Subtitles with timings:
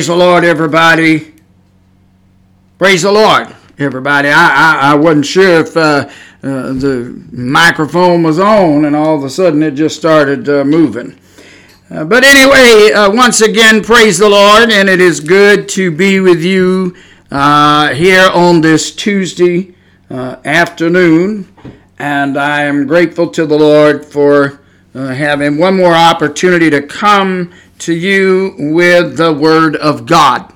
[0.00, 1.34] Praise the Lord, everybody.
[2.78, 4.30] Praise the Lord, everybody.
[4.30, 6.08] I, I, I wasn't sure if uh,
[6.42, 11.18] uh, the microphone was on, and all of a sudden it just started uh, moving.
[11.90, 16.18] Uh, but anyway, uh, once again, praise the Lord, and it is good to be
[16.18, 16.96] with you
[17.30, 19.74] uh, here on this Tuesday
[20.10, 21.46] afternoon.
[21.98, 24.62] And I am grateful to the Lord for
[24.94, 30.52] having one more opportunity to come to you with the Word of God.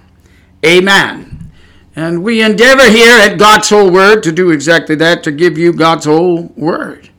[0.64, 1.50] Amen.
[1.96, 5.72] And we endeavor here at God's whole Word to do exactly that, to give you
[5.72, 7.10] God's whole Word.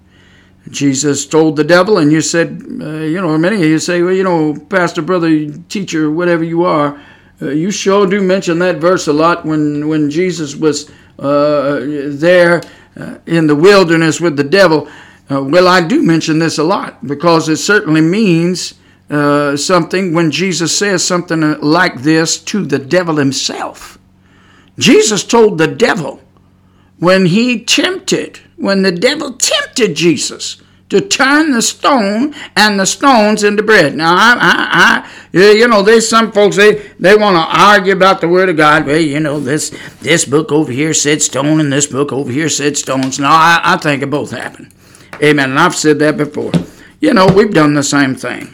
[0.70, 4.14] Jesus told the devil, and you said, uh, you know, many of you say, well,
[4.14, 7.00] you know, pastor, brother, teacher, whatever you are,
[7.42, 12.62] uh, you sure do mention that verse a lot when, when Jesus was uh, there
[12.98, 14.90] uh, in the wilderness with the devil.
[15.30, 18.76] Uh, well, I do mention this a lot because it certainly means
[19.10, 23.98] uh, something when Jesus says something like this to the devil himself.
[24.78, 26.22] Jesus told the devil
[27.00, 33.44] when he tempted, when the devil tempted Jesus to turn the stone and the stones
[33.44, 33.96] into bread.
[33.96, 38.22] Now, I, I, I you know, there's some folks they they want to argue about
[38.22, 38.86] the Word of God.
[38.86, 42.50] Well, you know, this this book over here said stone, and this book over here
[42.50, 43.20] said stones.
[43.20, 44.74] No, I, I think it both happened.
[45.24, 45.52] Amen.
[45.52, 46.52] And I've said that before.
[47.00, 48.54] You know, we've done the same thing.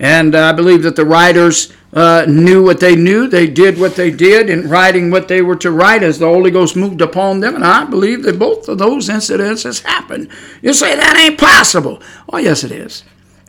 [0.00, 3.28] And I believe that the writers uh, knew what they knew.
[3.28, 6.50] They did what they did in writing what they were to write as the Holy
[6.50, 7.54] Ghost moved upon them.
[7.54, 10.30] And I believe that both of those incidences happened.
[10.62, 12.02] You say that ain't possible.
[12.32, 13.04] Oh, yes, it is.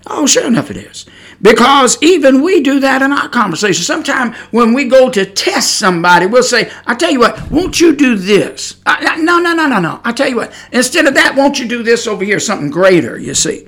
[0.07, 1.05] Oh, sure enough, it is.
[1.41, 3.83] Because even we do that in our conversation.
[3.83, 7.95] Sometimes when we go to test somebody, we'll say, I tell you what, won't you
[7.95, 8.81] do this?
[8.85, 10.01] I, no, no, no, no, no.
[10.03, 13.17] I tell you what, instead of that, won't you do this over here, something greater,
[13.17, 13.67] you see?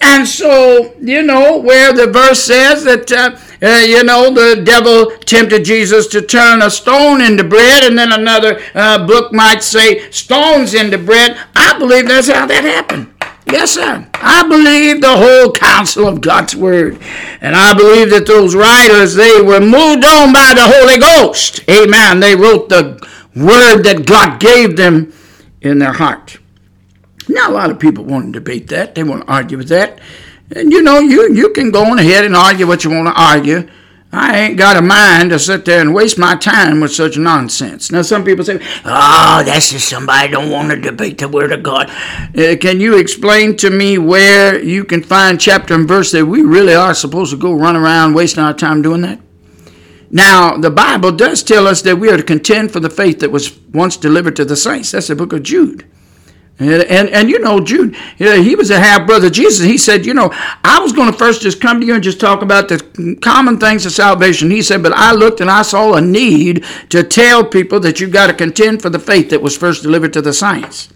[0.00, 5.10] And so, you know, where the verse says that, uh, uh, you know, the devil
[5.24, 10.10] tempted Jesus to turn a stone into bread, and then another uh, book might say
[10.10, 11.38] stones into bread.
[11.54, 13.12] I believe that's how that happened.
[13.50, 14.06] Yes, sir.
[14.14, 16.98] I believe the whole counsel of God's word.
[17.40, 21.60] And I believe that those writers, they were moved on by the Holy Ghost.
[21.70, 22.18] Amen.
[22.18, 23.00] They wrote the
[23.36, 25.12] word that God gave them
[25.60, 26.38] in their heart.
[27.36, 28.94] Now, a lot of people want to debate that.
[28.94, 30.00] They want to argue with that.
[30.54, 33.22] And you know, you, you can go on ahead and argue what you want to
[33.22, 33.68] argue.
[34.10, 37.92] I ain't got a mind to sit there and waste my time with such nonsense.
[37.92, 38.54] Now, some people say,
[38.86, 41.90] oh, that's just somebody don't want to debate the Word of God.
[41.90, 46.40] Uh, can you explain to me where you can find chapter and verse that we
[46.40, 49.20] really are supposed to go run around wasting our time doing that?
[50.10, 53.30] Now, the Bible does tell us that we are to contend for the faith that
[53.30, 54.92] was once delivered to the saints.
[54.92, 55.86] That's the book of Jude.
[56.58, 59.66] And, and, and you know, Jude, he was a half brother Jesus.
[59.66, 60.30] He said, you know,
[60.64, 63.58] I was going to first just come to you and just talk about the common
[63.58, 64.50] things of salvation.
[64.50, 68.12] He said, but I looked and I saw a need to tell people that you've
[68.12, 70.88] got to contend for the faith that was first delivered to the saints.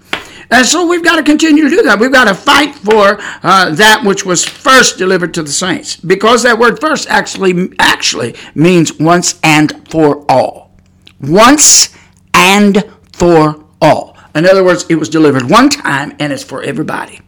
[0.50, 2.00] And so we've got to continue to do that.
[2.00, 6.42] We've got to fight for uh, that which was first delivered to the saints, because
[6.42, 10.72] that word "first" actually actually means once and for all.
[11.20, 11.96] Once
[12.34, 12.82] and
[13.12, 14.09] for all.
[14.34, 17.20] In other words, it was delivered one time and it's for everybody.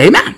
[0.00, 0.36] Amen.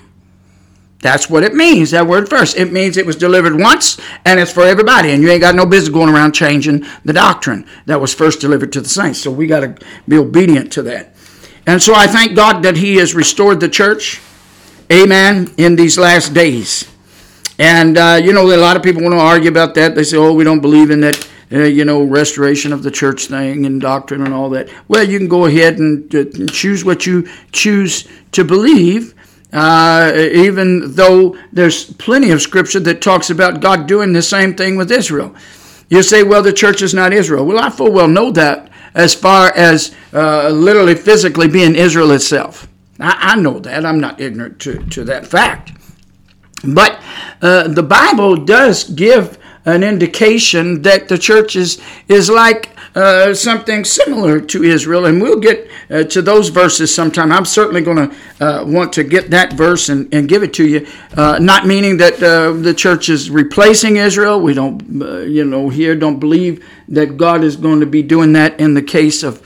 [0.99, 2.55] That's what it means, that word first.
[2.55, 5.11] It means it was delivered once and it's for everybody.
[5.11, 8.71] And you ain't got no business going around changing the doctrine that was first delivered
[8.71, 9.19] to the saints.
[9.19, 11.13] So we got to be obedient to that.
[11.67, 14.21] And so I thank God that He has restored the church.
[14.91, 15.53] Amen.
[15.57, 16.89] In these last days.
[17.59, 19.95] And, uh, you know, a lot of people want to argue about that.
[19.95, 21.29] They say, oh, we don't believe in that
[21.61, 24.69] you know, restoration of the church thing and doctrine and all that.
[24.87, 29.13] Well, you can go ahead and, uh, choose what you choose to believe.
[29.51, 34.77] Uh, even though there's plenty of scripture that talks about God doing the same thing
[34.77, 35.35] with Israel.
[35.89, 37.45] You say, well, the church is not Israel.
[37.45, 42.67] Well, I full well know that as far as uh, literally physically being Israel itself.
[42.99, 43.85] I, I, know that.
[43.85, 45.71] I'm not ignorant to, to that fact.
[46.63, 46.99] But
[47.41, 53.83] uh, the Bible does give an indication that the church is, is like uh, something
[53.83, 57.31] similar to Israel, and we'll get uh, to those verses sometime.
[57.31, 58.15] I'm certainly going to
[58.45, 60.85] uh, want to get that verse and, and give it to you.
[61.15, 64.39] Uh, not meaning that uh, the church is replacing Israel.
[64.39, 68.33] We don't, uh, you know, here don't believe that God is going to be doing
[68.33, 69.41] that in the case of.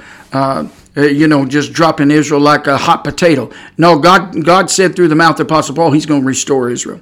[0.97, 3.51] you know, just dropping Israel like a hot potato.
[3.77, 7.01] No, God, God said through the mouth of Apostle Paul, He's going to restore Israel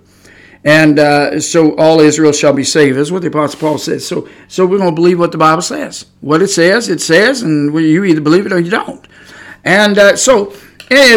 [0.66, 2.98] and uh, so all Israel shall be saved.
[2.98, 4.06] That's what the Apostle Paul says.
[4.06, 6.08] So, so we're going to believe what the Bible says.
[6.22, 9.08] What it says, it says, and you either believe it or you don't.
[9.64, 10.54] And uh, so,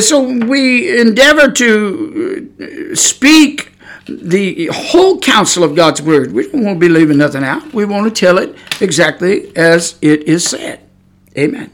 [0.01, 3.73] so we endeavor to uh, speak
[4.07, 6.33] the whole counsel of God's word.
[6.33, 7.73] We don't want to be leaving nothing out.
[7.73, 10.81] We want to tell it exactly as it is said.
[11.39, 11.71] Amen.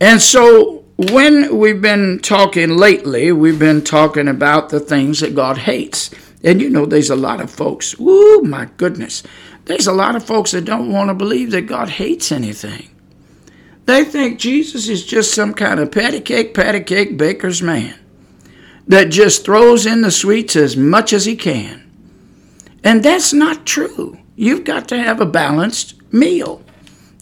[0.00, 5.58] And so when we've been talking lately, we've been talking about the things that God
[5.58, 6.10] hates.
[6.42, 9.22] And you know, there's a lot of folks, ooh, my goodness,
[9.66, 12.88] there's a lot of folks that don't want to believe that God hates anything.
[13.86, 17.98] They think Jesus is just some kind of patty cake, patty cake baker's man
[18.86, 21.90] that just throws in the sweets as much as he can.
[22.82, 24.18] And that's not true.
[24.36, 26.62] You've got to have a balanced meal.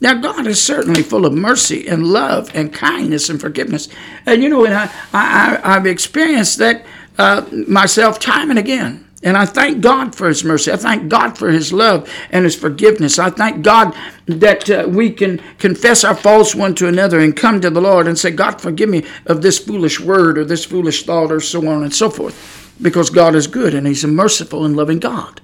[0.01, 3.89] Now, God is certainly full of mercy and love and kindness and forgiveness.
[4.27, 6.87] And you know, and I, I, I've experienced that
[7.19, 9.08] uh, myself time and again.
[9.23, 10.71] And I thank God for His mercy.
[10.71, 13.19] I thank God for His love and His forgiveness.
[13.19, 13.95] I thank God
[14.27, 18.07] that uh, we can confess our faults one to another and come to the Lord
[18.07, 21.67] and say, God, forgive me of this foolish word or this foolish thought or so
[21.69, 22.75] on and so forth.
[22.81, 25.41] Because God is good and He's a merciful and loving God.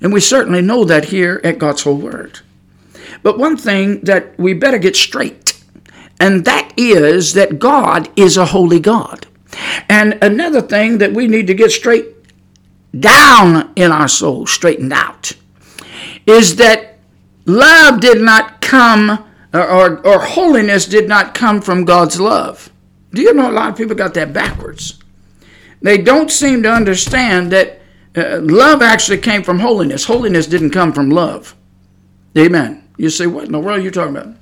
[0.00, 2.40] And we certainly know that here at God's whole word.
[3.22, 5.60] But one thing that we better get straight,
[6.18, 9.26] and that is that God is a holy God.
[9.88, 12.15] And another thing that we need to get straight
[13.00, 15.32] down in our soul, straightened out,
[16.26, 16.98] is that
[17.44, 22.70] love did not come, or, or, or, holiness did not come from God's love.
[23.12, 24.98] Do you know a lot of people got that backwards?
[25.80, 27.80] They don't seem to understand that
[28.16, 30.04] uh, love actually came from holiness.
[30.04, 31.54] Holiness didn't come from love.
[32.36, 32.88] Amen.
[32.96, 34.34] You say, what in the world are you talking about?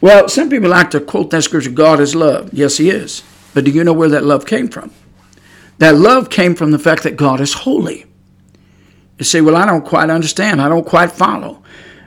[0.00, 2.50] Well, some people like to quote that scripture God is love.
[2.52, 3.22] Yes, He is.
[3.52, 4.92] But do you know where that love came from?
[5.80, 8.04] That love came from the fact that God is holy.
[9.18, 10.60] You say, well, I don't quite understand.
[10.60, 11.62] I don't quite follow.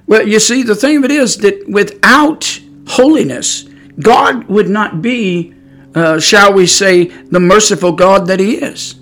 [0.06, 3.64] Well, you see, the thing of it is that without holiness,
[4.00, 5.56] God would not be,
[5.96, 8.94] uh, shall we say, the merciful God that He is.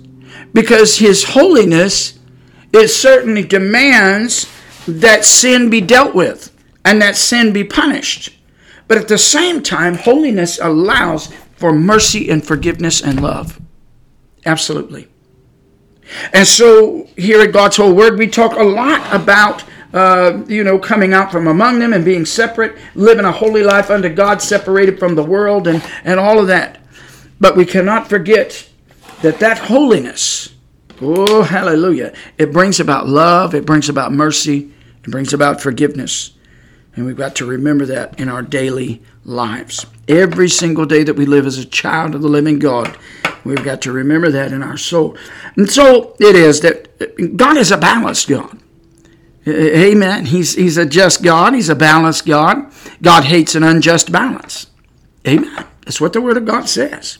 [0.54, 2.18] Because His holiness,
[2.72, 4.50] it certainly demands
[4.86, 6.50] that sin be dealt with
[6.82, 8.34] and that sin be punished.
[8.88, 11.26] But at the same time, holiness allows
[11.56, 13.61] for mercy and forgiveness and love.
[14.44, 15.08] Absolutely.
[16.32, 20.78] And so here at God's Whole Word, we talk a lot about, uh, you know,
[20.78, 24.98] coming out from among them and being separate, living a holy life under God, separated
[24.98, 26.80] from the world, and, and all of that.
[27.40, 28.68] But we cannot forget
[29.22, 30.54] that that holiness,
[31.00, 34.72] oh, hallelujah, it brings about love, it brings about mercy,
[35.04, 36.32] it brings about forgiveness.
[36.94, 39.86] And we've got to remember that in our daily lives.
[40.08, 42.98] Every single day that we live as a child of the living God,
[43.44, 45.16] We've got to remember that in our soul.
[45.56, 48.58] And so it is that God is a balanced God.
[49.46, 50.26] Amen.
[50.26, 51.54] He's, he's a just God.
[51.54, 52.72] He's a balanced God.
[53.00, 54.68] God hates an unjust balance.
[55.26, 55.66] Amen.
[55.84, 57.18] That's what the Word of God says.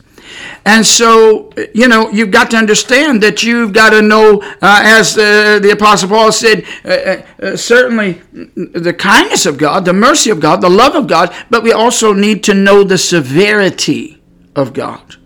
[0.65, 5.19] And so, you know, you've got to understand that you've got to know, uh, as
[5.19, 10.31] uh, the Apostle Paul said, uh, uh, uh, certainly the kindness of God, the mercy
[10.31, 14.23] of God, the love of God, but we also need to know the severity
[14.55, 15.17] of God.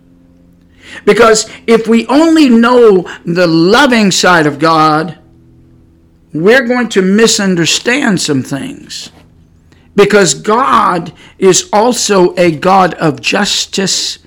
[1.05, 5.17] Because if we only know the loving side of God,
[6.33, 9.11] we're going to misunderstand some things.
[9.95, 14.19] Because God is also a God of justice,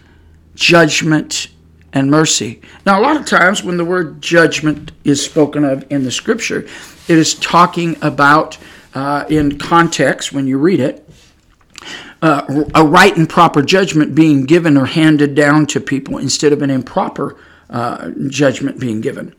[0.54, 1.48] judgment,
[1.92, 2.60] and mercy.
[2.86, 6.66] Now, a lot of times when the word judgment is spoken of in the scripture,
[7.08, 8.58] it is talking about,
[8.94, 11.08] uh, in context, when you read it,
[12.22, 16.62] uh, a right and proper judgment being given or handed down to people instead of
[16.62, 17.36] an improper
[17.70, 19.34] uh, judgment being given.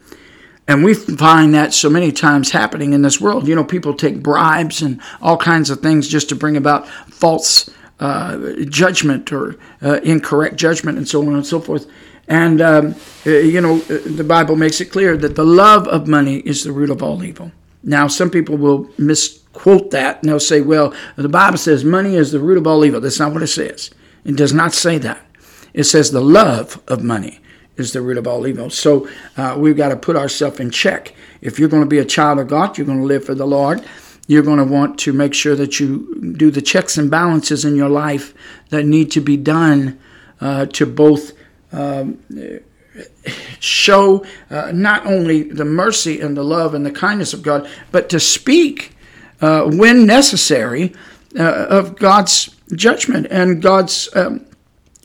[0.67, 3.47] And we find that so many times happening in this world.
[3.47, 7.69] You know, people take bribes and all kinds of things just to bring about false
[7.99, 11.87] uh, judgment or uh, incorrect judgment and so on and so forth.
[12.27, 12.95] And, um,
[13.25, 16.63] uh, you know, uh, the Bible makes it clear that the love of money is
[16.63, 17.51] the root of all evil.
[17.83, 22.31] Now, some people will misquote that and they'll say, well, the Bible says money is
[22.31, 23.01] the root of all evil.
[23.01, 23.89] That's not what it says.
[24.23, 25.25] It does not say that.
[25.73, 27.39] It says the love of money
[27.77, 28.69] is the root of all evil.
[28.69, 31.15] So uh, we've got to put ourselves in check.
[31.41, 33.47] If you're going to be a child of God, you're going to live for the
[33.47, 33.83] Lord.
[34.27, 37.75] You're going to want to make sure that you do the checks and balances in
[37.75, 38.33] your life
[38.69, 39.99] that need to be done
[40.39, 41.33] uh, to both
[41.71, 42.19] um,
[43.59, 48.09] show uh, not only the mercy and the love and the kindness of God, but
[48.09, 48.95] to speak
[49.41, 50.93] uh, when necessary
[51.37, 54.45] uh, of God's judgment and God's um,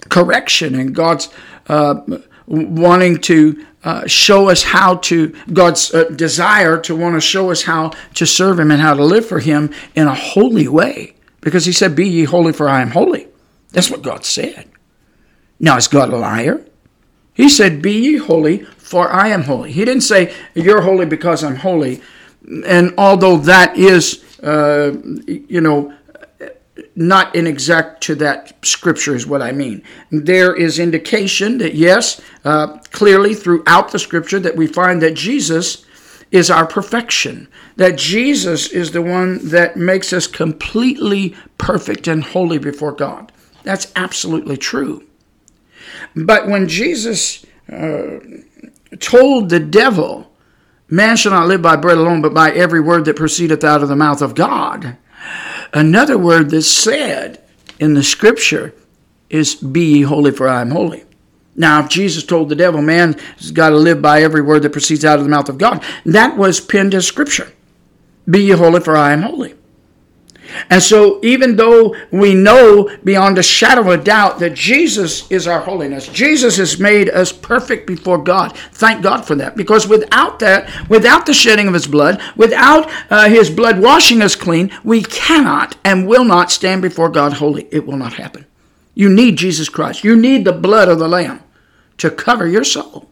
[0.08, 1.28] correction and God's
[1.68, 2.00] uh,
[2.46, 7.62] wanting to uh, show us how to, God's uh, desire to want to show us
[7.62, 11.14] how to serve Him and how to live for Him in a holy way.
[11.40, 13.28] Because He said, Be ye holy, for I am holy.
[13.70, 14.68] That's what God said.
[15.60, 16.64] Now, is God a liar?
[17.36, 19.70] He said, Be ye holy, for I am holy.
[19.70, 22.00] He didn't say, You're holy because I'm holy.
[22.64, 25.92] And although that is, uh, you know,
[26.94, 29.82] not inexact to that scripture is what I mean.
[30.10, 35.84] There is indication that yes, uh, clearly throughout the scripture that we find that Jesus
[36.30, 42.58] is our perfection, that Jesus is the one that makes us completely perfect and holy
[42.58, 43.30] before God.
[43.62, 45.05] That's absolutely true.
[46.14, 48.18] But when Jesus uh,
[49.00, 50.32] told the devil,
[50.88, 53.88] Man shall not live by bread alone, but by every word that proceedeth out of
[53.88, 54.96] the mouth of God,
[55.72, 57.42] Another word that's said
[57.78, 58.74] in the scripture
[59.28, 61.04] is, Be ye holy, for I am holy.
[61.54, 64.72] Now, if Jesus told the devil, man has got to live by every word that
[64.72, 67.52] proceeds out of the mouth of God, that was pinned as scripture.
[68.28, 69.54] Be ye holy, for I am holy.
[70.70, 75.46] And so, even though we know beyond a shadow of a doubt that Jesus is
[75.46, 78.56] our holiness, Jesus has made us perfect before God.
[78.72, 79.56] Thank God for that.
[79.56, 84.34] Because without that, without the shedding of His blood, without uh, His blood washing us
[84.34, 87.68] clean, we cannot and will not stand before God holy.
[87.70, 88.46] It will not happen.
[88.94, 90.04] You need Jesus Christ.
[90.04, 91.42] You need the blood of the Lamb
[91.98, 93.08] to cover your soul.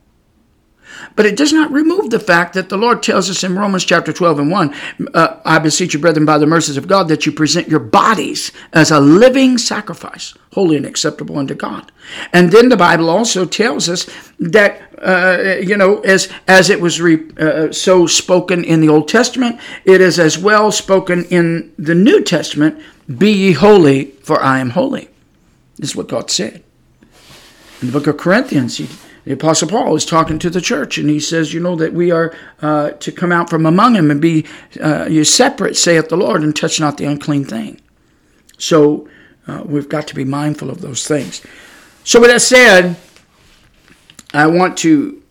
[1.17, 4.13] But it does not remove the fact that the Lord tells us in Romans chapter
[4.13, 4.75] 12 and 1
[5.15, 8.53] uh, I beseech you, brethren, by the mercies of God, that you present your bodies
[8.73, 11.93] as a living sacrifice, holy and acceptable unto God.
[12.33, 14.09] And then the Bible also tells us
[14.39, 19.09] that, uh, you know, as, as it was re, uh, so spoken in the Old
[19.09, 22.81] Testament, it is as well spoken in the New Testament
[23.19, 25.09] Be ye holy, for I am holy.
[25.77, 26.63] This is what God said.
[27.81, 28.89] In the book of Corinthians, he
[29.25, 32.11] the Apostle Paul is talking to the church, and he says, You know, that we
[32.11, 34.47] are uh, to come out from among them and be
[34.81, 37.81] uh, you separate, saith the Lord, and touch not the unclean thing.
[38.59, 39.09] So
[39.47, 41.43] uh, we've got to be mindful of those things.
[42.05, 42.97] So, with that said,
[44.35, 45.23] I want to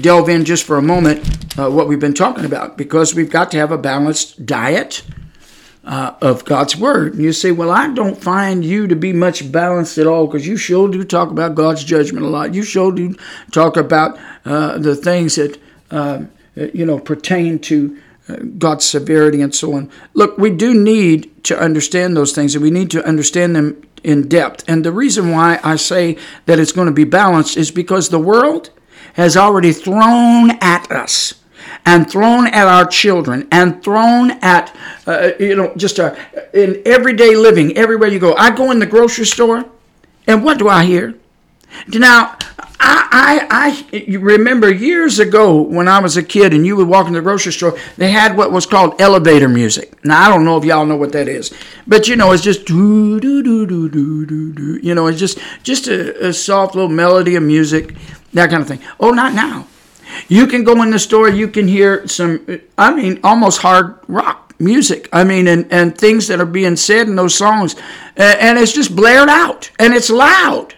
[0.00, 3.50] delve in just for a moment uh, what we've been talking about because we've got
[3.50, 5.02] to have a balanced diet
[5.84, 7.14] uh, of God's Word.
[7.14, 10.46] And you say, Well, I don't find you to be much balanced at all because
[10.46, 12.54] you sure do talk about God's judgment a lot.
[12.54, 13.14] You sure do
[13.50, 15.60] talk about uh, the things that,
[15.90, 16.24] uh,
[16.54, 19.90] you know, pertain to uh, God's severity and so on.
[20.14, 24.28] Look, we do need to understand those things and we need to understand them in
[24.28, 24.64] depth.
[24.68, 28.18] And the reason why I say that it's going to be balanced is because the
[28.18, 28.70] world
[29.14, 31.34] has already thrown at us
[31.84, 34.74] and thrown at our children and thrown at,
[35.06, 36.16] uh, you know, just a,
[36.52, 38.34] in everyday living, everywhere you go.
[38.34, 39.64] I go in the grocery store,
[40.26, 41.14] and what do I hear?
[41.88, 42.36] Now,
[42.78, 47.06] I, I, I remember years ago when I was a kid and you would walk
[47.06, 50.04] in the grocery store, they had what was called elevator music.
[50.04, 51.52] Now, I don't know if y'all know what that is,
[51.86, 54.80] but you know, it's just doo, doo, doo, doo, doo, doo, doo.
[54.82, 57.94] You know, it's just, just a, a soft little melody of music,
[58.34, 58.80] that kind of thing.
[59.00, 59.66] Oh, not now.
[60.28, 62.46] You can go in the store, you can hear some,
[62.78, 65.08] I mean, almost hard rock music.
[65.12, 67.74] I mean, and, and things that are being said in those songs.
[68.16, 70.74] And it's just blared out and it's loud.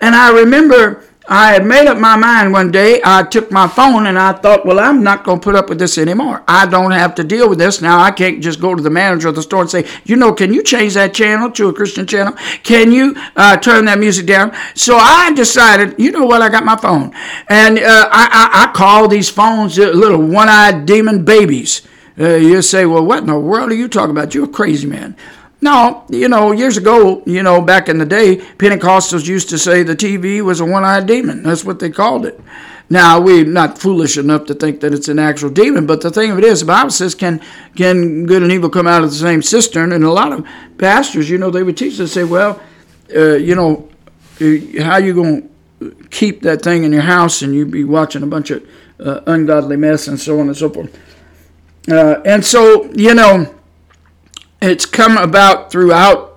[0.00, 3.00] And I remember I had made up my mind one day.
[3.02, 5.78] I took my phone and I thought, well, I'm not going to put up with
[5.78, 6.44] this anymore.
[6.46, 7.80] I don't have to deal with this.
[7.80, 10.34] Now I can't just go to the manager of the store and say, you know,
[10.34, 12.34] can you change that channel to a Christian channel?
[12.62, 14.54] Can you uh, turn that music down?
[14.74, 17.14] So I decided, you know what, I got my phone.
[17.48, 21.82] And uh, I, I, I call these phones uh, little one eyed demon babies.
[22.18, 24.34] Uh, you say, well, what in the world are you talking about?
[24.34, 25.16] You're a crazy man.
[25.64, 29.82] No, you know, years ago, you know, back in the day, Pentecostals used to say
[29.82, 31.42] the TV was a one eyed demon.
[31.42, 32.38] That's what they called it.
[32.90, 36.30] Now, we're not foolish enough to think that it's an actual demon, but the thing
[36.30, 37.40] of it is, the Bible says, can,
[37.76, 39.92] can good and evil come out of the same cistern?
[39.92, 42.60] And a lot of pastors, you know, they would teach us, say, well,
[43.16, 43.88] uh, you know,
[44.42, 48.22] uh, how you going to keep that thing in your house and you be watching
[48.22, 48.68] a bunch of
[49.00, 50.94] uh, ungodly mess and so on and so forth.
[51.90, 53.54] Uh, and so, you know,
[54.70, 56.34] it's come about throughout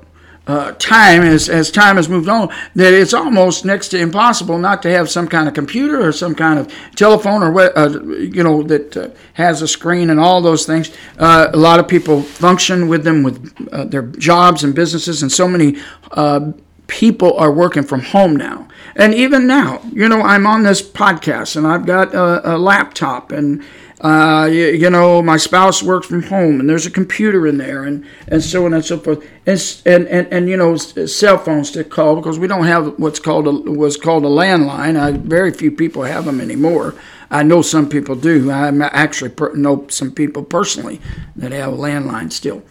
[0.47, 4.81] uh, time as, as time has moved on that it's almost next to impossible not
[4.81, 8.63] to have some kind of computer or some kind of telephone or uh, you know
[8.63, 10.95] that uh, has a screen and all those things.
[11.17, 15.31] Uh, a lot of people function with them with uh, their jobs and businesses and
[15.31, 15.75] so many
[16.11, 16.51] uh,
[16.87, 18.69] people are working from home now.
[18.95, 23.31] And even now you know i'm on this podcast and i've got a, a laptop
[23.31, 23.63] and
[24.01, 27.83] uh, you, you, know, my spouse works from home, and there's a computer in there,
[27.83, 31.71] and, and so on and so forth, and and and, and you know, cell phones
[31.71, 34.99] to call because we don't have what's called a what's called a landline.
[34.99, 36.93] I, very few people have them anymore.
[37.31, 38.51] I know some people do.
[38.51, 41.01] I actually per, know some people personally
[41.35, 42.61] that have a landline still.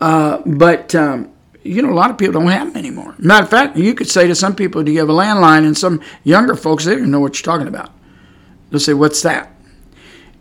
[0.00, 1.30] Uh, but um,
[1.62, 3.14] you know, a lot of people don't have them anymore.
[3.18, 5.76] Matter of fact, you could say to some people, "Do you have a landline?" And
[5.76, 7.90] some younger folks, they don't even know what you're talking about.
[8.70, 9.53] They'll say, "What's that?"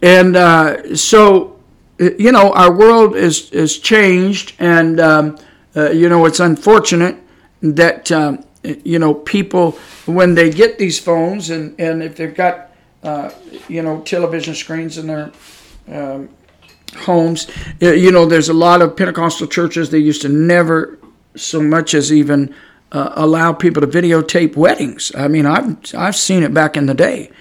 [0.04, 1.58] And uh, so,
[1.98, 5.38] you know, our world is is changed, and um,
[5.78, 7.16] uh, you know, it's unfortunate
[7.62, 9.72] that um, you know people
[10.06, 13.32] when they get these phones and and if they've got uh,
[13.70, 15.32] you know television screens in their
[15.88, 16.28] um,
[16.98, 17.48] homes.
[17.80, 21.00] You know, there's a lot of Pentecostal churches they used to never
[21.38, 22.54] so much as even
[22.92, 25.16] uh, allow people to videotape weddings.
[25.16, 27.32] I mean, I've I've seen it back in the day,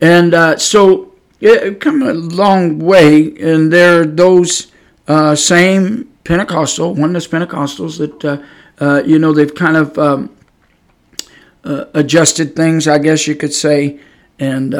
[0.00, 3.34] and uh, so it come a long way.
[3.38, 4.72] And there are those
[5.08, 8.42] uh, same Pentecostal, oneness Pentecostals that uh,
[8.82, 10.36] uh, you know they've kind of um,
[11.64, 14.00] uh, adjusted things, I guess you could say,
[14.38, 14.74] and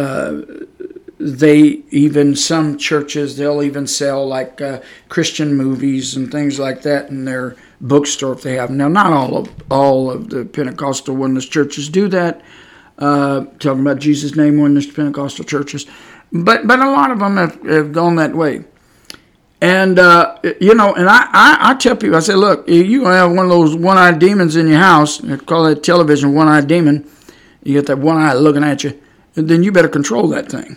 [1.19, 7.09] they even some churches they'll even sell like uh, Christian movies and things like that
[7.09, 8.71] in their bookstore if they have.
[8.71, 12.43] Now, not all of all of the Pentecostal oneness churches do that.
[12.99, 15.87] Uh, talking about Jesus' name oneness Pentecostal churches,
[16.45, 18.65] but but a lot of them have, have gone that way.
[19.61, 23.15] And uh, you know, and I, I, I, tell people, I say, look, you gonna
[23.15, 25.21] have one of those one-eyed demons in your house.
[25.47, 27.11] Call that television one-eyed demon.
[27.63, 29.01] You get that one eye looking at you,
[29.35, 30.77] then you better control that thing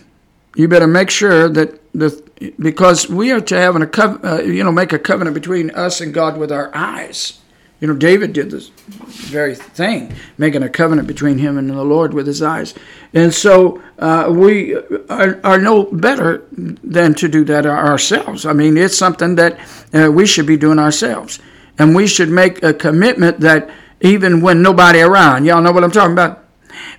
[0.56, 2.22] you better make sure that the
[2.58, 6.00] because we are to have an, a uh, you know make a covenant between us
[6.00, 7.39] and God with our eyes.
[7.80, 12.12] You know, David did this very thing, making a covenant between him and the Lord
[12.12, 12.74] with his eyes.
[13.14, 18.44] And so uh, we are, are, no better than to do that ourselves.
[18.44, 19.58] I mean, it's something that
[19.94, 21.38] uh, we should be doing ourselves.
[21.78, 23.70] And we should make a commitment that
[24.02, 26.44] even when nobody around, y'all know what I'm talking about?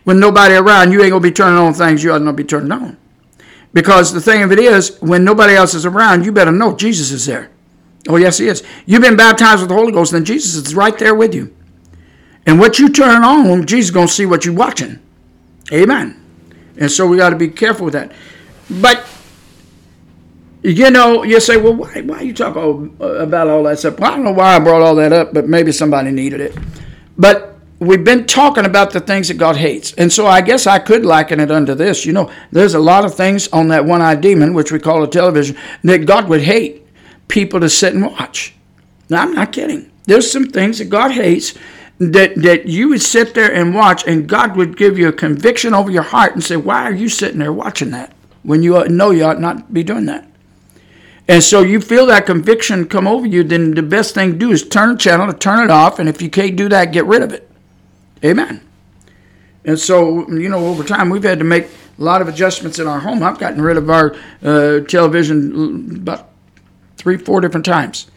[0.04, 2.44] When nobody around, you ain't going to be turning on things you ought not be
[2.44, 2.98] turning on.
[3.74, 7.12] Because the thing of it is, when nobody else is around, you better know Jesus
[7.12, 7.51] is there.
[8.08, 8.64] Oh, yes, He is.
[8.86, 11.56] You've been baptized with the Holy Ghost, then Jesus is right there with you.
[12.46, 15.00] And what you turn on, Jesus is going to see what you're watching.
[15.72, 16.18] Amen.
[16.78, 18.12] And so we got to be careful with that.
[18.70, 19.06] But,
[20.64, 24.00] you know, you say, well, why, why you talk all, uh, about all that stuff?
[24.00, 26.58] Well, I don't know why I brought all that up, but maybe somebody needed it.
[27.18, 29.94] But we've been talking about the things that God hates.
[29.94, 32.06] And so I guess I could liken it unto this.
[32.06, 35.04] You know, there's a lot of things on that one eyed demon, which we call
[35.04, 36.81] a television, that God would hate
[37.32, 38.54] people to sit and watch.
[39.10, 39.92] Now, I'm not kidding.
[40.06, 41.56] There's some things that God hates
[42.00, 45.74] that, that you would sit there and watch, and God would give you a conviction
[45.74, 48.14] over your heart and say, Why are you sitting there watching that
[48.44, 50.28] when you know you ought not be doing that?
[51.28, 54.52] And so you feel that conviction come over you, then the best thing to do
[54.52, 57.06] is turn the channel, to turn it off, and if you can't do that, get
[57.06, 57.50] rid of it.
[58.26, 58.62] Amen.
[59.64, 62.88] And so, you know, over time, we've had to make a lot of adjustments in
[62.88, 63.22] our home.
[63.22, 66.31] I've gotten rid of our uh, television about
[67.02, 68.10] three, four different times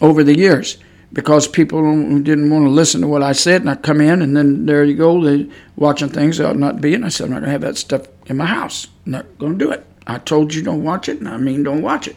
[0.00, 0.78] over the years
[1.12, 1.82] because people
[2.20, 3.60] didn't want to listen to what I said.
[3.60, 6.80] And I come in, and then there you go, they watching things that ought not
[6.80, 6.94] be.
[6.94, 8.88] And I said, I'm not going to have that stuff in my house.
[9.04, 9.84] I'm not going to do it.
[10.06, 12.16] I told you don't watch it, and I mean don't watch it.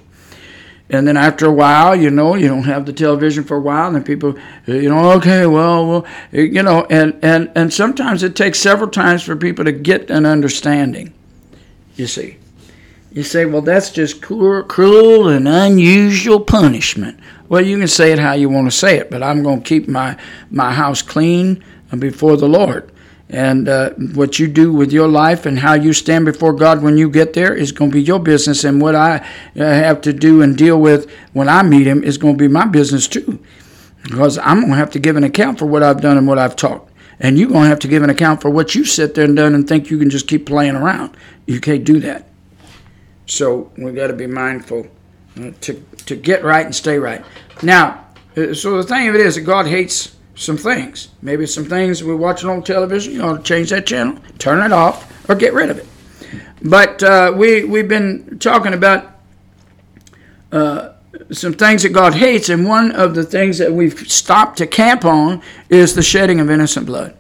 [0.89, 3.88] And then after a while, you know, you don't have the television for a while,
[3.88, 8.36] and then people, you know, okay, well, well, you know, and, and, and sometimes it
[8.36, 11.13] takes several times for people to get an understanding,
[11.95, 12.38] you see.
[13.15, 17.17] You say, well, that's just cruel, cruel and unusual punishment.
[17.47, 19.65] Well, you can say it how you want to say it, but I'm going to
[19.65, 20.17] keep my,
[20.51, 21.63] my house clean
[21.97, 22.91] before the Lord.
[23.30, 26.97] And uh, what you do with your life and how you stand before God when
[26.97, 28.65] you get there is going to be your business.
[28.65, 29.19] And what I
[29.56, 32.49] uh, have to do and deal with when I meet Him is going to be
[32.49, 33.41] my business too.
[34.04, 36.38] Because I'm going to have to give an account for what I've done and what
[36.38, 36.89] I've taught.
[37.21, 39.38] And you're going to have to give an account for what you sit there and
[39.38, 41.15] done and think you can just keep playing around.
[41.45, 42.28] You can't do that.
[43.25, 44.88] So we've got to be mindful
[45.39, 45.73] uh, to,
[46.05, 47.23] to get right and stay right.
[47.63, 48.05] Now,
[48.38, 51.09] uh, so the thing of it is that God hates some things.
[51.21, 55.29] Maybe some things we're watching on television, you know, change that channel, turn it off,
[55.29, 55.88] or get rid of it.
[56.61, 59.11] But uh, we, we've been talking about
[60.51, 60.93] uh,
[61.31, 65.05] some things that God hates, and one of the things that we've stopped to camp
[65.05, 67.15] on is the shedding of innocent blood.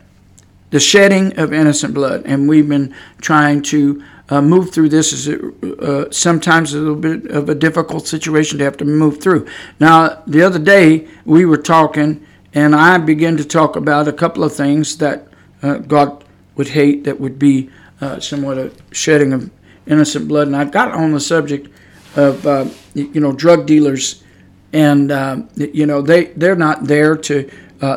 [0.71, 2.23] The shedding of innocent blood.
[2.25, 7.25] And we've been trying to uh, move through this is uh, sometimes a little bit
[7.27, 9.47] of a difficult situation to have to move through.
[9.79, 14.43] Now, the other day we were talking and I began to talk about a couple
[14.43, 15.27] of things that
[15.61, 16.23] uh, God
[16.55, 17.69] would hate that would be
[18.01, 19.51] uh, somewhat a shedding of
[19.85, 20.47] innocent blood.
[20.47, 21.69] And I got on the subject
[22.15, 24.23] of, uh, you know, drug dealers.
[24.71, 27.49] And, uh, you know, they, they're not there to,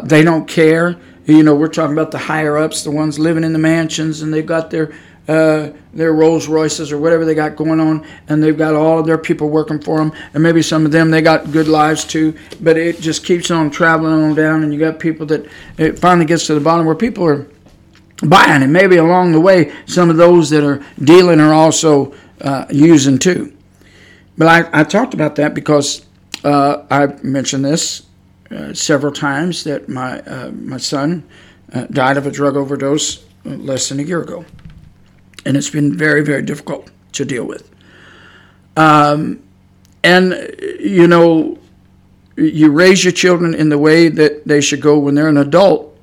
[0.05, 0.99] they don't care.
[1.27, 4.33] You know, we're talking about the higher ups, the ones living in the mansions, and
[4.33, 4.93] they've got their
[5.29, 9.07] uh, their Rolls Royces or whatever they got going on, and they've got all of
[9.07, 12.35] their people working for them, and maybe some of them they got good lives too.
[12.61, 16.27] But it just keeps on traveling on down, and you got people that it finally
[16.27, 17.47] gets to the bottom where people are
[18.27, 22.67] buying, and maybe along the way some of those that are dealing are also uh,
[22.71, 23.55] using too.
[24.37, 26.07] But I, I talked about that because
[26.45, 28.07] uh, I mentioned this
[28.51, 31.29] uh, several times that my uh, my son
[31.73, 34.45] uh, died of a drug overdose uh, less than a year ago,
[35.49, 37.69] and it's been very very difficult to deal with.
[38.77, 39.43] Um,
[40.05, 41.59] and you know,
[42.37, 45.99] you raise your children in the way that they should go when they're an adult,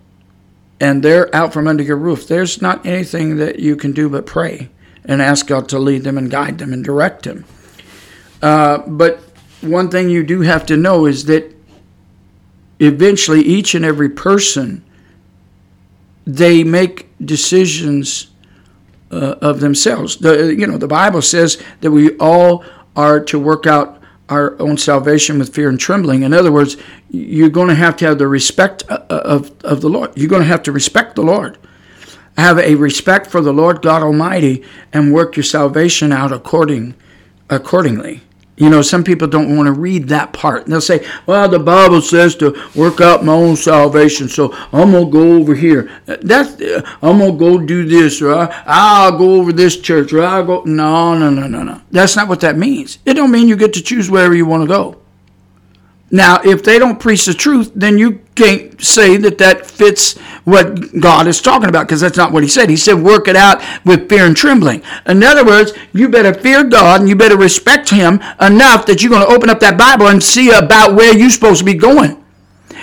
[0.81, 2.27] and they're out from under your roof.
[2.27, 4.69] There's not anything that you can do but pray
[5.05, 7.45] and ask God to lead them and guide them and direct them.
[8.41, 9.19] Uh, but
[9.61, 11.55] one thing you do have to know is that
[12.79, 14.83] eventually each and every person
[16.25, 18.31] they make decisions
[19.11, 20.17] uh, of themselves.
[20.17, 22.63] The, you know, the Bible says that we all
[22.95, 26.23] are to work out our own salvation with fear and trembling.
[26.23, 26.77] In other words,
[27.09, 30.11] you're going to have to have the respect uh, uh, of, of the Lord.
[30.15, 31.57] You're going to have to respect the Lord.
[32.37, 36.95] Have a respect for the Lord God Almighty and work your salvation out according
[37.49, 38.21] accordingly.
[38.57, 40.65] You know, some people don't want to read that part.
[40.65, 45.05] They'll say, well, the Bible says to work out my own salvation, so I'm going
[45.05, 45.91] to go over here.
[46.05, 48.33] That's, uh, I'm going to go do this, or
[48.65, 50.63] I, will go over this church, or I'll go.
[50.63, 51.81] No, no, no, no, no.
[51.91, 52.99] That's not what that means.
[53.05, 55.01] It don't mean you get to choose wherever you want to go.
[56.09, 60.99] Now, if they don't preach the truth, then you can't say that that fits what
[60.99, 62.69] God is talking about because that's not what He said.
[62.69, 64.81] He said, work it out with fear and trembling.
[65.05, 69.11] In other words, you better fear God and you better respect Him enough that you're
[69.11, 72.23] going to open up that Bible and see about where you're supposed to be going.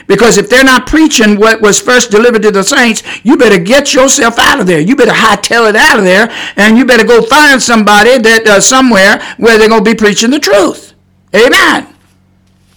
[0.07, 3.95] Because if they're not preaching what was first delivered to the saints, you better get
[3.95, 4.81] yourself out of there.
[4.81, 8.61] You better hightail it out of there, and you better go find somebody that uh,
[8.61, 10.95] somewhere where they're going to be preaching the truth.
[11.35, 11.92] Amen.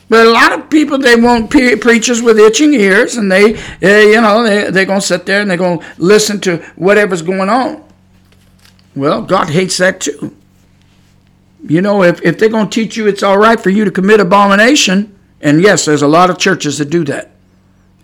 [0.07, 4.01] But a lot of people, they want pre- preachers with itching ears, and they, uh,
[4.01, 7.23] you know, they, they're going to sit there and they're going to listen to whatever's
[7.23, 7.83] going on.
[8.95, 10.35] Well, God hates that too.
[11.67, 13.91] You know, if, if they're going to teach you it's all right for you to
[13.91, 17.31] commit abomination, and yes, there's a lot of churches that do that.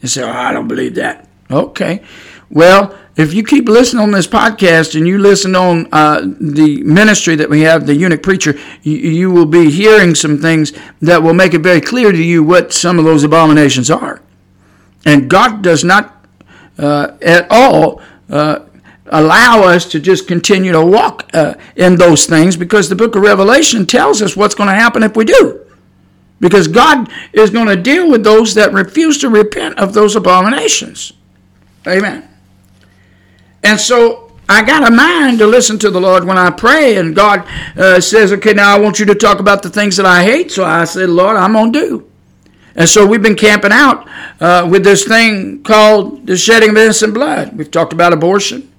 [0.01, 1.27] They say, oh, I don't believe that.
[1.51, 2.03] Okay.
[2.51, 7.35] Well, if you keep listening on this podcast and you listen on uh, the ministry
[7.37, 11.33] that we have, the eunuch preacher, you, you, will be hearing some things that will
[11.33, 14.21] make it very clear to you what some of those abominations are.
[15.05, 16.25] And God does not
[16.77, 18.59] uh, at all uh,
[19.07, 23.21] allow us to just continue to walk uh, in those things because the book of
[23.21, 25.65] Revelation tells us what's going to happen if we do.
[26.41, 31.13] Because God is going to deal with those that refuse to repent of those abominations.
[31.87, 32.30] Amen.
[33.63, 37.15] And so I got a mind to listen to the Lord when I pray, and
[37.15, 37.47] God
[37.77, 40.51] uh, says, Okay, now I want you to talk about the things that I hate.
[40.51, 42.11] So I said, Lord, I'm going to do.
[42.75, 44.07] And so we've been camping out
[44.39, 47.57] uh, with this thing called the shedding of innocent blood.
[47.57, 48.71] We've talked about abortion.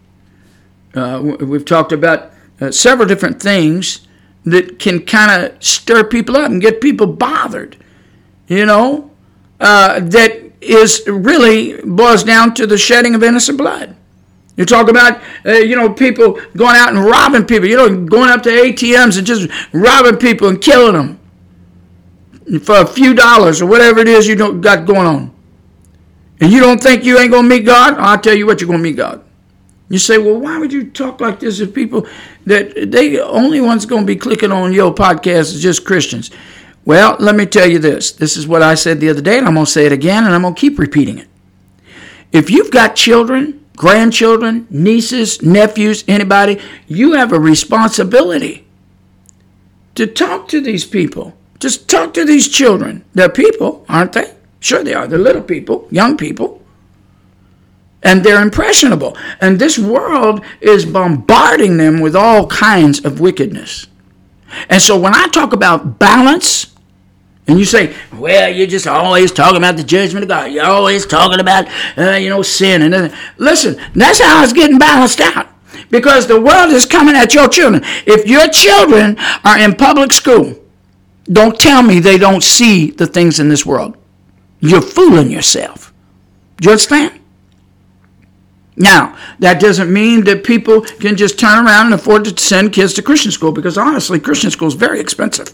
[0.95, 4.07] Uh, we've talked about uh, several different things
[4.45, 7.77] that can kind of stir people up and get people bothered.
[8.49, 9.11] You know,
[9.61, 13.97] uh, that is really boils down to the shedding of innocent blood.
[14.57, 18.29] You talk about, uh, you know, people going out and robbing people, you know, going
[18.29, 21.19] up to ATMs and just robbing people and killing them
[22.61, 25.35] for a few dollars or whatever it is you don't got going on.
[26.41, 27.95] And you don't think you ain't going to meet God?
[27.95, 29.25] I'll tell you what, you're going to meet God.
[29.89, 32.07] You say, well, why would you talk like this if people
[32.47, 36.31] that they only ones going to be clicking on your podcast is just Christians?
[36.85, 38.11] Well, let me tell you this.
[38.11, 40.25] This is what I said the other day, and I'm going to say it again,
[40.25, 41.29] and I'm going to keep repeating it.
[42.33, 48.67] If you've got children grandchildren, nieces, nephews, anybody, you have a responsibility
[49.95, 51.35] to talk to these people.
[51.59, 53.05] Just talk to these children.
[53.15, 54.35] They're people, aren't they?
[54.61, 55.07] Sure, they are.
[55.07, 56.61] They're little people, young people.
[58.03, 59.17] And they're impressionable.
[59.41, 63.87] And this world is bombarding them with all kinds of wickedness.
[64.69, 66.72] And so when I talk about balance,
[67.49, 70.53] and you say, well, you're just always talking about the judgment of God.
[70.53, 71.67] You're always talking about,
[71.99, 72.83] uh, you know, sin.
[72.83, 75.49] And listen, that's how it's getting balanced out.
[75.91, 77.83] Because the world is coming at your children.
[78.07, 80.55] If your children are in public school,
[81.25, 83.97] don't tell me they don't see the things in this world.
[84.61, 85.93] You're fooling yourself.
[86.59, 87.21] Do you understand?
[88.77, 92.95] Now, that doesn't mean that people can just turn around and afford to send kids
[92.95, 95.53] to Christian school because honestly, Christian school is very expensive.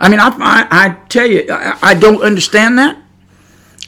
[0.00, 2.96] I mean, I, I, I tell you, I, I, don't understand that.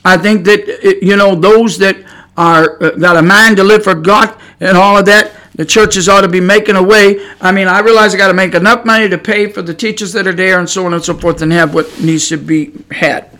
[0.05, 1.97] I think that, you know, those that
[2.37, 6.11] are uh, got a mind to live for God and all of that, the churches
[6.11, 7.27] ought to be making a way.
[7.41, 10.13] I mean, I realize I got to make enough money to pay for the teachers
[10.13, 12.73] that are there and so on and so forth and have what needs to be
[12.91, 13.39] had.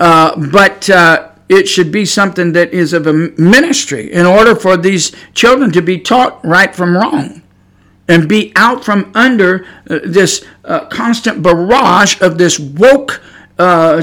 [0.00, 4.76] Uh, but uh, it should be something that is of a ministry in order for
[4.76, 7.41] these children to be taught right from wrong
[8.08, 13.22] and be out from under uh, this uh, constant barrage of this woke
[13.58, 14.02] uh,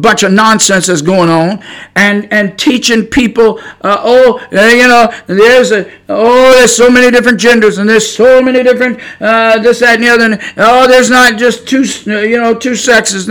[0.00, 1.62] bunch of nonsense that's going on
[1.96, 7.10] and and teaching people uh, oh uh, you know there's a oh there's so many
[7.10, 10.86] different genders and there's so many different uh, this that and the other and, oh
[10.86, 13.28] there's not just two you know two sexes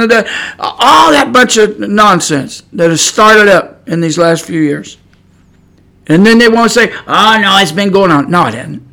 [0.59, 4.97] all that bunch of nonsense that has started up in these last few years.
[6.07, 8.29] And then they won't say oh no it's been going on.
[8.29, 8.84] No it hasn't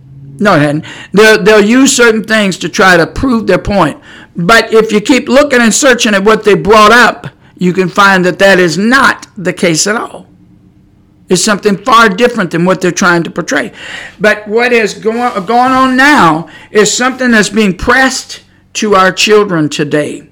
[0.42, 0.84] no, hadn't.
[1.12, 4.02] They'll, they'll use certain things to try to prove their point.
[4.34, 8.24] But if you keep looking and searching at what they brought up, you can find
[8.24, 10.26] that that is not the case at all.
[11.28, 13.72] It's something far different than what they're trying to portray.
[14.18, 18.42] But what is going, going on now is something that's being pressed
[18.74, 20.28] to our children today.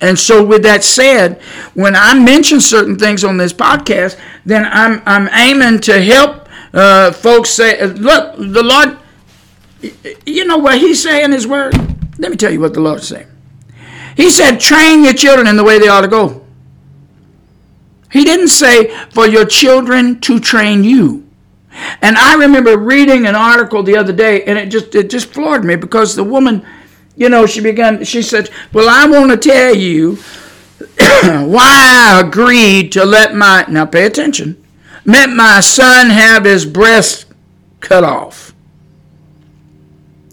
[0.00, 1.42] And so, with that said,
[1.74, 7.12] when I mention certain things on this podcast, then I'm, I'm aiming to help uh,
[7.12, 8.96] folks say, look, the Lord,
[10.26, 11.74] you know what He's saying in His Word?
[12.18, 13.26] Let me tell you what the Lord said.
[14.16, 16.44] He said, train your children in the way they ought to go.
[18.12, 21.26] He didn't say for your children to train you.
[22.02, 25.64] And I remember reading an article the other day, and it just it just floored
[25.64, 26.66] me because the woman,
[27.16, 28.04] you know, she began.
[28.04, 30.16] She said, "Well, I want to tell you
[31.22, 34.62] why I agreed to let my now pay attention,
[35.04, 37.26] let my son have his breast
[37.78, 38.49] cut off."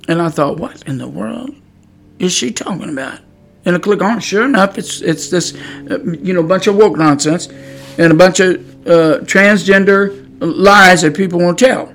[0.08, 1.56] And I thought, what in the world?
[2.20, 3.20] is she talking about?
[3.66, 5.54] And I click on, sure enough, it's it's this,
[5.90, 7.48] uh, you know, bunch of woke nonsense,
[7.98, 8.56] and a bunch of
[8.88, 11.94] uh, transgender lies that people won't tell.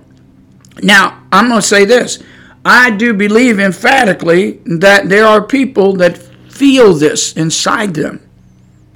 [0.83, 2.23] Now, I'm to say this:
[2.65, 8.21] I do believe emphatically that there are people that feel this inside them.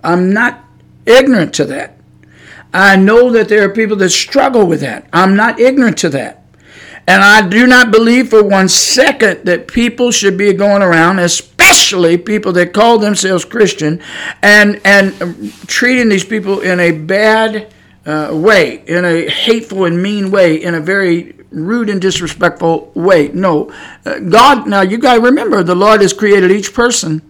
[0.05, 0.63] I'm not
[1.07, 1.99] ignorant to that.
[2.75, 5.09] I know that there are people that struggle with that.
[5.13, 6.45] I'm not ignorant to that.
[7.07, 12.19] And I do not believe for one second that people should be going around, especially
[12.19, 14.03] people that call themselves Christian,
[14.43, 17.73] and and treating these people in a bad
[18.05, 23.29] uh, way, in a hateful and mean way, in a very rude and disrespectful way.
[23.29, 23.73] No,
[24.05, 24.67] uh, God.
[24.67, 27.23] Now you got to remember, the Lord has created each person.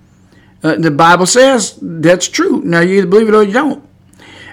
[0.62, 2.62] Uh, the Bible says that's true.
[2.62, 3.86] Now you either believe it or you don't,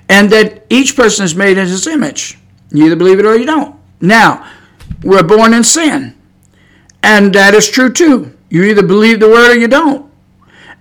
[0.09, 2.37] and that each person is made in His image.
[2.71, 3.77] You either believe it or you don't.
[4.01, 4.45] Now
[5.03, 6.15] we're born in sin.
[7.01, 8.35] And that is true too.
[8.49, 10.11] You either believe the word or you don't.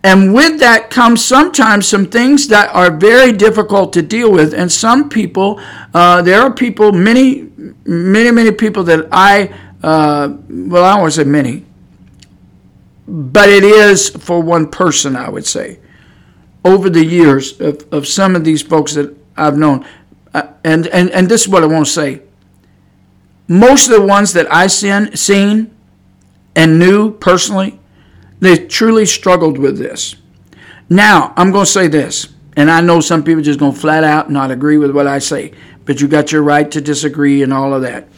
[0.05, 4.53] And with that comes sometimes some things that are very difficult to deal with.
[4.53, 5.61] And some people,
[5.95, 7.51] uh, there are people, many,
[7.85, 11.65] many, many people that I, uh, well, I won't say many,
[13.07, 15.79] but it is for one person, I would say,
[16.65, 19.87] over the years of, of some of these folks that I've known.
[20.35, 22.23] Uh, and, and, and this is what I want to say
[23.53, 25.77] most of the ones that I seen, seen
[26.57, 27.79] and knew personally,
[28.41, 30.17] they truly struggled with this.
[30.89, 34.05] Now, I'm going to say this, and I know some people just going to flat
[34.05, 35.53] out not agree with what I say,
[35.85, 38.09] but you got your right to disagree and all of that.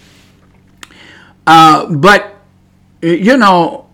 [1.47, 2.37] Uh, but,
[3.03, 3.87] you know,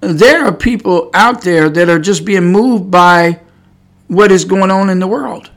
[0.00, 3.40] there are people out there that are just being moved by
[4.08, 5.50] what is going on in the world.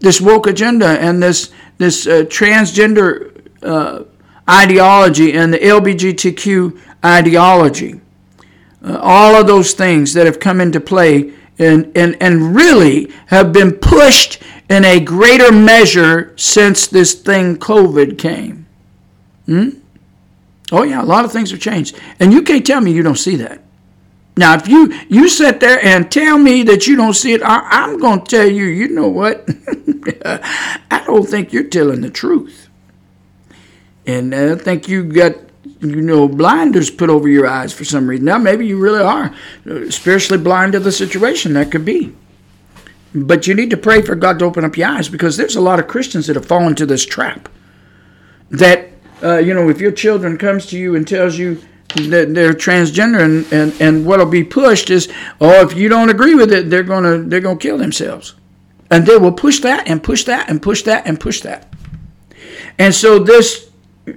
[0.00, 4.04] This woke agenda and this this uh, transgender uh,
[4.48, 8.00] ideology and the LGBTQ ideology.
[8.84, 13.52] Uh, all of those things that have come into play and, and, and really have
[13.52, 18.66] been pushed in a greater measure since this thing COVID came.
[19.46, 19.70] Hmm?
[20.70, 21.98] Oh yeah, a lot of things have changed.
[22.18, 23.60] And you can't tell me you don't see that.
[24.36, 27.84] Now, if you you sit there and tell me that you don't see it, I,
[27.84, 29.46] am going to tell you, you know what?
[30.24, 32.70] I don't think you're telling the truth.
[34.06, 35.36] And I think you got,
[35.80, 38.24] you know, blinders put over your eyes for some reason.
[38.24, 39.34] Now, maybe you really are
[39.90, 41.52] spiritually blind to the situation.
[41.52, 42.14] That could be.
[43.14, 45.60] But you need to pray for God to open up your eyes because there's a
[45.60, 47.48] lot of Christians that have fallen into this trap.
[48.50, 48.88] That,
[49.22, 51.60] uh, you know, if your children comes to you and tells you
[51.94, 56.34] that they're transgender and, and, and what'll be pushed is, oh, if you don't agree
[56.34, 58.34] with it, they're gonna they're gonna kill themselves.
[58.90, 61.72] And they will push that and push that and push that and push that.
[62.78, 63.70] And so this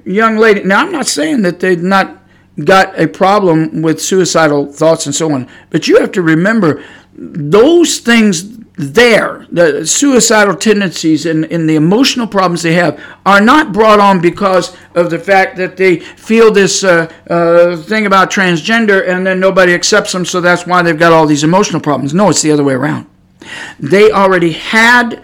[0.05, 0.63] young lady.
[0.63, 2.21] Now, I'm not saying that they've not
[2.63, 6.83] got a problem with suicidal thoughts and so on, but you have to remember
[7.17, 13.71] those things there, the suicidal tendencies and, and the emotional problems they have are not
[13.71, 19.07] brought on because of the fact that they feel this uh, uh, thing about transgender
[19.07, 22.13] and then nobody accepts them, so that's why they've got all these emotional problems.
[22.13, 23.07] No, it's the other way around.
[23.79, 25.23] They already had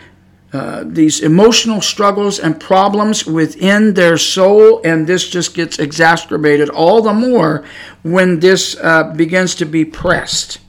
[0.53, 7.01] uh, these emotional struggles and problems within their soul, and this just gets exacerbated all
[7.01, 7.63] the more
[8.03, 10.59] when this uh, begins to be pressed.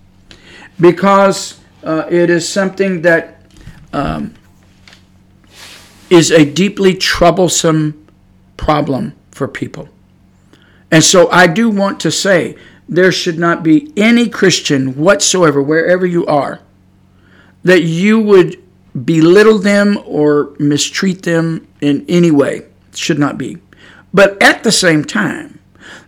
[0.79, 3.43] Because uh, it is something that
[3.93, 4.35] um,
[6.11, 8.07] is a deeply troublesome
[8.57, 9.89] problem for people.
[10.93, 12.57] And so I do want to say
[12.89, 16.61] there should not be any Christian whatsoever, wherever you are,
[17.65, 18.62] that you would
[19.05, 22.67] belittle them or mistreat them in any way.
[22.91, 23.59] It should not be.
[24.13, 25.61] But at the same time,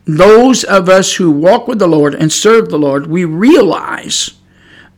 [0.04, 4.32] those of us who walk with the Lord and serve the Lord, we realize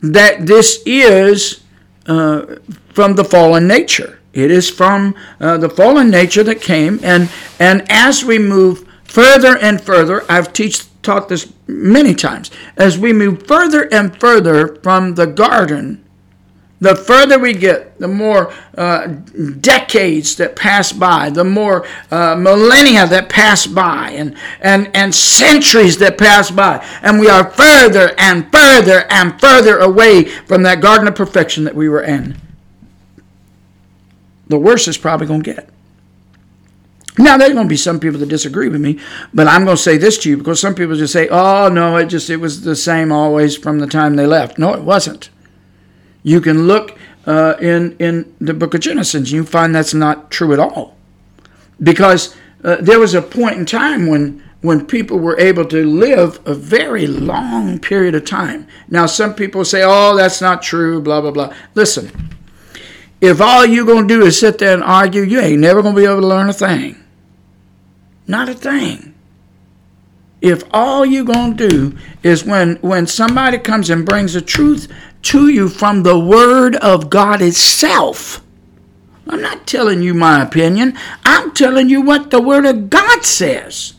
[0.01, 1.63] that this is
[2.05, 2.57] uh,
[2.93, 4.19] from the fallen nature.
[4.33, 9.57] It is from uh, the fallen nature that came, and and as we move further
[9.57, 12.51] and further, I've teach, taught this many times.
[12.75, 16.06] As we move further and further from the garden
[16.79, 23.07] the further we get, the more uh, decades that pass by, the more uh, millennia
[23.07, 26.85] that pass by, and, and, and centuries that pass by.
[27.01, 31.75] And we are further and further and further away from that garden of perfection that
[31.75, 32.37] we were in.
[34.47, 35.69] The worse is probably going to get.
[37.17, 38.99] Now there's going to be some people that disagree with me,
[39.33, 41.97] but I'm going to say this to you because some people just say, "Oh no,
[41.97, 45.31] it just it was the same always from the time they left." No, it wasn't.
[46.27, 50.51] You can look uh, in in the book of Genesis, you find that's not true
[50.51, 50.97] at all,
[51.81, 52.35] because
[52.65, 56.53] uh, there was a point in time when when people were able to live a
[56.53, 58.67] very long period of time.
[58.89, 61.53] Now, some people say, "Oh, that's not true," blah blah blah.
[61.75, 62.11] Listen,
[63.21, 66.03] if all you're gonna do is sit there and argue, you ain't never gonna be
[66.03, 66.97] able to learn a thing.
[68.27, 69.15] Not a thing
[70.41, 74.91] if all you're going to do is when when somebody comes and brings the truth
[75.27, 78.41] to you from the word of God itself
[79.27, 83.93] I'm not telling you my opinion I'm telling you what the word of God says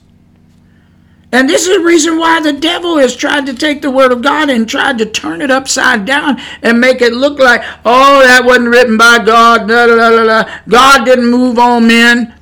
[1.31, 4.23] and this is the reason why the devil has tried to take the word of
[4.23, 8.47] God and tried to turn it upside down and make it look like, oh, that
[8.47, 9.69] wasn't written by God.
[9.69, 12.35] Da, da, da, God didn't move on men.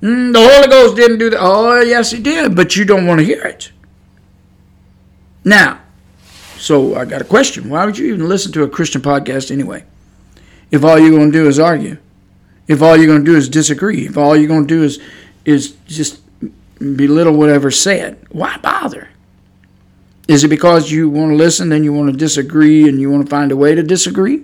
[0.00, 1.38] Mm, the Holy Ghost didn't do that.
[1.40, 3.70] Oh, yes, He did, but you don't want to hear it.
[5.44, 5.80] Now,
[6.64, 7.68] so I got a question.
[7.68, 9.84] Why would you even listen to a Christian podcast anyway?
[10.70, 11.98] If all you're going to do is argue,
[12.66, 14.98] if all you're going to do is disagree, if all you're going to do is
[15.44, 16.22] is just
[16.78, 19.10] belittle whatever's said, why bother?
[20.26, 23.26] Is it because you want to listen and you want to disagree and you want
[23.26, 24.42] to find a way to disagree?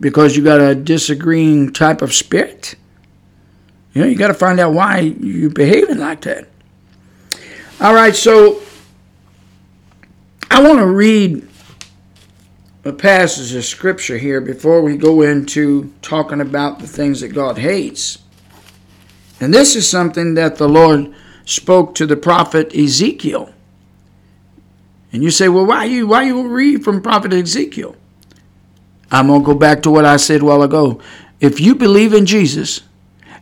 [0.00, 2.74] Because you got a disagreeing type of spirit?
[3.94, 6.46] You know, you got to find out why you're behaving like that.
[7.80, 8.60] All right, so
[10.52, 11.48] I want to read
[12.84, 17.56] a passage of scripture here before we go into talking about the things that God
[17.56, 18.18] hates.
[19.40, 21.14] And this is something that the Lord
[21.46, 23.54] spoke to the prophet Ezekiel.
[25.10, 27.96] And you say, well, why you why you read from prophet Ezekiel?
[29.10, 31.00] I'm gonna go back to what I said a while ago.
[31.40, 32.82] If you believe in Jesus,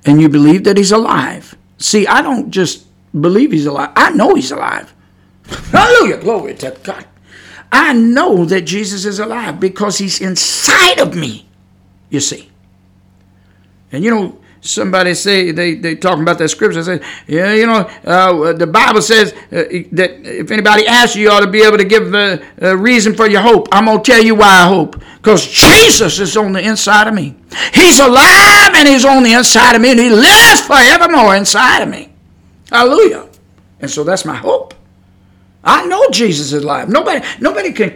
[0.06, 1.56] and you believe that he's alive.
[1.76, 2.86] See, I don't just
[3.20, 4.94] believe he's alive, I know he's alive.
[5.72, 6.18] Hallelujah.
[6.18, 7.06] Glory to God.
[7.72, 11.46] I know that Jesus is alive because he's inside of me,
[12.08, 12.50] you see.
[13.92, 16.82] And you know, somebody say they they talking about that scripture.
[16.82, 21.30] Say, yeah, you know, uh, the Bible says uh, that if anybody asks you, you
[21.30, 23.68] ought to be able to give a, a reason for your hope.
[23.72, 27.36] I'm gonna tell you why I hope, because Jesus is on the inside of me.
[27.72, 31.88] He's alive and He's on the inside of me, and He lives forevermore inside of
[31.88, 32.12] me.
[32.70, 33.28] Hallelujah.
[33.80, 34.74] And so that's my hope.
[35.62, 36.88] I know Jesus is alive.
[36.88, 37.94] Nobody, nobody can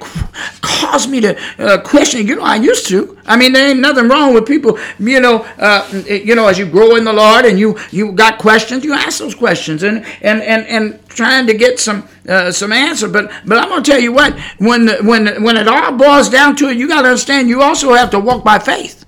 [0.61, 2.27] cause me to uh, question.
[2.27, 3.19] You know, I used to.
[3.25, 4.79] I mean, there ain't nothing wrong with people.
[4.99, 8.39] You know, uh, you know, as you grow in the Lord and you you got
[8.39, 12.71] questions, you ask those questions and and and and trying to get some uh, some
[12.71, 13.09] answer.
[13.09, 14.39] But but I'm gonna tell you what.
[14.59, 17.49] When when when it all boils down to it, you got to understand.
[17.49, 19.07] You also have to walk by faith.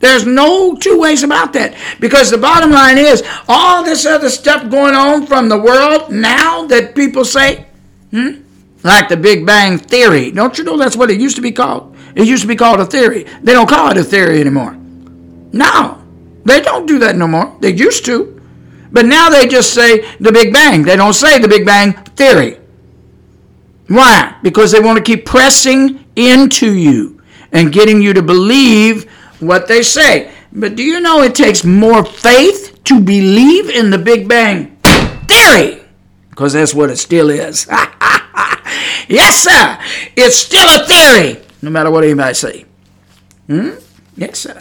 [0.00, 1.74] There's no two ways about that.
[2.00, 6.66] Because the bottom line is, all this other stuff going on from the world now
[6.66, 7.65] that people say,
[8.10, 8.42] Hmm?
[8.82, 10.30] Like the Big Bang Theory.
[10.30, 11.96] Don't you know that's what it used to be called?
[12.14, 13.24] It used to be called a theory.
[13.42, 14.74] They don't call it a theory anymore.
[15.52, 16.02] No,
[16.44, 17.56] they don't do that no more.
[17.60, 18.40] They used to.
[18.90, 20.82] But now they just say the Big Bang.
[20.82, 22.58] They don't say the Big Bang Theory.
[23.88, 24.36] Why?
[24.42, 29.82] Because they want to keep pressing into you and getting you to believe what they
[29.82, 30.32] say.
[30.52, 34.76] But do you know it takes more faith to believe in the Big Bang
[35.28, 35.82] Theory?
[36.36, 37.66] Because that's what it still is.
[39.08, 39.78] yes, sir.
[40.14, 42.66] It's still a theory, no matter what anybody say.
[43.46, 43.70] Hmm?
[44.18, 44.60] Yes, sir.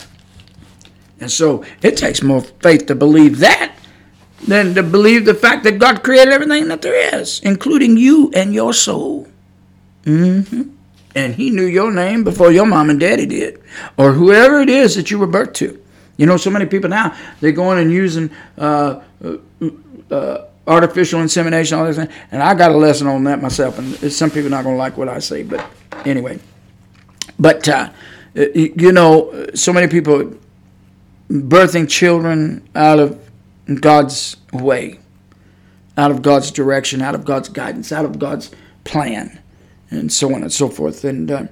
[1.19, 3.75] And so it takes more faith to believe that
[4.47, 8.53] than to believe the fact that God created everything that there is, including you and
[8.53, 9.27] your soul.
[10.05, 10.69] Mm-hmm.
[11.13, 13.61] And He knew your name before your mom and daddy did,
[13.97, 15.81] or whoever it is that you were birthed to.
[16.15, 19.37] You know, so many people now they're going and using uh, uh,
[20.09, 22.09] uh, artificial insemination, all this, Thing.
[22.31, 23.77] and I got a lesson on that myself.
[23.77, 25.65] And some people are not going to like what I say, but
[26.05, 26.39] anyway.
[27.39, 27.89] But uh,
[28.33, 30.35] you know, so many people
[31.29, 33.19] birthing children out of
[33.81, 34.99] God's way,
[35.97, 38.51] out of God's direction, out of God's guidance, out of God's
[38.83, 39.39] plan,
[39.89, 41.03] and so on and so forth.
[41.03, 41.45] And uh,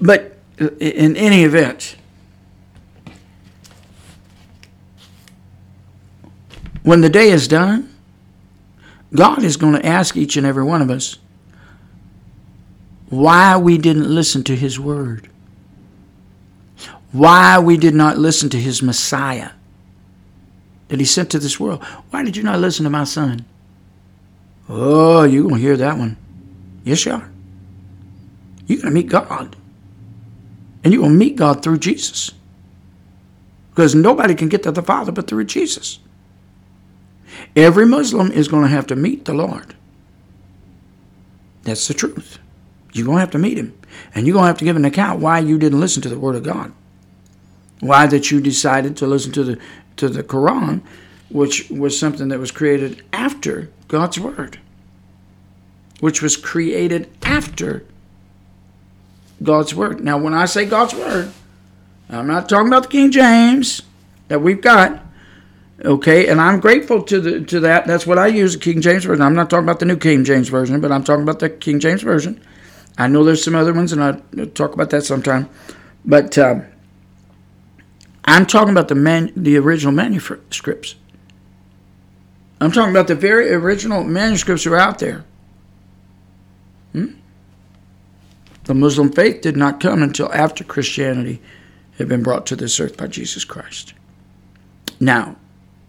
[0.00, 1.96] but in any event,
[6.82, 7.91] when the day is done,
[9.14, 11.18] God is going to ask each and every one of us
[13.08, 15.28] why we didn't listen to His word,
[17.12, 19.50] why we did not listen to His Messiah
[20.92, 21.82] that he sent to this world.
[22.10, 23.46] Why did you not listen to my son?
[24.68, 26.18] Oh, you're going to hear that one.
[26.84, 27.30] Yes, you are.
[28.66, 29.56] You're going to meet God.
[30.84, 32.32] And you're going to meet God through Jesus.
[33.70, 35.98] Because nobody can get to the Father but through Jesus.
[37.54, 39.74] Every Muslim is going to have to meet the Lord.
[41.64, 42.38] That's the truth.
[42.92, 43.78] You're going to have to meet him.
[44.14, 46.18] And you're going to have to give an account why you didn't listen to the
[46.18, 46.72] Word of God.
[47.80, 49.58] Why that you decided to listen to the
[49.96, 50.82] to the Quran,
[51.28, 54.58] which was something that was created after God's Word,
[56.00, 57.84] which was created after
[59.42, 60.02] God's Word.
[60.02, 61.32] Now, when I say God's Word,
[62.08, 63.82] I'm not talking about the King James
[64.28, 65.01] that we've got.
[65.84, 67.86] Okay, and I'm grateful to the to that.
[67.86, 69.22] That's what I use, the King James version.
[69.22, 71.80] I'm not talking about the New King James version, but I'm talking about the King
[71.80, 72.40] James version.
[72.98, 75.48] I know there's some other ones, and I'll talk about that sometime.
[76.04, 76.64] But um,
[78.24, 80.94] I'm talking about the man, the original manuscripts.
[82.60, 85.24] I'm talking about the very original manuscripts that are out there.
[86.92, 87.14] Hmm?
[88.64, 91.42] The Muslim faith did not come until after Christianity
[91.98, 93.94] had been brought to this earth by Jesus Christ.
[95.00, 95.36] Now,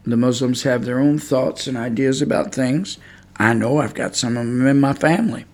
[0.05, 2.97] the Muslims have their own thoughts and ideas about things.
[3.37, 5.45] I know I've got some of them in my family.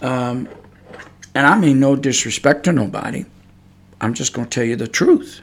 [0.00, 0.48] Um,
[1.34, 3.24] and I mean no disrespect to nobody.
[4.00, 5.40] I'm just going to tell you the truth.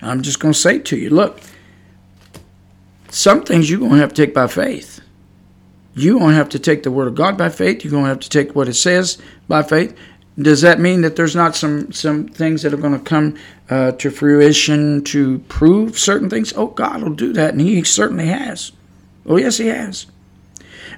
[0.00, 1.40] I'm just going to say to you look,
[3.10, 5.00] some things you're going to have to take by faith.
[5.94, 7.84] You're going to have to take the Word of God by faith.
[7.84, 9.96] You're going to have to take what it says by faith.
[10.36, 13.36] Does that mean that there's not some, some things that are going to come
[13.70, 16.52] uh, to fruition to prove certain things?
[16.56, 18.72] Oh, God will do that, and He certainly has.
[19.26, 20.06] Oh, yes, He has.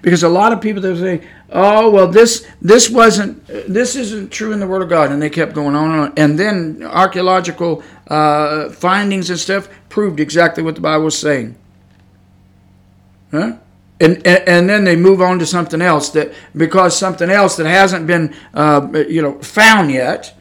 [0.03, 4.53] Because a lot of people they say, "Oh, well, this this wasn't this isn't true
[4.53, 6.13] in the Word of God," and they kept going on and on.
[6.17, 11.57] And then archaeological uh, findings and stuff proved exactly what the Bible was saying.
[13.31, 13.57] Huh?
[13.99, 18.07] And, and, then they move on to something else that because something else that hasn't
[18.07, 20.37] been uh, you know found yet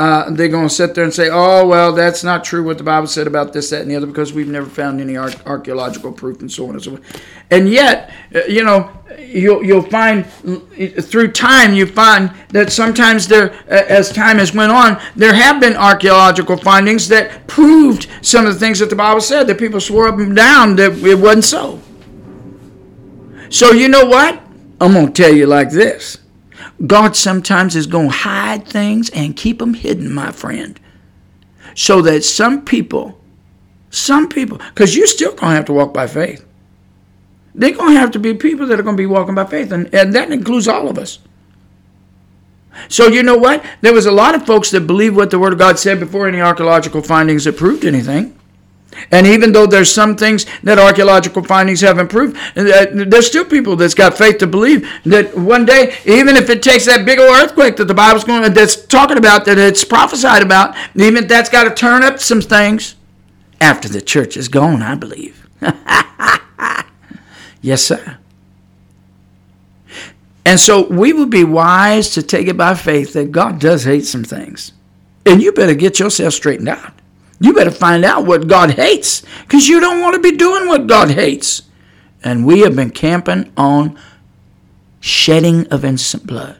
[0.00, 2.84] uh, they're going to sit there and say, oh, well, that's not true what the
[2.84, 6.40] Bible said about this, that, and the other because we've never found any archaeological proof
[6.40, 7.22] and so on and so forth.
[7.50, 13.52] And yet, uh, you know, you'll, you'll find through time, you find that sometimes there,
[13.68, 18.58] as time has went on, there have been archaeological findings that proved some of the
[18.58, 21.78] things that the Bible said that people swore up and down that it wasn't so.
[23.50, 24.40] So, you know what?
[24.80, 26.18] I'm going to tell you like this
[26.86, 30.80] God sometimes is going to hide things and keep them hidden, my friend.
[31.74, 33.20] So that some people,
[33.90, 36.46] some people, because you're still going to have to walk by faith.
[37.54, 39.72] They're going to have to be people that are going to be walking by faith,
[39.72, 41.18] and, and that includes all of us.
[42.88, 43.64] So, you know what?
[43.80, 46.28] There was a lot of folks that believed what the Word of God said before
[46.28, 48.39] any archaeological findings that proved anything.
[49.10, 53.76] And even though there's some things that archaeological findings have improved, uh, there's still people
[53.76, 57.30] that's got faith to believe that one day, even if it takes that big old
[57.30, 61.64] earthquake that the Bible's going that's talking about, that it's prophesied about, even that's got
[61.64, 62.96] to turn up some things
[63.60, 65.48] after the church is gone, I believe.
[67.60, 68.18] yes, sir.
[70.44, 74.06] And so we would be wise to take it by faith that God does hate
[74.06, 74.72] some things.
[75.26, 76.94] And you better get yourself straightened out.
[77.40, 80.86] You better find out what God hates because you don't want to be doing what
[80.86, 81.62] God hates.
[82.22, 83.98] And we have been camping on
[85.00, 86.58] shedding of innocent blood.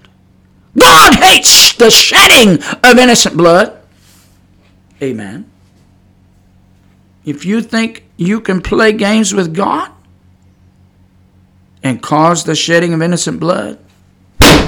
[0.77, 3.79] God hates the shedding of innocent blood.
[5.03, 5.51] Amen.
[7.25, 9.93] If you think you can play games with God
[11.83, 13.79] and cause the shedding of innocent blood,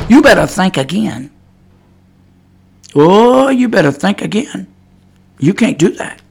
[0.08, 1.30] you better think again.
[2.94, 4.71] Oh, you better think again.
[5.42, 6.22] You can't do that.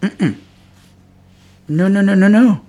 [0.00, 0.34] Mm-mm.
[1.68, 2.62] No, no, no, no, no.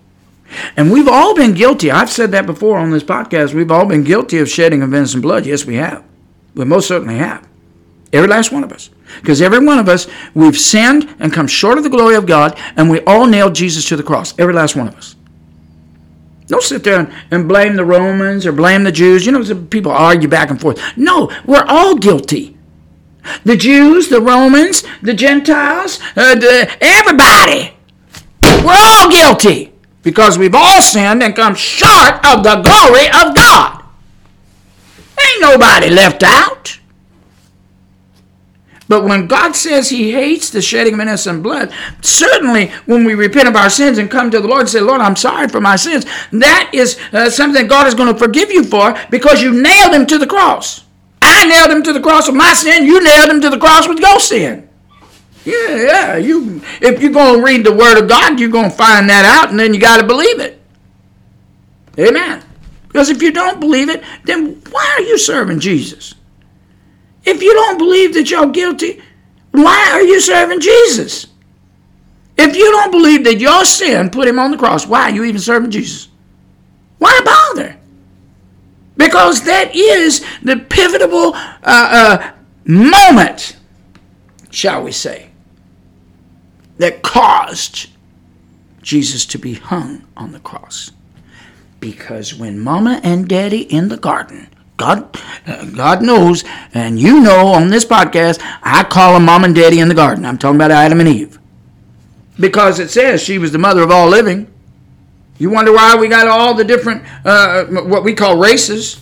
[0.76, 1.90] And we've all been guilty.
[1.90, 3.54] I've said that before on this podcast.
[3.54, 5.46] We've all been guilty of shedding of innocent blood.
[5.46, 6.04] Yes, we have.
[6.56, 7.48] We most certainly have.
[8.12, 8.90] Every last one of us.
[9.22, 12.60] Because every one of us, we've sinned and come short of the glory of God,
[12.76, 14.38] and we all nailed Jesus to the cross.
[14.38, 15.16] Every last one of us.
[16.48, 19.26] Don't sit there and, and blame the Romans or blame the Jews.
[19.26, 20.82] You know, people argue back and forth.
[20.98, 22.58] No, we're all guilty.
[23.44, 27.74] The Jews, the Romans, the Gentiles, uh, the, everybody.
[28.64, 33.84] We're all guilty because we've all sinned and come short of the glory of God.
[35.20, 36.80] Ain't nobody left out.
[38.92, 43.48] But when God says He hates the shedding of innocent blood, certainly when we repent
[43.48, 45.78] of our sins and come to the Lord and say, Lord, I'm sorry for my
[45.78, 49.94] sins, that is uh, something God is going to forgive you for because you nailed
[49.94, 50.84] Him to the cross.
[51.42, 53.88] I nailed Him to the cross with my sin, you nailed Him to the cross
[53.88, 54.70] with your sin.
[55.44, 56.18] Yeah, yeah.
[56.18, 59.26] You, if you're going to read the Word of God, you're going to find that
[59.26, 60.62] out, and then you got to believe it.
[61.98, 62.44] Amen.
[62.88, 66.14] Because if you don't believe it, then why are you serving Jesus?
[67.26, 69.02] If you don't believe that you're guilty,
[69.52, 71.26] why are you serving Jesus?
[72.38, 75.24] If you don't believe that your sin put him on the cross, why are you
[75.24, 76.08] even serving Jesus?
[77.00, 77.81] Why bother?
[79.04, 82.32] Because that is the pivotal uh, uh,
[82.66, 83.58] moment,
[84.52, 85.30] shall we say,
[86.78, 87.90] that caused
[88.82, 90.92] Jesus to be hung on the cross.
[91.80, 95.16] Because when mama and daddy in the garden God,
[95.76, 96.44] God knows,
[96.74, 100.26] and you know on this podcast, I call them mom and daddy in the garden.
[100.26, 101.38] I'm talking about Adam and Eve.
[102.40, 104.51] Because it says she was the mother of all living.
[105.42, 109.02] You wonder why we got all the different, uh, what we call races?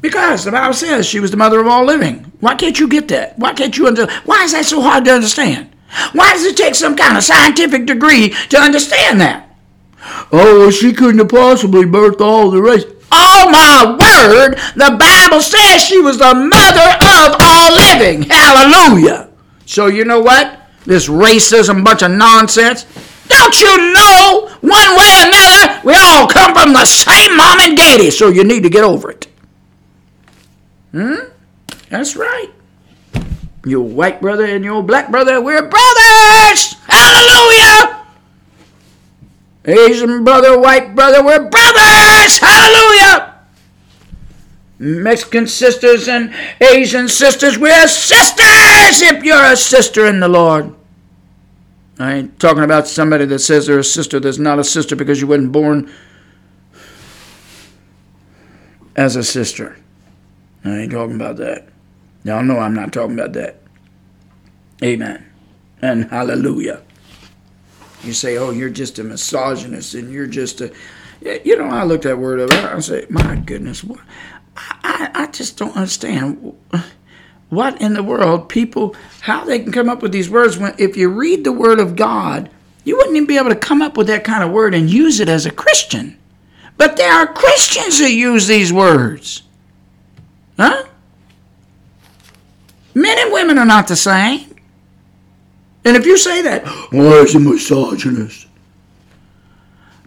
[0.00, 2.30] Because the Bible says she was the mother of all living.
[2.38, 3.36] Why can't you get that?
[3.36, 4.22] Why can't you understand?
[4.26, 5.74] Why is that so hard to understand?
[6.12, 9.56] Why does it take some kind of scientific degree to understand that?
[10.30, 12.84] Oh, well, she couldn't have possibly birthed all the race.
[13.10, 18.22] Oh my word, the Bible says she was the mother of all living.
[18.22, 19.30] Hallelujah.
[19.66, 20.60] So you know what?
[20.84, 22.86] This racism bunch of nonsense.
[23.28, 27.76] Don't you know, one way or another, we all come from the same mom and
[27.76, 29.26] daddy, so you need to get over it.
[30.92, 31.14] Hmm?
[31.90, 32.50] That's right.
[33.64, 36.74] Your white brother and your black brother, we're brothers!
[36.86, 38.06] Hallelujah!
[39.64, 42.38] Asian brother, white brother, we're brothers!
[42.38, 43.34] Hallelujah!
[44.78, 50.74] Mexican sisters and Asian sisters, we're sisters if you're a sister in the Lord.
[51.98, 55.20] I ain't talking about somebody that says they're a sister that's not a sister because
[55.20, 55.92] you wasn't born
[58.96, 59.76] as a sister.
[60.64, 61.68] I ain't talking about that.
[62.24, 63.62] Y'all know I'm not talking about that.
[64.82, 65.24] Amen.
[65.82, 66.82] And hallelujah.
[68.04, 70.72] You say, oh, you're just a misogynist and you're just a.
[71.20, 72.52] You know, I looked that word up.
[72.52, 74.00] I say, my goodness, what?
[74.56, 76.54] I, I just don't understand
[77.50, 80.96] what in the world people, how they can come up with these words when if
[80.96, 82.50] you read the Word of God,
[82.84, 85.20] you wouldn't even be able to come up with that kind of word and use
[85.20, 86.18] it as a Christian.
[86.76, 89.42] But there are Christians that use these words.
[90.58, 90.84] Huh?
[92.94, 94.56] Men and women are not the same.
[95.84, 98.46] And if you say that, oh, he's a misogynist.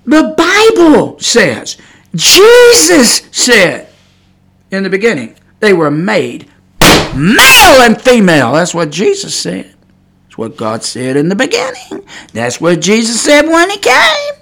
[0.05, 1.77] The Bible says,
[2.15, 3.89] Jesus said
[4.71, 6.50] in the beginning, they were made
[7.15, 8.53] male and female.
[8.53, 9.75] That's what Jesus said.
[10.25, 12.05] That's what God said in the beginning.
[12.33, 14.33] That's what Jesus said when he came.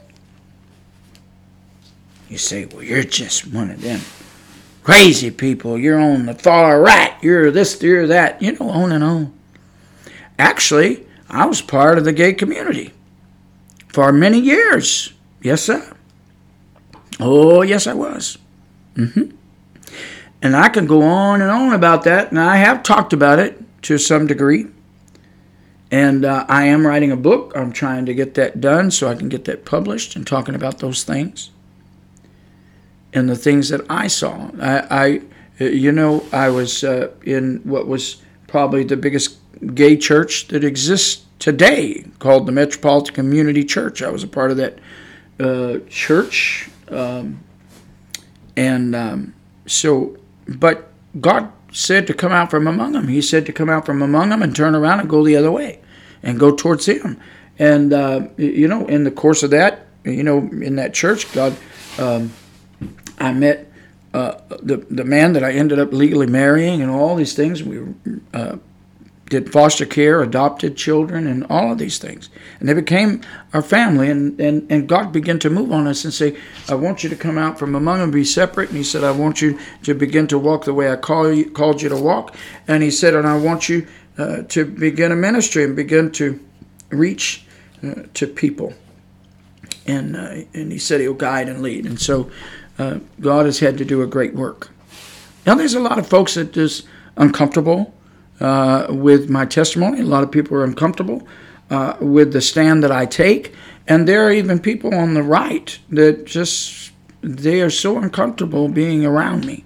[2.30, 4.02] You say, well, you're just one of them
[4.90, 5.78] crazy people.
[5.78, 7.14] You're on the far right.
[7.22, 8.42] You're this, you're that.
[8.42, 9.34] You know, on and on.
[10.40, 12.92] Actually, I was part of the gay community
[13.90, 15.14] for many years.
[15.44, 15.96] Yes, sir.
[17.20, 18.40] Oh, yes, I was.
[18.96, 19.36] Mm-hmm.
[20.42, 23.62] And I can go on and on about that, and I have talked about it
[23.84, 24.68] to some degree.
[25.92, 27.52] And uh, I am writing a book.
[27.56, 30.80] I'm trying to get that done so I can get that published and talking about
[30.80, 31.50] those things
[33.12, 34.52] and the things that I saw.
[34.62, 35.22] I,
[35.60, 39.38] I you know, I was uh, in what was probably the biggest
[39.74, 44.02] gay church that exists today called the Metropolitan Community Church.
[44.02, 44.80] I was a part of that
[45.40, 46.70] uh, church.
[46.90, 47.40] Um,
[48.56, 49.34] and um,
[49.66, 50.18] so,
[50.58, 53.08] but God said to come out from among them.
[53.08, 55.52] He said to come out from among them and turn around and go the other
[55.52, 55.80] way
[56.24, 57.20] and go towards Him.
[57.58, 61.56] And, uh, you know, in the course of that, you know, in that church, God,
[61.98, 62.32] um,
[63.20, 63.72] I met
[64.14, 67.64] uh, the, the man that I ended up legally marrying and all these things.
[67.64, 67.82] We
[68.34, 68.58] uh,
[69.30, 72.30] did foster care, adopted children, and all of these things.
[72.60, 73.22] And they became
[73.54, 77.04] our family, and, and, and God began to move on us and say, I want
[77.04, 78.70] you to come out from among them, be separate.
[78.70, 81.50] And He said, I want you to begin to walk the way I call you,
[81.50, 82.36] called you to walk.
[82.68, 86.40] And He said, and I want you uh, to begin a ministry and begin to
[86.90, 87.46] reach
[87.84, 88.74] uh, to people.
[89.86, 91.86] And, uh, and He said He'll guide and lead.
[91.86, 92.32] And so
[92.80, 94.70] uh, God has had to do a great work.
[95.46, 97.94] Now, there's a lot of folks that just uncomfortable
[98.40, 100.02] uh, with my testimony.
[100.02, 101.28] A lot of people are uncomfortable
[101.70, 103.54] uh, with the stand that I take,
[103.88, 109.06] and there are even people on the right that just they are so uncomfortable being
[109.06, 109.66] around me.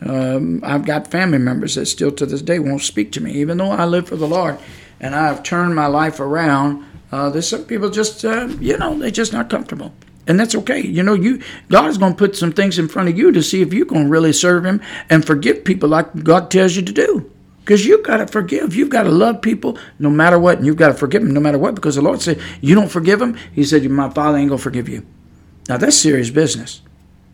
[0.00, 3.58] Um, I've got family members that still to this day won't speak to me, even
[3.58, 4.58] though I live for the Lord
[5.00, 6.84] and I've turned my life around.
[7.10, 9.92] Uh, there's some people just, uh, you know, they're just not comfortable
[10.26, 10.80] and that's okay.
[10.80, 13.42] You know, you God is going to put some things in front of you to
[13.42, 16.82] see if you're going to really serve Him and forgive people like God tells you
[16.82, 17.30] to do.
[17.66, 18.76] Because you've got to forgive.
[18.76, 20.58] You've got to love people no matter what.
[20.58, 21.74] And you've got to forgive them no matter what.
[21.74, 23.36] Because the Lord said, You don't forgive them.
[23.52, 25.04] He said, My Father ain't going to forgive you.
[25.68, 26.80] Now, that's serious business.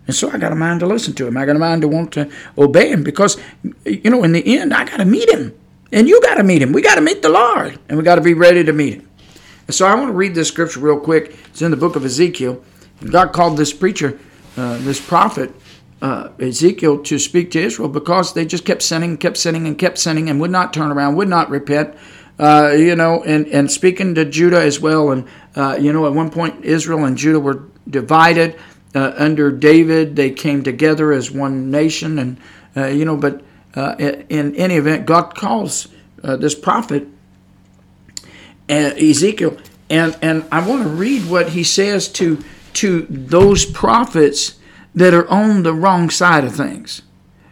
[0.07, 1.37] And so I got a mind to listen to him.
[1.37, 3.37] I got a mind to want to obey him because,
[3.85, 5.55] you know, in the end, I got to meet him.
[5.93, 6.73] And you got to meet him.
[6.73, 7.79] We got to meet the Lord.
[7.91, 9.09] And we got to be ready to meet him.
[9.67, 11.37] And so I want to read this scripture real quick.
[11.51, 12.65] It's in the book of Ezekiel.
[13.11, 14.19] God called this preacher,
[14.57, 15.55] uh, this prophet,
[16.03, 19.99] uh, Ezekiel to speak to Israel because they just kept sinning, kept sinning, and kept
[19.99, 21.95] sinning, and would not turn around, would not repent.
[22.41, 25.13] Uh, you know, and, and speaking to Judah as well.
[25.13, 28.59] And, uh, you know, at one point, Israel and Judah were divided.
[28.95, 32.19] Uh, under David, they came together as one nation.
[32.19, 32.41] And,
[32.77, 33.43] uh, you know, but
[33.77, 37.07] uh, in any event, God calls this prophet,
[38.69, 39.57] Ezekiel.
[39.89, 42.43] And, and I want to read what he says to,
[42.75, 44.59] to those prophets
[44.95, 47.03] that are on the wrong side of things.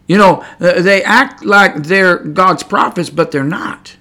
[0.06, 3.96] You know, uh, they act like they're God's prophets, but they're not.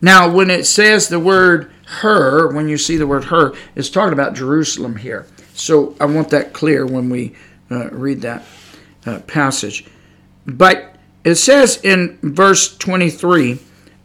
[0.00, 1.70] Now, when it says the word
[2.00, 5.26] her, when you see the word her, it's talking about Jerusalem here.
[5.54, 7.34] So I want that clear when we
[7.70, 8.44] uh, read that
[9.06, 9.86] uh, passage.
[10.46, 13.60] But it says in verse 23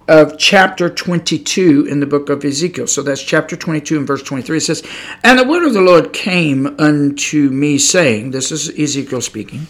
[0.10, 2.88] of chapter 22 in the book of Ezekiel.
[2.88, 4.58] So that's chapter 22 and verse 23.
[4.58, 4.84] It says,
[5.24, 9.68] And the word of the Lord came unto me, saying, This is Ezekiel speaking,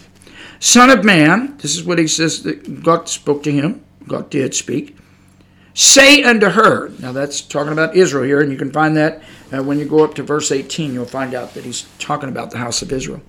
[0.58, 3.84] Son of man, this is what he says that God spoke to him.
[4.08, 4.96] God did speak.
[5.74, 9.22] Say unto her, now that's talking about Israel here, and you can find that
[9.52, 12.50] uh, when you go up to verse 18, you'll find out that he's talking about
[12.50, 13.20] the house of Israel.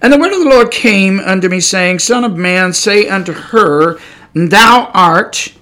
[0.00, 3.32] And the word of the Lord came unto me, saying, Son of man, say unto
[3.32, 3.98] her,
[4.34, 5.52] Thou art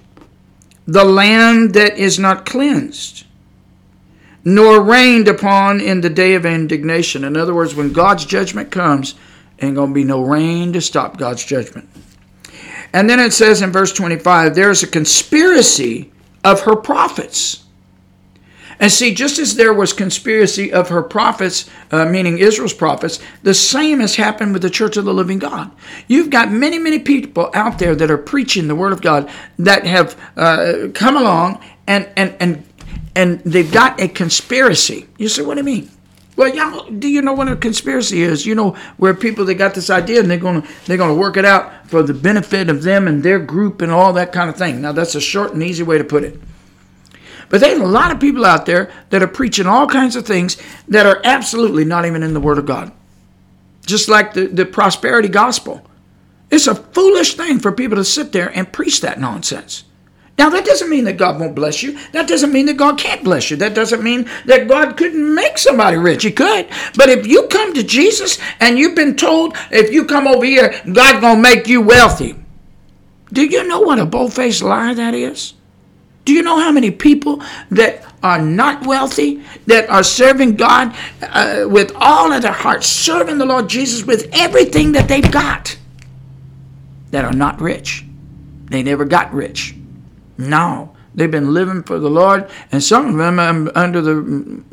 [0.87, 3.25] the land that is not cleansed,
[4.43, 7.23] nor rained upon in the day of indignation.
[7.23, 9.15] In other words, when God's judgment comes,
[9.59, 11.89] ain't going to be no rain to stop God's judgment.
[12.93, 16.11] And then it says in verse 25, there's a conspiracy
[16.43, 17.64] of her prophets
[18.79, 23.53] and see, just as there was conspiracy of her prophets, uh, meaning Israel's prophets, the
[23.53, 25.71] same has happened with the Church of the Living God.
[26.07, 29.85] You've got many, many people out there that are preaching the Word of God that
[29.85, 32.65] have uh, come along and and and
[33.15, 35.07] and they've got a conspiracy.
[35.17, 35.89] You say, what do you mean?
[36.35, 38.45] Well, y'all, do you know what a conspiracy is?
[38.45, 41.45] You know where people they got this idea and they're gonna they're gonna work it
[41.45, 44.81] out for the benefit of them and their group and all that kind of thing.
[44.81, 46.39] Now that's a short and easy way to put it.
[47.49, 50.57] But there's a lot of people out there that are preaching all kinds of things
[50.87, 52.91] that are absolutely not even in the Word of God.
[53.85, 55.87] Just like the, the prosperity gospel.
[56.51, 59.83] It's a foolish thing for people to sit there and preach that nonsense.
[60.37, 61.97] Now, that doesn't mean that God won't bless you.
[62.11, 63.57] That doesn't mean that God can't bless you.
[63.57, 66.23] That doesn't mean that God couldn't make somebody rich.
[66.23, 66.67] He could.
[66.95, 70.69] But if you come to Jesus and you've been told, if you come over here,
[70.91, 72.35] God's going to make you wealthy.
[73.31, 75.54] Do you know what a bold-faced lie that is?
[76.25, 81.65] Do you know how many people that are not wealthy, that are serving God uh,
[81.69, 85.77] with all of their heart, serving the Lord Jesus with everything that they've got,
[87.11, 88.03] that are not rich?
[88.65, 89.75] They never got rich.
[90.39, 94.63] No, they've been living for the Lord, and some of them are under the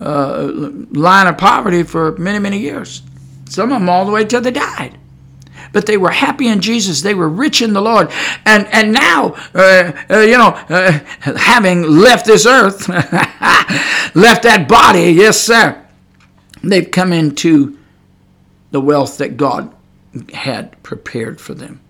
[0.00, 0.48] uh,
[0.92, 3.02] line of poverty for many, many years.
[3.48, 4.98] Some of them all the way till they died
[5.72, 7.02] but they were happy in Jesus.
[7.02, 8.10] They were rich in the Lord.
[8.44, 12.88] And, and now, uh, uh, you know, uh, having left this earth,
[14.14, 15.84] left that body, yes, sir,
[16.62, 17.78] they've come into
[18.70, 19.74] the wealth that God
[20.32, 21.80] had prepared for them.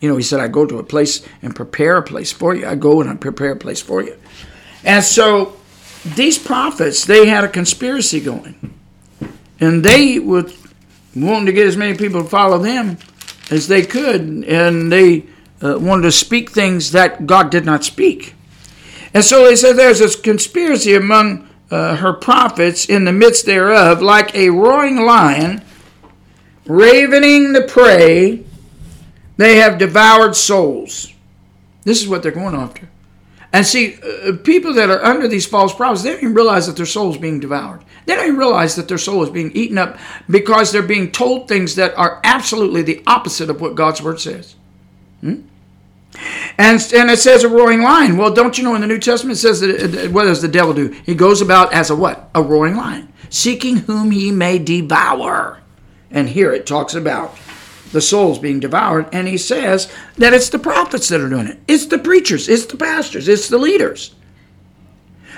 [0.00, 2.66] You know, he said, I go to a place and prepare a place for you.
[2.66, 4.16] I go and I prepare a place for you.
[4.84, 5.56] And so
[6.04, 8.74] these prophets, they had a conspiracy going.
[9.58, 10.50] And they were
[11.14, 12.98] wanting to get as many people to follow them
[13.50, 14.44] as they could.
[14.44, 15.26] And they
[15.62, 18.34] uh, wanted to speak things that God did not speak.
[19.14, 24.02] And so they said there's this conspiracy among uh, her prophets in the midst thereof,
[24.02, 25.62] like a roaring lion,
[26.66, 28.44] ravening the prey,
[29.36, 31.12] they have devoured souls.
[31.84, 32.88] This is what they're going after.
[33.56, 36.76] And see, uh, people that are under these false prophets, they don't even realize that
[36.76, 37.82] their soul is being devoured.
[38.04, 39.98] They don't even realize that their soul is being eaten up
[40.28, 44.56] because they're being told things that are absolutely the opposite of what God's word says.
[45.22, 45.40] Hmm?
[46.58, 48.18] And, and it says a roaring lion.
[48.18, 50.74] Well, don't you know in the New Testament it says that what does the devil
[50.74, 50.88] do?
[51.06, 52.28] He goes about as a what?
[52.34, 55.62] A roaring lion, seeking whom he may devour.
[56.10, 57.34] And here it talks about
[57.92, 61.58] the souls being devoured, and he says that it's the prophets that are doing it.
[61.68, 64.14] It's the preachers, it's the pastors, it's the leaders.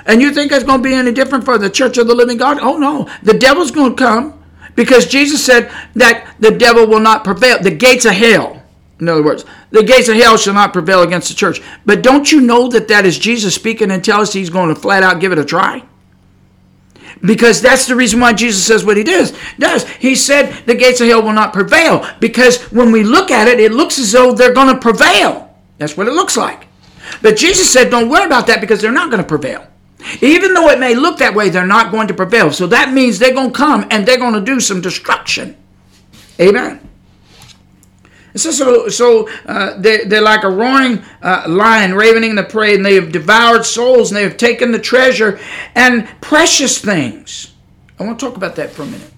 [0.07, 2.39] And you think it's going to be any different for the church of the living
[2.39, 2.59] God?
[2.61, 4.43] Oh no, the devil's going to come
[4.75, 7.59] because Jesus said that the devil will not prevail.
[7.61, 8.59] The gates of hell
[9.01, 11.63] in other words, the gates of hell shall not prevail against the church.
[11.87, 14.81] But don't you know that that is Jesus speaking and tell us he's going to
[14.81, 15.85] flat out give it a try?
[17.21, 19.37] Because that's the reason why Jesus says what he does.
[19.59, 22.07] Does he said the gates of hell will not prevail?
[22.21, 25.55] Because when we look at it, it looks as though they're going to prevail.
[25.79, 26.67] That's what it looks like.
[27.23, 29.67] But Jesus said, don't worry about that because they're not going to prevail.
[30.21, 32.53] Even though it may look that way, they're not going to prevail.
[32.53, 35.57] So that means they're going to come and they're going to do some destruction.
[36.41, 36.81] Amen.
[38.39, 42.95] So, so, uh, they, they're like a roaring uh, lion ravening the prey, and they
[42.95, 45.39] have devoured souls, and they have taken the treasure
[45.75, 47.53] and precious things.
[47.99, 49.13] I want to talk about that for a minute.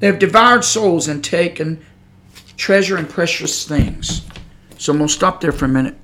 [0.00, 1.84] They have devoured souls and taken
[2.56, 4.26] treasure and precious things.
[4.76, 5.96] So I'm going to stop there for a minute.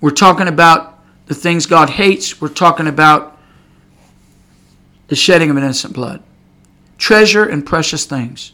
[0.00, 2.40] We're talking about the things God hates.
[2.40, 3.38] We're talking about
[5.08, 6.22] the shedding of innocent blood.
[6.98, 8.52] Treasure and precious things.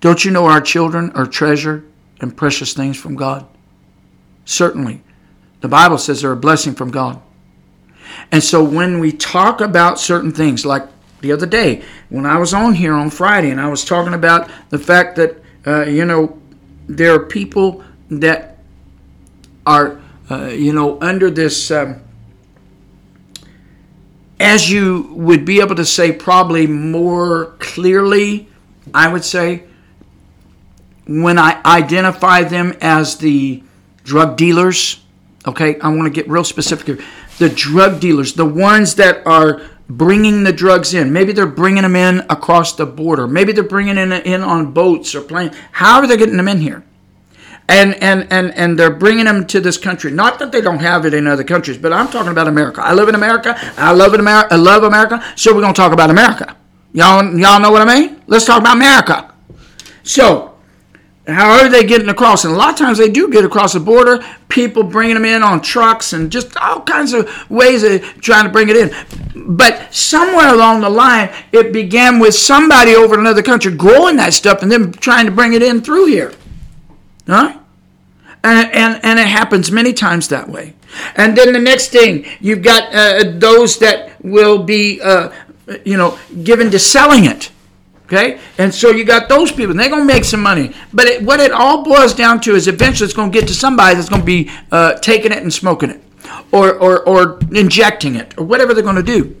[0.00, 1.84] Don't you know our children are treasure
[2.20, 3.46] and precious things from God?
[4.44, 5.02] Certainly.
[5.60, 7.20] The Bible says they're a blessing from God.
[8.32, 10.86] And so when we talk about certain things, like
[11.20, 14.50] the other day when I was on here on Friday and I was talking about
[14.70, 16.38] the fact that, uh, you know,
[16.88, 18.58] there are people that
[19.66, 20.00] are,
[20.30, 22.00] uh, you know, under this, um,
[24.40, 28.48] as you would be able to say probably more clearly,
[28.94, 29.64] I would say,
[31.10, 33.64] when I identify them as the
[34.04, 35.02] drug dealers,
[35.44, 37.06] okay, I want to get real specific here.
[37.38, 41.12] The drug dealers, the ones that are bringing the drugs in.
[41.12, 43.26] Maybe they're bringing them in across the border.
[43.26, 45.56] Maybe they're bringing in, in on boats or planes.
[45.72, 46.84] How are they getting them in here?
[47.68, 50.12] And, and, and, and they're bringing them to this country.
[50.12, 52.82] Not that they don't have it in other countries, but I'm talking about America.
[52.82, 53.56] I live in America.
[53.76, 54.14] I love.
[54.14, 54.54] America.
[54.54, 55.24] I love America.
[55.34, 56.56] So we're going to talk about America.
[56.92, 58.22] Y'all, y'all know what I mean?
[58.28, 59.34] Let's talk about America.
[60.04, 60.49] So
[61.26, 64.24] However, they getting across, and a lot of times they do get across the border.
[64.48, 68.50] People bringing them in on trucks and just all kinds of ways of trying to
[68.50, 68.90] bring it in.
[69.36, 74.32] But somewhere along the line, it began with somebody over in another country growing that
[74.32, 76.32] stuff and then trying to bring it in through here.
[77.26, 77.58] Huh?
[78.42, 80.74] And, and, and it happens many times that way.
[81.14, 85.30] And then the next thing, you've got uh, those that will be, uh,
[85.84, 87.52] you know, given to selling it.
[88.10, 88.40] Okay?
[88.58, 90.74] And so you got those people, and they're going to make some money.
[90.92, 93.54] But it, what it all boils down to is eventually it's going to get to
[93.54, 96.02] somebody that's going to be uh, taking it and smoking it,
[96.50, 99.36] or, or, or injecting it, or whatever they're going to do.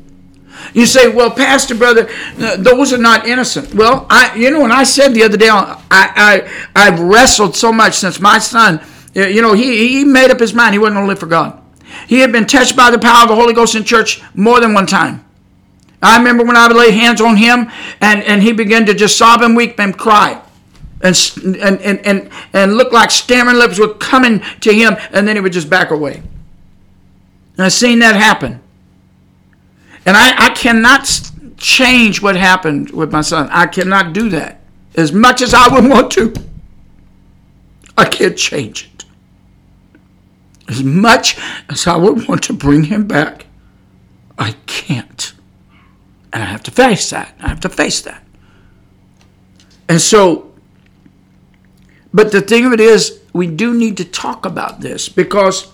[0.72, 2.08] You say, well, Pastor, brother,
[2.38, 3.74] uh, those are not innocent.
[3.74, 7.72] Well, I, you know, when I said the other day, I, I, I've wrestled so
[7.72, 8.78] much since my son,
[9.16, 11.26] uh, you know, he, he made up his mind he wasn't going to live for
[11.26, 11.60] God.
[12.06, 14.74] He had been touched by the power of the Holy Ghost in church more than
[14.74, 15.24] one time.
[16.02, 17.70] I remember when I would lay hands on him
[18.00, 20.40] and, and he began to just sob and weep and cry.
[21.02, 25.34] And, and, and, and, and look like stammering lips were coming to him, and then
[25.34, 26.22] he would just back away.
[27.56, 28.60] And I've seen that happen.
[30.04, 33.48] And I, I cannot change what happened with my son.
[33.50, 34.60] I cannot do that.
[34.94, 36.34] As much as I would want to,
[37.96, 39.04] I can't change it.
[40.68, 41.38] As much
[41.68, 43.46] as I would want to bring him back,
[44.38, 45.32] I can't.
[46.32, 47.34] And I have to face that.
[47.40, 48.22] I have to face that.
[49.88, 50.52] And so,
[52.14, 55.72] but the thing of it is, we do need to talk about this because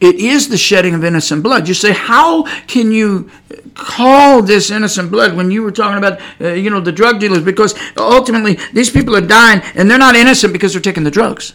[0.00, 1.68] it is the shedding of innocent blood.
[1.68, 3.30] You say, how can you
[3.74, 7.42] call this innocent blood when you were talking about, uh, you know, the drug dealers?
[7.42, 11.54] Because ultimately, these people are dying and they're not innocent because they're taking the drugs.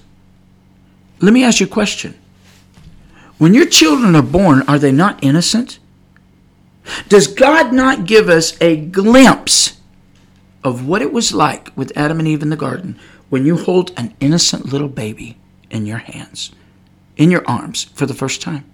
[1.19, 2.17] Let me ask you a question.
[3.37, 5.79] When your children are born, are they not innocent?
[7.07, 9.79] Does God not give us a glimpse
[10.63, 13.91] of what it was like with Adam and Eve in the garden when you hold
[13.97, 15.37] an innocent little baby
[15.69, 16.51] in your hands,
[17.15, 18.65] in your arms for the first time?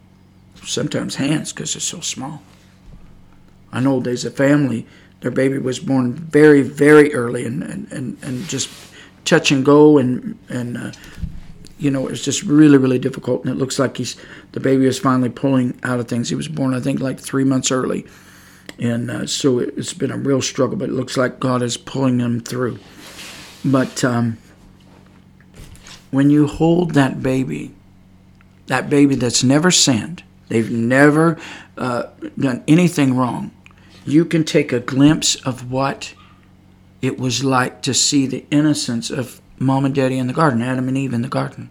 [0.63, 2.41] Sometimes hands because they're so small.
[3.71, 4.85] I know there's a family,
[5.21, 8.69] their baby was born very, very early and, and, and, and just
[9.25, 10.91] touch and go and, and uh,
[11.83, 13.43] you know, it's just really, really difficult.
[13.43, 14.15] And it looks like he's
[14.53, 16.29] the baby is finally pulling out of things.
[16.29, 18.05] He was born, I think, like three months early,
[18.79, 20.77] and uh, so it, has been a real struggle.
[20.77, 22.79] But it looks like God is pulling him through.
[23.65, 24.37] But um,
[26.09, 27.75] when you hold that baby,
[28.67, 31.37] that baby that's never sinned, they've never
[31.77, 32.07] uh,
[32.39, 33.51] done anything wrong,
[34.05, 36.13] you can take a glimpse of what
[37.01, 40.87] it was like to see the innocence of mom and daddy in the garden, Adam
[40.87, 41.69] and Eve in the garden.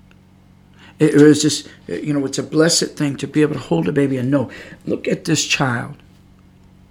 [0.99, 3.93] It was just, you know, it's a blessed thing to be able to hold a
[3.93, 4.51] baby and know,
[4.87, 5.97] look at this child,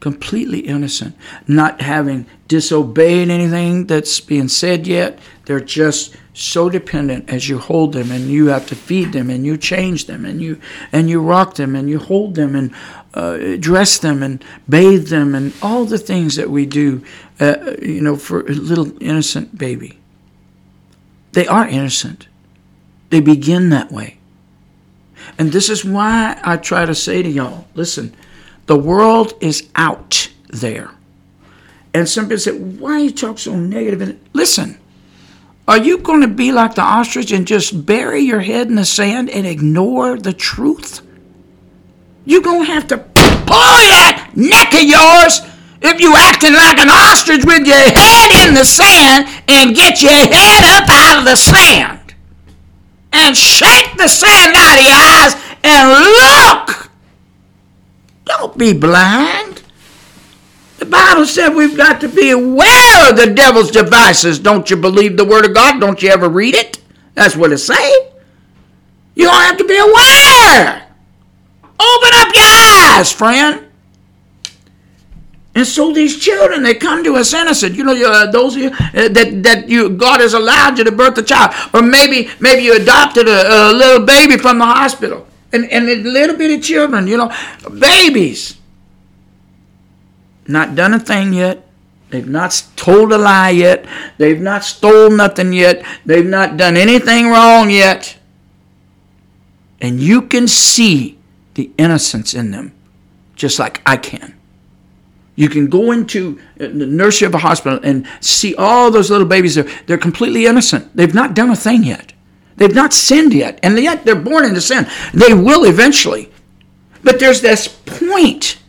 [0.02, 1.16] completely innocent,
[1.48, 5.20] not having disobeyed anything that's being said yet.
[5.46, 9.46] They're just so dependent as you hold them and you have to feed them and
[9.46, 10.60] you change them and you
[10.92, 12.74] and you rock them and you hold them and
[13.14, 17.02] uh, dress them and bathe them and all the things that we do,
[17.40, 20.01] uh, you know, for a little innocent baby.
[21.34, 22.28] They are innocent.
[23.10, 24.18] They begin that way.
[25.38, 28.14] And this is why I try to say to y'all listen,
[28.66, 30.92] the world is out there.
[31.94, 34.20] And some people say, why you talk so negative?
[34.34, 34.78] Listen,
[35.68, 38.86] are you going to be like the ostrich and just bury your head in the
[38.86, 41.02] sand and ignore the truth?
[42.24, 45.51] You're going to have to pull that neck of yours
[45.82, 50.12] if you acting like an ostrich with your head in the sand and get your
[50.12, 52.16] head up out of the sand
[53.12, 55.90] and shake the sand out of your eyes and
[56.70, 56.92] look.
[58.26, 59.64] Don't be blind.
[60.78, 64.40] The Bible said we've got to be aware of the devil's devices.
[64.40, 65.80] Don't you believe the Word of God?
[65.80, 66.80] Don't you ever read it?
[67.14, 67.94] That's what it says.
[69.16, 70.88] You don't have to be aware.
[71.80, 73.71] Open up your eyes, friend.
[75.54, 77.76] And so these children, they come to us innocent.
[77.76, 80.92] You know, uh, those of you uh, that that you God has allowed you to
[80.92, 85.28] birth a child, or maybe maybe you adopted a, a little baby from the hospital,
[85.52, 87.34] and and little bitty children, you know,
[87.80, 88.56] babies,
[90.48, 91.68] not done a thing yet.
[92.12, 93.86] They've not told a lie yet.
[94.18, 95.84] They've not stole nothing yet.
[96.06, 98.18] They've not done anything wrong yet.
[99.80, 101.18] And you can see
[101.56, 102.74] the innocence in them,
[103.36, 104.36] just like I can.
[105.36, 109.28] You can go into uh, the nursery of a hospital and see all those little
[109.28, 109.56] babies.
[109.56, 110.96] They're, they're completely innocent.
[110.96, 112.14] They've not done a thing yet.
[112.58, 113.60] They've not sinned yet.
[113.64, 114.88] And yet they're born into sin.
[115.14, 116.32] They will eventually.
[117.04, 118.60] But there's this point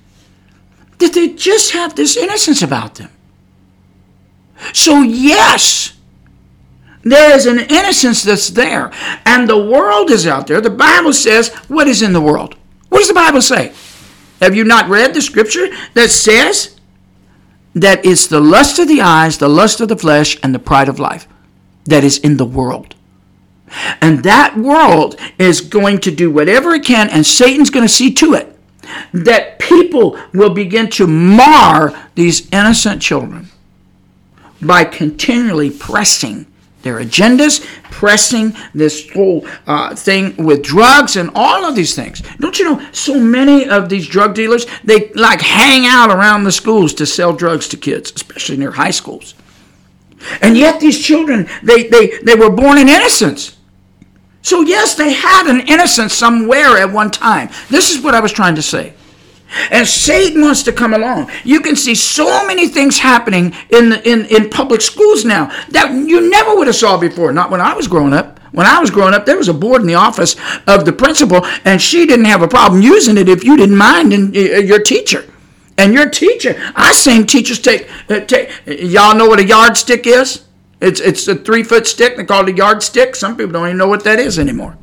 [0.98, 3.10] that they just have this innocence about them.
[4.72, 5.94] So, yes,
[7.02, 8.92] there is an innocence that's there.
[9.26, 10.60] And the world is out there.
[10.60, 12.56] The Bible says, what is in the world?
[12.88, 13.72] What does the Bible say?
[14.42, 16.74] Have you not read the scripture that says
[17.76, 20.88] that it's the lust of the eyes, the lust of the flesh, and the pride
[20.88, 21.28] of life
[21.84, 22.96] that is in the world?
[24.00, 28.12] And that world is going to do whatever it can, and Satan's going to see
[28.14, 28.58] to it
[29.12, 33.48] that people will begin to mar these innocent children
[34.60, 36.46] by continually pressing
[36.82, 42.22] their agendas, pressing this whole uh, thing with drugs and all of these things.
[42.38, 46.52] Don't you know, so many of these drug dealers, they like hang out around the
[46.52, 49.34] schools to sell drugs to kids, especially near high schools.
[50.40, 53.56] And yet these children, they, they, they were born in innocence.
[54.42, 57.48] So yes, they had an innocence somewhere at one time.
[57.70, 58.94] This is what I was trying to say.
[59.70, 61.30] And Satan wants to come along.
[61.44, 65.92] You can see so many things happening in, the, in, in public schools now that
[65.92, 67.32] you never would have saw before.
[67.32, 68.40] Not when I was growing up.
[68.52, 70.36] When I was growing up, there was a board in the office
[70.66, 74.12] of the principal, and she didn't have a problem using it if you didn't mind
[74.12, 75.24] in, uh, your teacher.
[75.78, 80.44] And your teacher, I seen teachers take, uh, take y'all know what a yardstick is?
[80.82, 82.16] It's, it's a three foot stick.
[82.16, 83.16] They call it a yardstick.
[83.16, 84.76] Some people don't even know what that is anymore.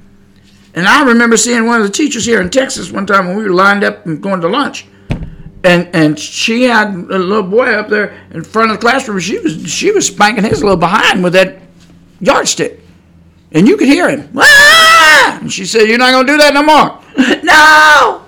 [0.80, 3.44] And I remember seeing one of the teachers here in Texas one time when we
[3.44, 4.86] were lined up and going to lunch.
[5.62, 9.20] And and she had a little boy up there in front of the classroom.
[9.20, 11.58] She was she was spanking his little behind with that
[12.22, 12.80] yardstick.
[13.52, 14.32] And you could hear him.
[14.38, 15.40] Ah!
[15.42, 17.02] And she said, You're not going to do that no more.
[17.44, 18.26] no!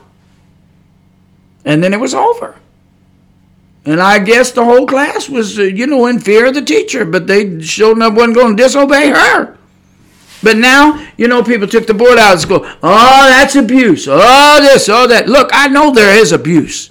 [1.64, 2.58] And then it was over.
[3.86, 7.06] And I guess the whole class was, uh, you know, in fear of the teacher,
[7.06, 9.58] but they showed up wasn't going to disobey her.
[10.44, 14.08] But now, you know, people took the board out and go, oh, that's abuse.
[14.10, 15.28] Oh, this, oh, that.
[15.28, 16.90] Look, I know there is abuse.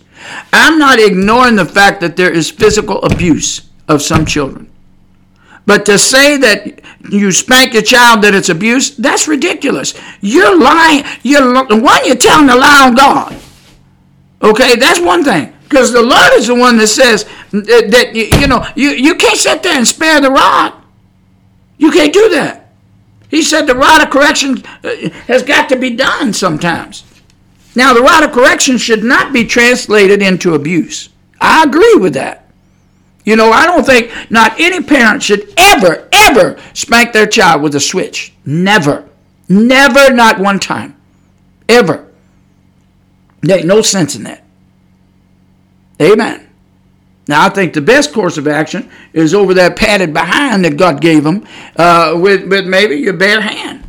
[0.53, 4.71] I'm not ignoring the fact that there is physical abuse of some children.
[5.67, 6.81] But to say that
[7.11, 9.95] you spank your child that it's abuse, that's ridiculous.
[10.21, 11.05] You're lying.
[11.23, 12.07] You're one.
[12.07, 13.37] You're telling a lie on God.
[14.43, 15.53] Okay, that's one thing.
[15.69, 19.15] Because the Lord is the one that says that, that you, you know you, you
[19.15, 20.75] can't sit there and spare the rod.
[21.79, 22.60] You can't do that.
[23.31, 27.05] He said the rod of correction uh, has got to be done sometimes.
[27.77, 31.09] Now, the rod of correction should not be translated into abuse.
[31.41, 32.51] I agree with that.
[33.25, 37.75] You know, I don't think not any parent should ever, ever spank their child with
[37.77, 38.33] a switch.
[38.45, 39.09] Never.
[39.49, 40.97] Never, not one time.
[41.69, 42.09] Ever.
[43.43, 44.45] There ain't no sense in that.
[46.03, 46.50] Amen.
[47.31, 51.01] Now, I think the best course of action is over that padded behind that God
[51.01, 53.85] gave them uh, with, with maybe your bare hand.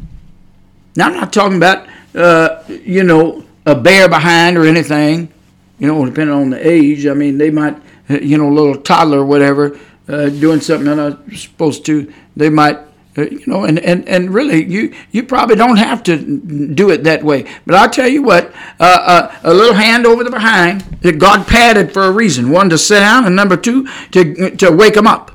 [0.96, 5.34] Now, I'm not talking about, uh, you know, a bare behind or anything,
[5.80, 7.08] you know, depending on the age.
[7.08, 10.96] I mean, they might, you know, a little toddler or whatever, uh, doing something they're
[10.96, 12.78] not supposed to, they might
[13.16, 17.24] you know, and, and, and really, you, you probably don't have to do it that
[17.24, 17.46] way.
[17.66, 21.46] But I'll tell you what, uh, uh, a little hand over the behind that God
[21.46, 22.52] padded for a reason.
[22.52, 25.32] One, to sit down, and number two, to, to wake them up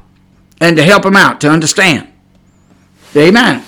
[0.61, 2.09] and to help them out, to understand.
[3.15, 3.63] Amen.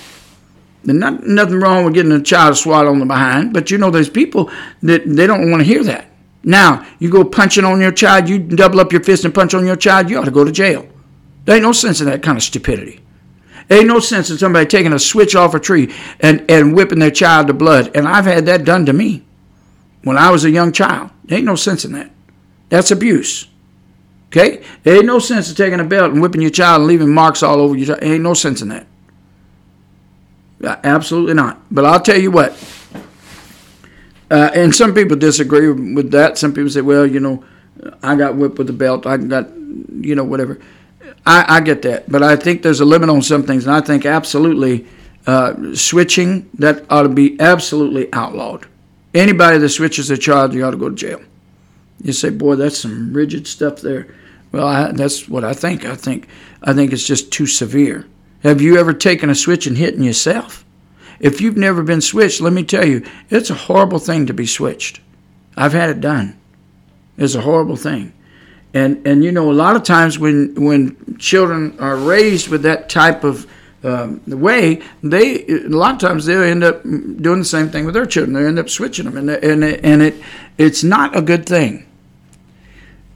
[0.83, 3.77] There's not, nothing wrong with getting a child to swallow on the behind, but you
[3.77, 4.49] know, there's people
[4.81, 6.07] that they don't want to hear that.
[6.43, 9.65] Now, you go punching on your child, you double up your fist and punch on
[9.65, 10.87] your child, you ought to go to jail.
[11.45, 13.01] There ain't no sense in that kind of stupidity.
[13.69, 17.11] Ain't no sense in somebody taking a switch off a tree and, and whipping their
[17.11, 17.91] child to blood.
[17.95, 19.23] And I've had that done to me
[20.03, 21.11] when I was a young child.
[21.29, 22.11] Ain't no sense in that.
[22.69, 23.47] That's abuse.
[24.29, 24.63] Okay?
[24.83, 27.43] There ain't no sense in taking a belt and whipping your child and leaving marks
[27.43, 28.03] all over your child.
[28.03, 28.87] Ain't no sense in that.
[30.61, 31.61] Absolutely not.
[31.71, 32.51] But I'll tell you what.
[34.31, 36.37] Uh, and some people disagree with that.
[36.37, 37.43] Some people say, well, you know,
[38.03, 39.05] I got whipped with a belt.
[39.05, 40.59] I got, you know, whatever.
[41.25, 43.81] I, I, get that, but I think there's a limit on some things, and I
[43.81, 44.87] think absolutely
[45.27, 48.65] uh, switching that ought to be absolutely outlawed.
[49.13, 51.21] Anybody that switches a child, you ought to go to jail.
[52.01, 54.13] You say, boy, that's some rigid stuff there.
[54.51, 55.85] Well, I, that's what I think.
[55.85, 56.27] I think
[56.63, 58.07] I think it's just too severe.
[58.43, 60.65] Have you ever taken a switch and hitting yourself?
[61.19, 64.45] If you've never been switched, let me tell you, it's a horrible thing to be
[64.45, 65.01] switched.
[65.57, 66.39] I've had it done.
[67.17, 68.13] It's a horrible thing
[68.73, 72.89] and and you know a lot of times when when children are raised with that
[72.89, 73.47] type of
[73.83, 77.93] um, way they a lot of times they'll end up doing the same thing with
[77.93, 78.33] their children.
[78.33, 79.17] They end up switching them.
[79.17, 80.15] And and it, and it
[80.57, 81.85] it's not a good thing.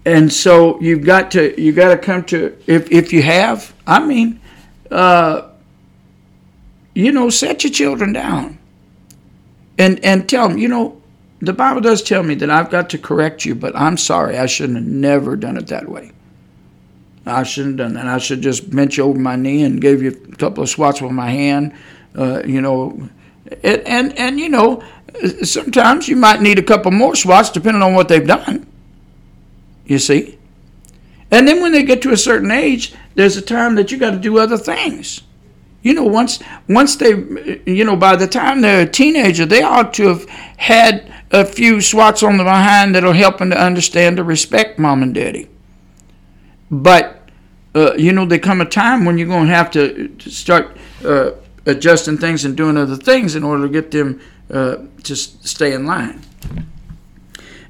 [0.06, 4.06] And so you've got to you got to come to if if you have I
[4.06, 4.40] mean
[4.90, 5.50] uh,
[6.94, 8.58] you know set your children down.
[9.78, 11.02] And and tell them you know
[11.44, 14.38] the Bible does tell me that I've got to correct you, but I'm sorry.
[14.38, 16.12] I shouldn't have never done it that way.
[17.26, 18.08] I shouldn't have done that.
[18.08, 21.02] I should just bent you over my knee and gave you a couple of swats
[21.02, 21.74] with my hand.
[22.16, 23.10] Uh, you know,
[23.62, 24.84] and, and and you know,
[25.44, 28.66] sometimes you might need a couple more swats depending on what they've done.
[29.86, 30.38] You see,
[31.30, 34.12] and then when they get to a certain age, there's a time that you got
[34.12, 35.24] to do other things.
[35.82, 36.40] You know, once
[36.70, 37.10] once they,
[37.66, 40.26] you know, by the time they're a teenager, they ought to have
[40.58, 45.02] had a few swats on the behind that'll help them to understand to respect mom
[45.02, 45.50] and daddy.
[46.70, 47.28] But,
[47.76, 51.32] uh, you know, there come a time when you're going to have to start uh,
[51.66, 54.22] adjusting things and doing other things in order to get them
[54.52, 56.22] uh, to stay in line.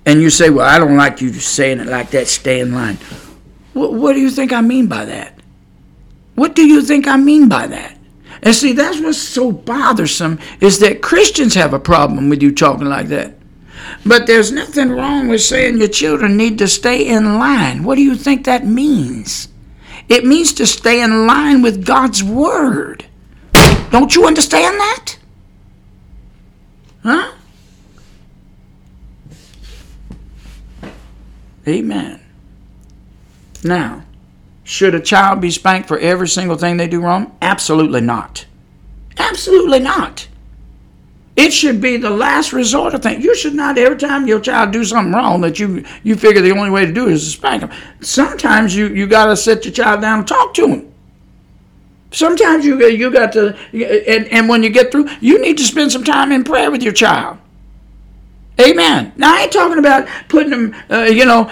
[0.06, 2.98] And you say, well, I don't like you saying it like that, stay in line.
[3.72, 5.40] What, what do you think I mean by that?
[6.36, 7.98] What do you think I mean by that?
[8.42, 12.88] And see, that's what's so bothersome is that Christians have a problem with you talking
[12.88, 13.36] like that.
[14.06, 17.84] But there's nothing wrong with saying your children need to stay in line.
[17.84, 19.48] What do you think that means?
[20.10, 23.06] It means to stay in line with God's Word.
[23.92, 25.18] Don't you understand that?
[27.04, 27.32] Huh?
[31.68, 32.20] Amen.
[33.64, 34.04] Now,
[34.64, 37.38] should a child be spanked for every single thing they do wrong?
[37.42, 38.46] Absolutely not.
[39.18, 40.28] Absolutely not.
[41.36, 43.24] It should be the last resort of things.
[43.24, 46.52] You should not every time your child do something wrong that you you figure the
[46.52, 47.72] only way to do it is to spank them.
[48.02, 50.94] Sometimes you you got to sit your child down and talk to him.
[52.12, 55.92] Sometimes you you got to and and when you get through, you need to spend
[55.92, 57.40] some time in prayer with your child.
[58.62, 59.12] Amen.
[59.18, 61.52] Now I ain't talking about putting them, uh, you know,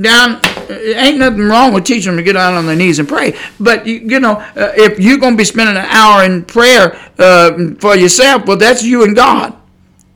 [0.00, 0.40] down
[0.70, 3.38] ain't nothing wrong with teaching them to get down on their knees and pray.
[3.58, 6.98] But you, you know, uh, if you're going to be spending an hour in prayer
[7.18, 9.54] uh, for yourself, well, that's you and God.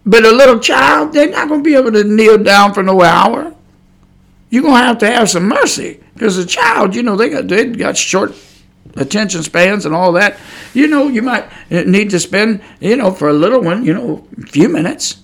[0.05, 3.03] But a little child, they're not going to be able to kneel down for no
[3.03, 3.55] hour.
[4.51, 7.49] You're going to have to have some mercy because a child, you know, they got
[7.49, 8.35] they got short
[8.97, 10.39] attention spans and all that.
[10.75, 14.27] You know, you might need to spend, you know, for a little one, you know,
[14.43, 15.22] a few minutes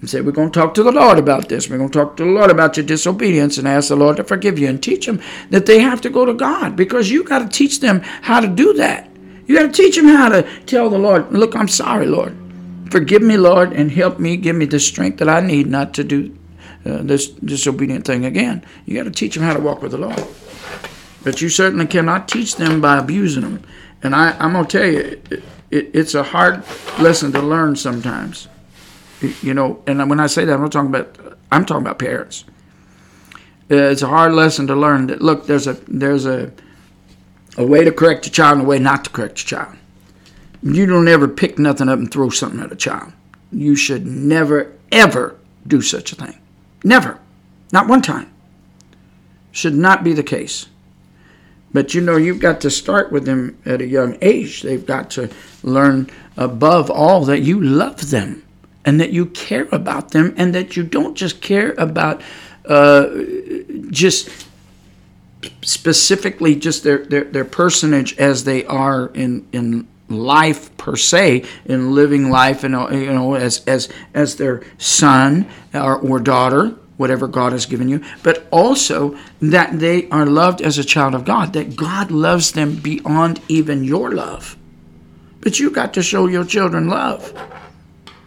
[0.00, 1.68] and say, We're going to talk to the Lord about this.
[1.68, 4.24] We're going to talk to the Lord about your disobedience and ask the Lord to
[4.24, 5.20] forgive you and teach them
[5.50, 8.48] that they have to go to God because you got to teach them how to
[8.48, 9.10] do that.
[9.46, 12.36] You got to teach them how to tell the Lord, Look, I'm sorry, Lord.
[12.90, 14.36] Forgive me, Lord, and help me.
[14.36, 16.36] Give me the strength that I need not to do
[16.86, 18.64] uh, this disobedient thing again.
[18.86, 20.24] You got to teach them how to walk with the Lord.
[21.22, 23.62] But you certainly cannot teach them by abusing them.
[24.02, 26.64] And I, am going to tell you, it, it, it's a hard
[26.98, 28.48] lesson to learn sometimes.
[29.20, 31.38] You know, and when I say that, I'm not talking about.
[31.50, 32.44] I'm talking about parents.
[33.68, 36.52] It's a hard lesson to learn that look, there's a there's a
[37.56, 39.76] a way to correct a child and a way not to correct a child.
[40.62, 43.12] You don't ever pick nothing up and throw something at a child.
[43.50, 46.38] You should never ever do such a thing.
[46.84, 47.18] Never.
[47.72, 48.30] Not one time.
[49.50, 50.66] Should not be the case.
[51.72, 54.62] But you know, you've got to start with them at a young age.
[54.62, 55.28] They've got to
[55.62, 58.44] learn above all that you love them
[58.84, 62.22] and that you care about them and that you don't just care about
[62.66, 63.08] uh,
[63.90, 64.30] just
[65.62, 71.94] specifically just their, their, their personage as they are in, in life per se in
[71.94, 77.52] living life and you know as as as their son or, or daughter whatever God
[77.52, 81.76] has given you but also that they are loved as a child of God that
[81.76, 84.56] God loves them beyond even your love.
[85.40, 87.32] But you got to show your children love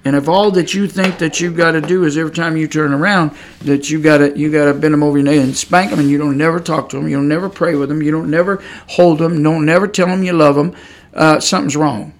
[0.03, 2.67] and if all that you think that you've got to do is every time you
[2.67, 5.55] turn around that you got to you got to bend them over your knee and
[5.55, 8.01] spank them, and you don't never talk to them, you don't never pray with them,
[8.01, 10.75] you don't never hold them, you don't never tell them you love them,
[11.13, 12.13] uh, something's wrong.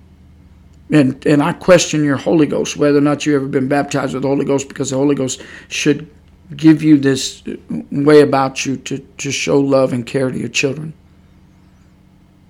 [0.92, 4.24] And and I question your Holy Ghost whether or not you've ever been baptized with
[4.24, 6.10] the Holy Ghost because the Holy Ghost should
[6.56, 7.44] give you this
[7.92, 10.94] way about you to, to show love and care to your children.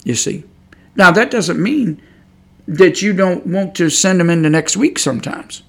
[0.03, 0.43] You see.
[0.95, 2.01] Now that doesn't mean
[2.67, 5.63] that you don't want to send them into next week sometimes.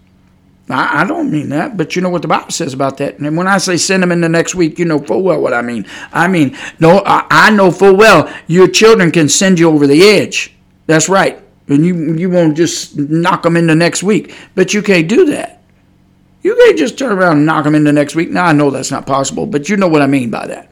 [0.68, 3.18] I, I, don't mean that, but you know what the Bible says about that.
[3.18, 5.62] And when I say send them into next week, you know full well what I
[5.62, 5.86] mean.
[6.12, 10.02] I mean, no, I, I know full well your children can send you over the
[10.02, 10.54] edge.
[10.86, 11.42] That's right.
[11.68, 14.34] And you, you won't just knock them into next week.
[14.54, 15.62] But you can't do that.
[16.42, 18.30] You can't just turn around and knock them into next week.
[18.30, 20.70] Now, I know that's not possible, but you know what I mean by that.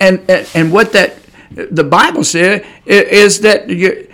[0.00, 1.16] And, and, and what that
[1.54, 4.07] the Bible says is that you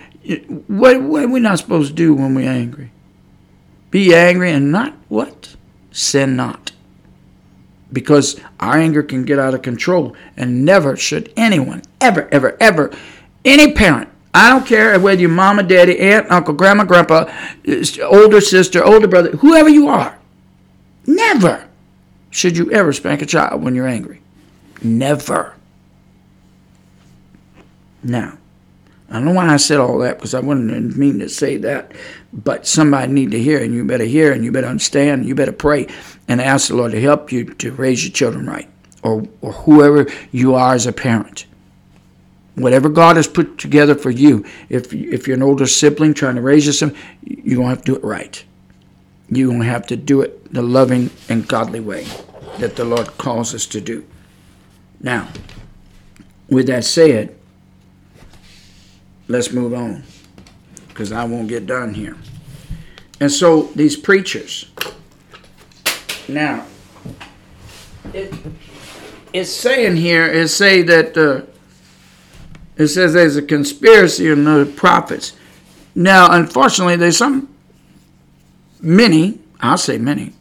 [0.67, 2.91] what, what are we not supposed to do when we're angry?
[3.91, 5.55] Be angry and not what?
[5.91, 6.71] Sin not.
[7.93, 12.91] Because our anger can get out of control, and never should anyone, ever, ever, ever,
[13.45, 17.31] any parent, I don't care whether you're mama, daddy, aunt, uncle, grandma, grandpa,
[18.03, 20.17] older sister, older brother, whoever you are,
[21.05, 21.69] never
[22.31, 24.19] should you ever spank a child when you're angry.
[24.83, 25.55] Never.
[28.03, 28.37] Now,
[29.09, 31.91] I don't know why I said all that because I wouldn't mean to say that,
[32.33, 35.35] but somebody need to hear, and you better hear, and you better understand, and you
[35.35, 35.87] better pray,
[36.27, 38.67] and ask the Lord to help you to raise your children right,
[39.03, 41.45] or or whoever you are as a parent.
[42.55, 46.41] Whatever God has put together for you, if if you're an older sibling trying to
[46.41, 48.43] raise your son, you're gonna have to do it right.
[49.29, 52.07] You're gonna have to do it the loving and godly way
[52.59, 54.05] that the Lord calls us to do.
[54.99, 55.27] Now,
[56.49, 57.35] with that said
[59.27, 60.03] let's move on
[60.87, 62.17] because I won't get done here.
[63.19, 64.71] And so these preachers,
[66.27, 66.65] now,
[68.13, 68.33] it,
[69.33, 71.41] it's saying here, it say that uh,
[72.77, 75.33] it says there's a conspiracy in the prophets.
[75.93, 77.53] Now, unfortunately, there's some
[78.81, 80.33] many, I'll say many,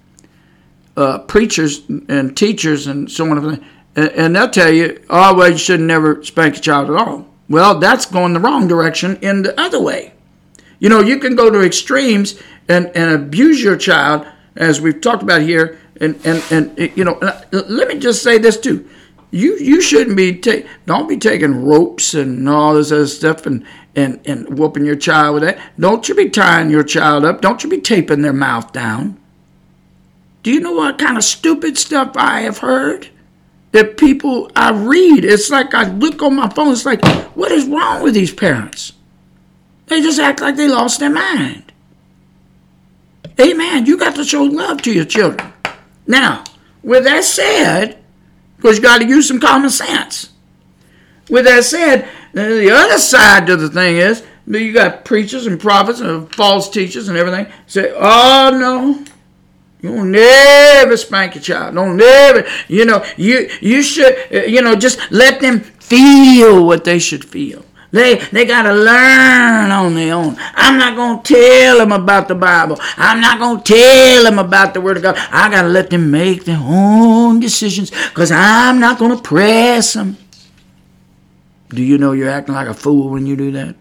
[0.96, 3.64] uh, preachers and teachers and so on,
[3.96, 7.33] and they'll tell you, oh, well, you should never spank a child at all.
[7.48, 10.14] Well, that's going the wrong direction in the other way.
[10.78, 14.26] You know, you can go to extremes and, and abuse your child,
[14.56, 15.78] as we've talked about here.
[16.00, 18.88] And, and, and eh, you know, uh, let me just say this too.
[19.30, 23.64] You you shouldn't be take don't be taking ropes and all this other stuff and,
[23.96, 25.58] and, and whooping your child with that.
[25.78, 27.40] Don't you be tying your child up.
[27.40, 29.18] Don't you be taping their mouth down.
[30.44, 33.08] Do you know what kind of stupid stuff I have heard?
[33.74, 37.66] That people I read, it's like I look on my phone, it's like, what is
[37.66, 38.92] wrong with these parents?
[39.86, 41.72] They just act like they lost their mind.
[43.38, 43.84] Amen.
[43.84, 45.52] You got to show love to your children.
[46.06, 46.44] Now,
[46.84, 47.98] with that said,
[48.56, 50.30] because you got to use some common sense.
[51.28, 55.98] With that said, the other side to the thing is you got preachers and prophets
[55.98, 59.04] and false teachers and everything say, "Oh no,
[59.84, 61.74] you don't never spank your child.
[61.74, 66.98] Don't never, you know, you you should, you know, just let them feel what they
[66.98, 70.36] should feel." They they gotta learn on their own.
[70.54, 72.78] I'm not gonna tell them about the Bible.
[72.96, 75.16] I'm not gonna tell them about the Word of God.
[75.30, 80.16] I gotta let them make their own decisions because I'm not gonna press them.
[81.68, 83.76] Do you know you're acting like a fool when you do that?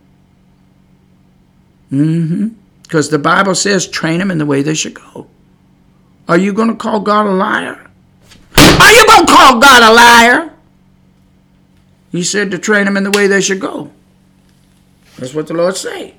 [1.94, 2.50] Mm-hmm.
[2.84, 5.28] Because the Bible says train them in the way they should go.
[6.28, 7.90] Are you going to call God a liar?
[8.56, 10.54] Are you going to call God a liar?
[12.12, 13.92] He said to train them in the way they should go.
[15.18, 16.16] That's what the Lord say.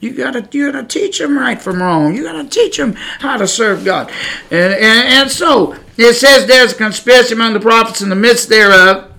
[0.00, 2.14] You gotta you gotta teach them right from wrong.
[2.14, 4.10] You gotta teach them how to serve God.
[4.50, 8.48] And, and, and so it says there's a conspiracy among the prophets in the midst
[8.48, 9.12] thereof.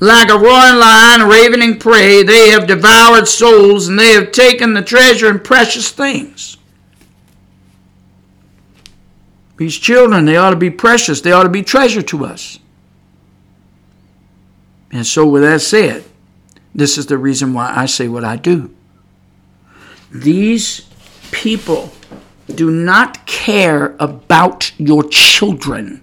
[0.00, 4.82] Like a roaring lion, ravening prey, they have devoured souls, and they have taken the
[4.82, 6.56] treasure and precious things.
[9.60, 11.20] These children, they ought to be precious.
[11.20, 12.58] They ought to be treasure to us.
[14.90, 16.02] And so, with that said,
[16.74, 18.74] this is the reason why I say what I do.
[20.10, 20.88] These
[21.30, 21.92] people
[22.46, 26.00] do not care about your children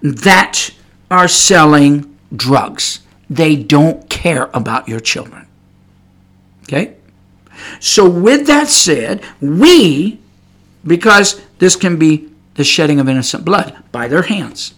[0.00, 0.70] that
[1.10, 3.00] are selling drugs.
[3.28, 5.46] They don't care about your children.
[6.62, 6.96] Okay?
[7.78, 10.18] So, with that said, we,
[10.82, 14.74] because this can be the shedding of innocent blood by their hands,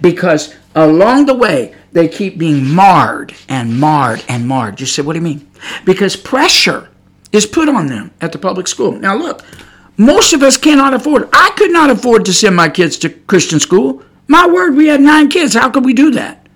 [0.00, 4.80] because along the way, they keep being marred and marred and marred.
[4.80, 5.48] You say, what do you mean?
[5.84, 6.88] Because pressure
[7.30, 8.92] is put on them at the public school.
[8.92, 9.44] Now, look,
[9.96, 11.28] most of us cannot afford.
[11.32, 14.02] I could not afford to send my kids to Christian school.
[14.26, 15.54] My word, we had nine kids.
[15.54, 16.47] How could we do that?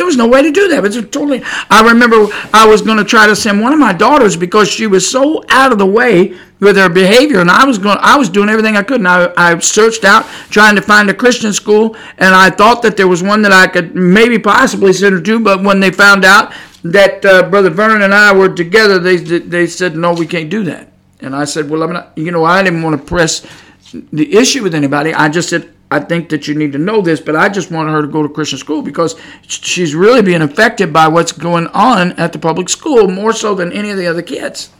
[0.00, 0.82] There was no way to do that.
[0.86, 1.42] It's totally.
[1.68, 4.86] I remember I was going to try to send one of my daughters because she
[4.86, 7.98] was so out of the way with her behavior, and I was going.
[8.00, 11.14] I was doing everything I could, and I, I searched out trying to find a
[11.14, 15.16] Christian school, and I thought that there was one that I could maybe possibly send
[15.16, 15.38] her to.
[15.38, 19.66] But when they found out that uh, Brother Vernon and I were together, they they
[19.66, 20.90] said no, we can't do that.
[21.20, 22.16] And I said, well, I'm not.
[22.16, 23.46] You know, I didn't want to press
[23.92, 25.12] the issue with anybody.
[25.12, 27.90] I just said I think that you need to know this, but I just want
[27.90, 32.12] her to go to Christian school because she's really being affected by what's going on
[32.12, 34.70] at the public school more so than any of the other kids.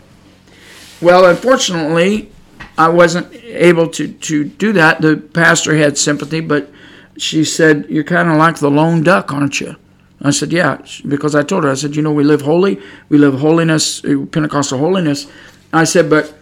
[1.00, 2.30] Well, unfortunately,
[2.78, 5.00] I wasn't able to, to do that.
[5.00, 6.70] The pastor had sympathy, but
[7.16, 9.76] she said, You're kind of like the lone duck, aren't you?
[10.22, 13.18] I said, Yeah, because I told her, I said, You know, we live holy, we
[13.18, 15.26] live holiness, uh, Pentecostal holiness.
[15.72, 16.34] I said, But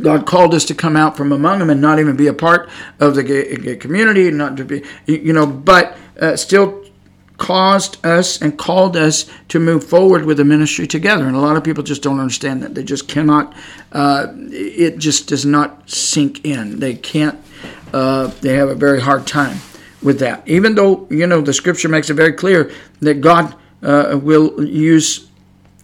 [0.00, 2.68] God called us to come out from among them and not even be a part
[2.98, 6.84] of the gay, gay community, not to be, you know, but uh, still
[7.36, 11.26] caused us and called us to move forward with the ministry together.
[11.26, 12.74] And a lot of people just don't understand that.
[12.74, 13.54] They just cannot,
[13.92, 16.78] uh, it just does not sink in.
[16.78, 17.38] They can't,
[17.92, 19.58] uh, they have a very hard time
[20.02, 20.46] with that.
[20.46, 25.28] Even though, you know, the scripture makes it very clear that God uh, will use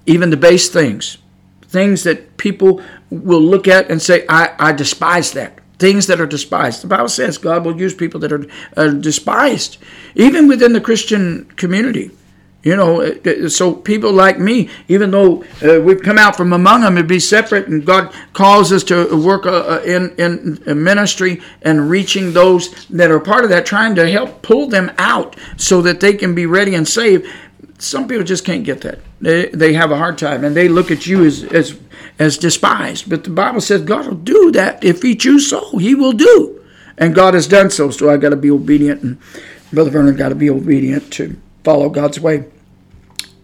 [0.07, 1.19] even the base things,
[1.63, 5.59] things that people will look at and say, I, I despise that.
[5.79, 6.83] Things that are despised.
[6.83, 8.47] The Bible says God will use people that are
[8.77, 9.79] uh, despised,
[10.15, 12.11] even within the Christian community.
[12.63, 16.53] You know, uh, uh, so people like me, even though uh, we've come out from
[16.53, 21.41] among them and be separate, and God calls us to work uh, in in ministry
[21.63, 25.81] and reaching those that are part of that, trying to help pull them out so
[25.81, 27.27] that they can be ready and saved.
[27.79, 28.99] Some people just can't get that.
[29.21, 31.79] They they have a hard time, and they look at you as as
[32.19, 33.09] as despised.
[33.09, 35.77] But the Bible says God will do that if He choose so.
[35.79, 36.57] He will do.
[36.97, 37.91] And God has done so.
[37.91, 39.03] So I got to be obedient.
[39.03, 39.19] And
[39.73, 42.45] Brother Vernon got to be obedient to follow God's way.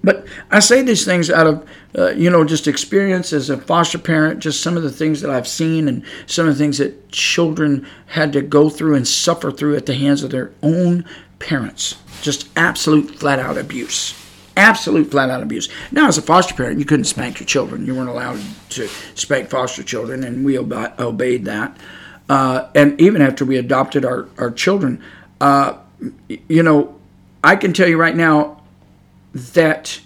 [0.05, 3.99] But I say these things out of, uh, you know, just experience as a foster
[3.99, 7.11] parent, just some of the things that I've seen and some of the things that
[7.11, 11.05] children had to go through and suffer through at the hands of their own
[11.39, 11.97] parents.
[12.23, 14.26] Just absolute flat out abuse
[14.57, 15.69] absolute flat out abuse.
[15.93, 17.87] Now, as a foster parent, you couldn't spank your children.
[17.87, 21.77] You weren't allowed to spank foster children, and we ob- obeyed that.
[22.29, 25.03] Uh, and even after we adopted our, our children,
[25.41, 25.79] uh,
[26.49, 26.99] you know,
[27.45, 28.63] I can tell you right now
[29.33, 30.01] that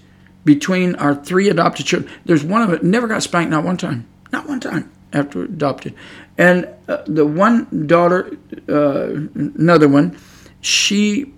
[0.45, 4.07] between our three adopted children, there's one of it never got spanked, not one time,
[4.33, 5.95] not one time after adopted.
[6.37, 8.37] And uh, the one daughter,
[8.69, 10.19] uh, another one,
[10.61, 11.33] she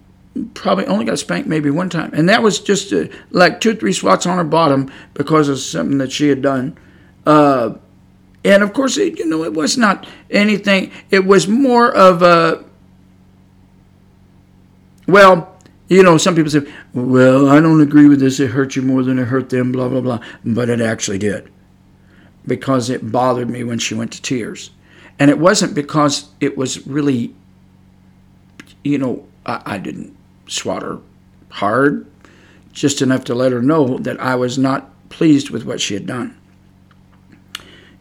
[0.55, 3.93] probably only got spanked maybe one time, and that was just uh, like two, three
[3.93, 6.77] swats on her bottom because of something that she had done.
[7.27, 7.75] Uh,
[8.45, 10.91] and of course, it, you know, it was not anything.
[11.11, 12.65] It was more of a
[15.07, 15.57] well,
[15.89, 18.41] you know, some people say, well, I don't agree with this.
[18.41, 20.21] It hurt you more than it hurt them, blah, blah, blah.
[20.45, 21.51] But it actually did
[22.47, 24.71] because it bothered me when she went to tears.
[25.19, 27.35] And it wasn't because it was really,
[28.83, 30.17] you know, I, I didn't
[30.47, 30.99] swat her
[31.51, 32.07] hard,
[32.73, 36.07] just enough to let her know that I was not pleased with what she had
[36.07, 36.37] done.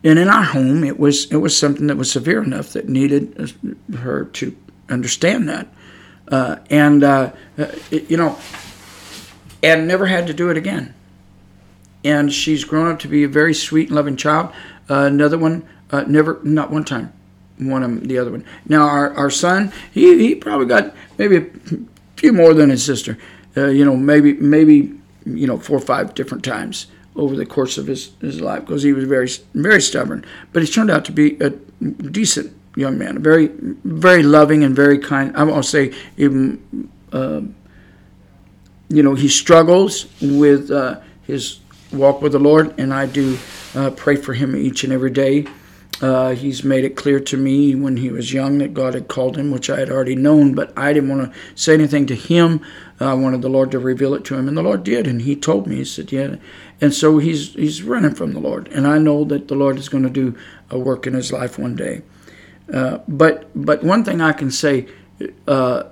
[0.04, 3.54] And in our home, it was it was something that was severe enough that needed
[4.00, 4.56] her to
[4.90, 5.68] understand that,
[6.28, 8.40] uh, and uh, it, you know,
[9.62, 10.94] and never had to do it again.
[12.04, 14.52] And she's grown up to be a very sweet and loving child.
[14.90, 17.14] Uh, another one, uh, never, not one time,
[17.60, 18.44] one of the other one.
[18.68, 21.52] Now our, our son, he, he probably got maybe
[22.22, 23.18] few more than his sister.
[23.58, 24.94] Uh, you know, maybe maybe
[25.26, 28.84] you know four or five different times over the course of his, his life because
[28.84, 30.24] he was very very stubborn.
[30.54, 33.50] But he turned out to be a decent young man, a very
[33.84, 35.36] very loving and very kind.
[35.36, 36.90] I won't say even.
[37.12, 37.42] Uh,
[38.88, 41.60] you know, he struggles with uh, his
[41.94, 43.38] walk with the Lord, and I do
[43.74, 45.46] uh, pray for him each and every day.
[46.02, 49.38] Uh, he's made it clear to me when he was young that God had called
[49.38, 52.60] him, which I had already known, but I didn't want to say anything to him.
[53.00, 55.36] I wanted the Lord to reveal it to him, and the Lord did, and He
[55.36, 55.76] told me.
[55.78, 56.36] He said, "Yeah,"
[56.80, 59.90] and so he's he's running from the Lord, and I know that the Lord is
[59.90, 60.36] going to do
[60.72, 62.02] a work in his life one day.
[62.74, 64.88] Uh, but but one thing I can say,
[65.48, 65.84] uh,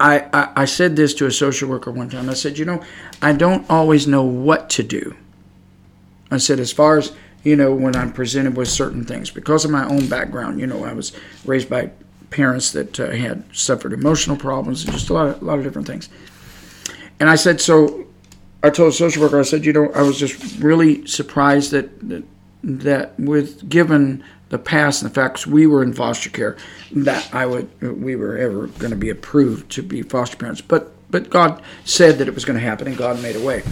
[0.00, 2.28] I, I I said this to a social worker one time.
[2.28, 2.82] I said, you know,
[3.22, 5.14] I don't always know what to do.
[6.30, 7.12] I said, as far as
[7.44, 10.84] you know, when I'm presented with certain things, because of my own background, you know,
[10.84, 11.12] I was
[11.44, 11.90] raised by
[12.30, 15.64] parents that uh, had suffered emotional problems and just a lot of, a lot of
[15.64, 16.08] different things.
[17.20, 18.06] And I said, so
[18.62, 22.08] I told the social worker, I said, you know, I was just really surprised that
[22.08, 22.24] that,
[22.62, 26.56] that with given the past and the facts we were in foster care,
[26.92, 27.68] that I would
[28.02, 30.60] we were ever going to be approved to be foster parents.
[30.60, 33.62] But but God said that it was going to happen, and God made a way.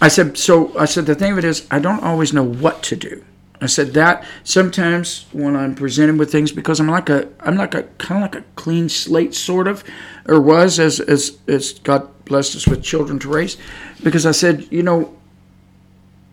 [0.00, 2.82] I said, so I said the thing of it is, I don't always know what
[2.84, 3.24] to do.
[3.60, 7.74] I said that sometimes when I'm presented with things because I'm like a I'm like
[7.74, 9.84] a kind of like a clean slate sort of,
[10.26, 13.56] or was as as as God blessed us with children to raise,
[14.02, 15.16] because I said you know.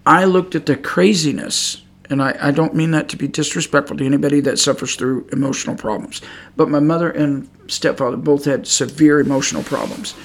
[0.04, 4.06] I looked at the craziness, and I, I don't mean that to be disrespectful to
[4.06, 6.22] anybody that suffers through emotional problems,
[6.58, 10.16] but my mother and stepfather both had severe emotional problems.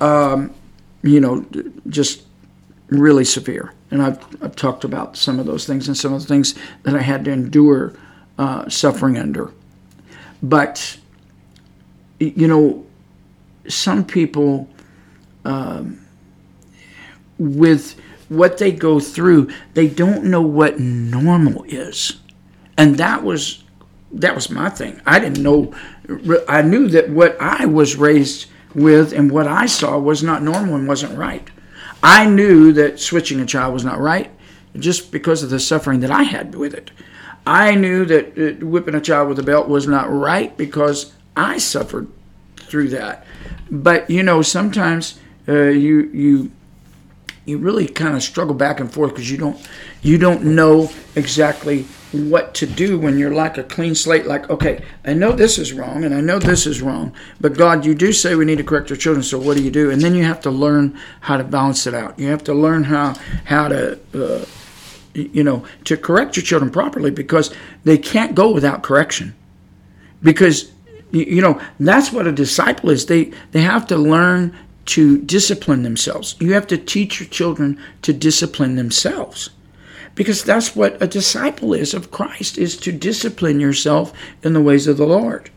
[0.00, 0.54] Um,
[1.02, 1.44] you know,
[1.88, 2.22] just
[2.88, 3.72] really severe.
[3.90, 6.94] And I've, I've talked about some of those things and some of the things that
[6.94, 7.94] I had to endure
[8.38, 9.52] uh, suffering under.
[10.42, 10.98] But,
[12.18, 12.84] you know,
[13.68, 14.68] some people,
[15.44, 16.06] um,
[17.38, 17.98] with
[18.28, 22.20] what they go through, they don't know what normal is.
[22.76, 23.62] And that was
[24.12, 25.00] that was my thing.
[25.04, 25.74] I didn't know
[26.48, 30.76] I knew that what I was raised with and what I saw was not normal
[30.76, 31.48] and wasn't right.
[32.08, 34.30] I knew that switching a child was not right
[34.78, 36.92] just because of the suffering that I had with it.
[37.44, 41.58] I knew that uh, whipping a child with a belt was not right because I
[41.58, 42.06] suffered
[42.58, 43.26] through that.
[43.72, 45.18] But you know, sometimes
[45.48, 46.52] uh, you you
[47.44, 49.68] you really kind of struggle back and forth because you don't
[50.00, 54.84] you don't know exactly what to do when you're like a clean slate like okay
[55.04, 58.12] i know this is wrong and i know this is wrong but god you do
[58.12, 59.90] say we need to correct our children so what do you do?
[59.90, 62.18] And then you have to learn how to balance it out.
[62.18, 63.14] You have to learn how
[63.44, 64.44] how to uh,
[65.14, 69.34] you know to correct your children properly because they can't go without correction.
[70.22, 70.72] Because
[71.12, 73.06] you know that's what a disciple is.
[73.06, 74.56] They they have to learn
[74.86, 76.36] to discipline themselves.
[76.38, 79.50] You have to teach your children to discipline themselves
[80.16, 84.12] because that's what a disciple is of Christ is to discipline yourself
[84.42, 85.50] in the ways of the Lord.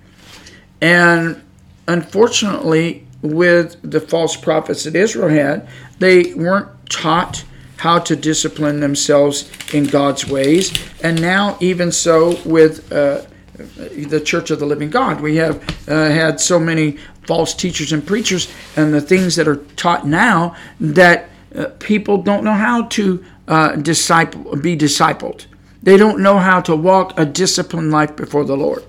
[0.81, 1.41] And
[1.87, 5.67] unfortunately, with the false prophets that Israel had,
[5.97, 7.43] they weren't taught
[7.77, 10.71] how to discipline themselves in God's ways.
[11.01, 13.21] And now, even so, with uh,
[13.55, 18.05] the Church of the Living God, we have uh, had so many false teachers and
[18.05, 23.23] preachers, and the things that are taught now that uh, people don't know how to
[23.49, 25.47] uh, disciple, be discipled.
[25.81, 28.83] They don't know how to walk a disciplined life before the Lord.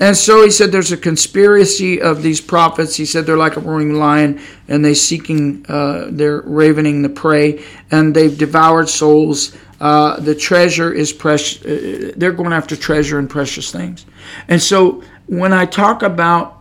[0.00, 2.96] And so he said there's a conspiracy of these prophets.
[2.96, 7.64] He said they're like a roaring lion and they seeking, uh, they're ravening the prey
[7.90, 9.56] and they've devoured souls.
[9.80, 11.64] Uh, the treasure is precious.
[11.64, 14.06] Uh, they're going after treasure and precious things.
[14.48, 16.56] And so when I talk about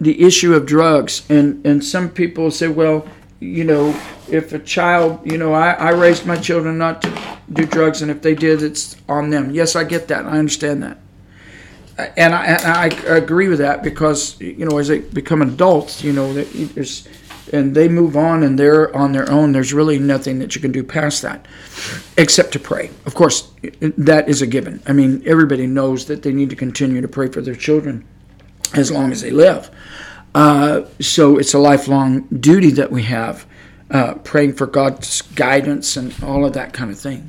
[0.00, 3.06] the issue of drugs, and, and some people say, well,
[3.40, 3.88] you know,
[4.28, 8.10] if a child, you know, I, I raised my children not to do drugs, and
[8.10, 9.50] if they did, it's on them.
[9.50, 10.26] Yes, I get that.
[10.26, 10.98] I understand that.
[11.98, 12.86] Uh, and I, and I
[13.16, 17.08] agree with that because you know as they become adults, you know, there's
[17.52, 19.52] and they move on and they're on their own.
[19.52, 21.46] There's really nothing that you can do past that,
[22.16, 22.90] except to pray.
[23.06, 23.50] Of course,
[23.80, 24.82] that is a given.
[24.86, 28.06] I mean, everybody knows that they need to continue to pray for their children
[28.74, 29.70] as long as they live.
[30.34, 33.46] Uh, so it's a lifelong duty that we have,
[33.90, 37.28] uh, praying for God's guidance and all of that kind of thing.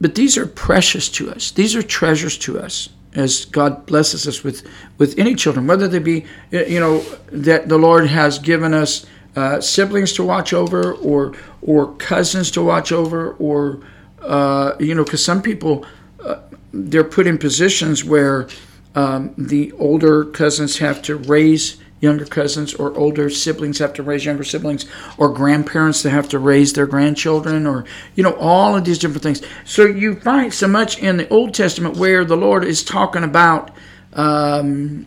[0.00, 1.50] But these are precious to us.
[1.50, 4.66] These are treasures to us as God blesses us with,
[4.98, 7.00] with any children, whether they be, you know,
[7.32, 12.62] that the Lord has given us uh, siblings to watch over or, or cousins to
[12.62, 13.80] watch over or,
[14.22, 15.84] uh, you know, because some people,
[16.24, 16.40] uh,
[16.72, 18.48] they're put in positions where
[18.94, 24.24] um, the older cousins have to raise younger cousins or older siblings have to raise
[24.24, 24.86] younger siblings
[25.16, 27.84] or grandparents that have to raise their grandchildren or
[28.14, 29.42] you know all of these different things.
[29.64, 33.70] So you find so much in the old testament where the lord is talking about
[34.12, 35.06] um,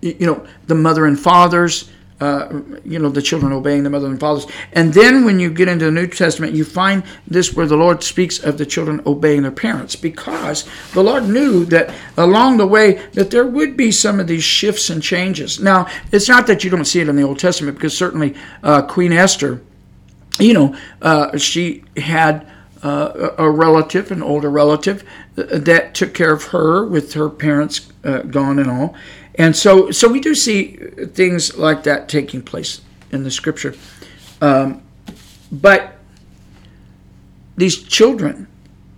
[0.00, 4.20] you know the mother and fathers uh, you know, the children obeying the mother and
[4.20, 4.46] fathers.
[4.72, 8.02] And then when you get into the New Testament, you find this where the Lord
[8.02, 12.94] speaks of the children obeying their parents because the Lord knew that along the way
[13.12, 15.60] that there would be some of these shifts and changes.
[15.60, 18.82] Now, it's not that you don't see it in the Old Testament because certainly uh,
[18.82, 19.62] Queen Esther,
[20.38, 22.46] you know, uh, she had.
[22.82, 25.04] Uh, a relative, an older relative,
[25.36, 28.94] uh, that took care of her with her parents uh, gone and all.
[29.40, 30.76] And so, so we do see
[31.14, 33.74] things like that taking place in the scripture.
[34.42, 34.82] Um,
[35.50, 35.96] but
[37.56, 38.48] these children,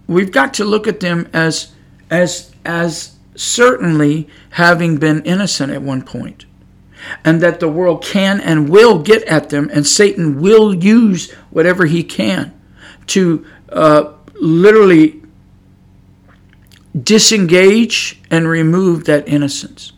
[0.08, 1.70] we've got to look at them as,
[2.10, 6.44] as, as certainly having been innocent at one point,
[7.24, 11.86] and that the world can and will get at them, and Satan will use whatever
[11.86, 12.52] he can
[13.06, 15.22] to uh, literally
[17.00, 19.92] disengage and remove that innocence.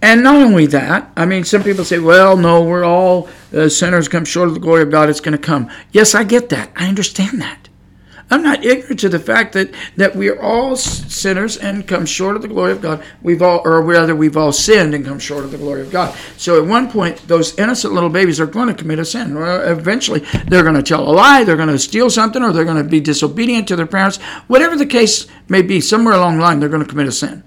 [0.00, 4.08] And not only that, I mean, some people say, well, no, we're all uh, sinners
[4.08, 5.08] come short of the glory of God.
[5.08, 5.70] It's going to come.
[5.90, 6.70] Yes, I get that.
[6.76, 7.68] I understand that.
[8.30, 12.36] I'm not ignorant to the fact that, that we are all sinners and come short
[12.36, 13.02] of the glory of God.
[13.22, 16.16] We've all, or rather, we've all sinned and come short of the glory of God.
[16.36, 19.34] So at one point, those innocent little babies are going to commit a sin.
[19.36, 22.82] Eventually, they're going to tell a lie, they're going to steal something, or they're going
[22.82, 24.18] to be disobedient to their parents.
[24.46, 27.42] Whatever the case may be, somewhere along the line, they're going to commit a sin.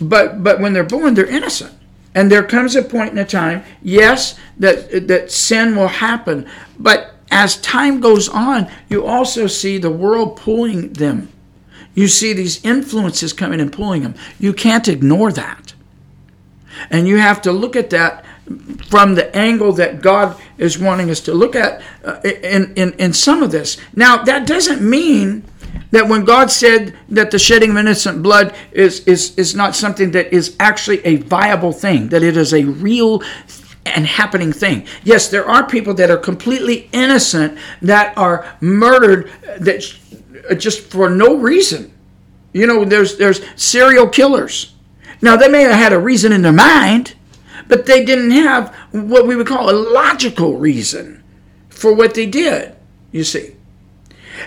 [0.00, 1.74] But but when they're born, they're innocent.
[2.14, 6.48] And there comes a point in a time, yes, that that sin will happen,
[6.78, 11.28] but as time goes on, you also see the world pulling them.
[11.94, 14.14] You see these influences coming and pulling them.
[14.38, 15.74] You can't ignore that.
[16.90, 18.24] And you have to look at that
[18.88, 23.12] from the angle that God is wanting us to look at uh, in, in, in
[23.12, 23.76] some of this.
[23.94, 25.44] Now, that doesn't mean
[25.90, 30.12] that when God said that the shedding of innocent blood is, is, is not something
[30.12, 33.22] that is actually a viable thing, that it is a real
[33.86, 34.86] and happening thing.
[35.02, 39.82] Yes, there are people that are completely innocent that are murdered that
[40.50, 41.92] uh, just for no reason.
[42.52, 44.74] You know, there's there's serial killers.
[45.22, 47.14] Now they may have had a reason in their mind,
[47.68, 51.22] but they didn't have what we would call a logical reason
[51.68, 52.76] for what they did.
[53.12, 53.54] You see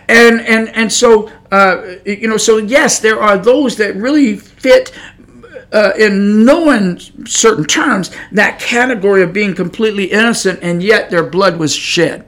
[0.08, 4.92] and and and so uh, you know so yes there are those that really fit
[5.74, 11.58] uh, in no uncertain terms that category of being completely innocent and yet their blood
[11.58, 12.26] was shed.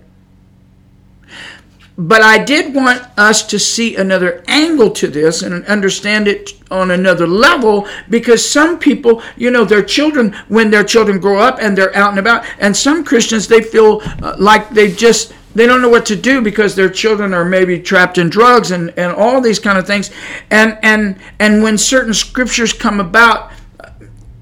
[1.97, 6.91] But I did want us to see another angle to this and understand it on
[6.91, 11.77] another level because some people, you know, their children, when their children grow up and
[11.77, 15.81] they're out and about, and some Christians, they feel uh, like they just they don't
[15.81, 19.41] know what to do because their children are maybe trapped in drugs and, and all
[19.41, 20.11] these kind of things.
[20.51, 23.51] And and and when certain scriptures come about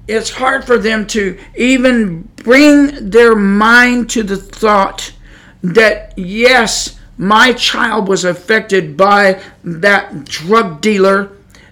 [0.06, 5.12] it's hard for them to even bring their mind to the thought
[5.62, 11.30] that yes my child was affected by that drug dealer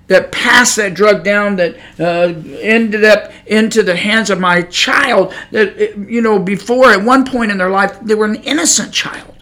[0.08, 5.32] that passed that drug down that uh, ended up into the hands of my child
[5.52, 9.32] that you know before at one point in their life they were an innocent child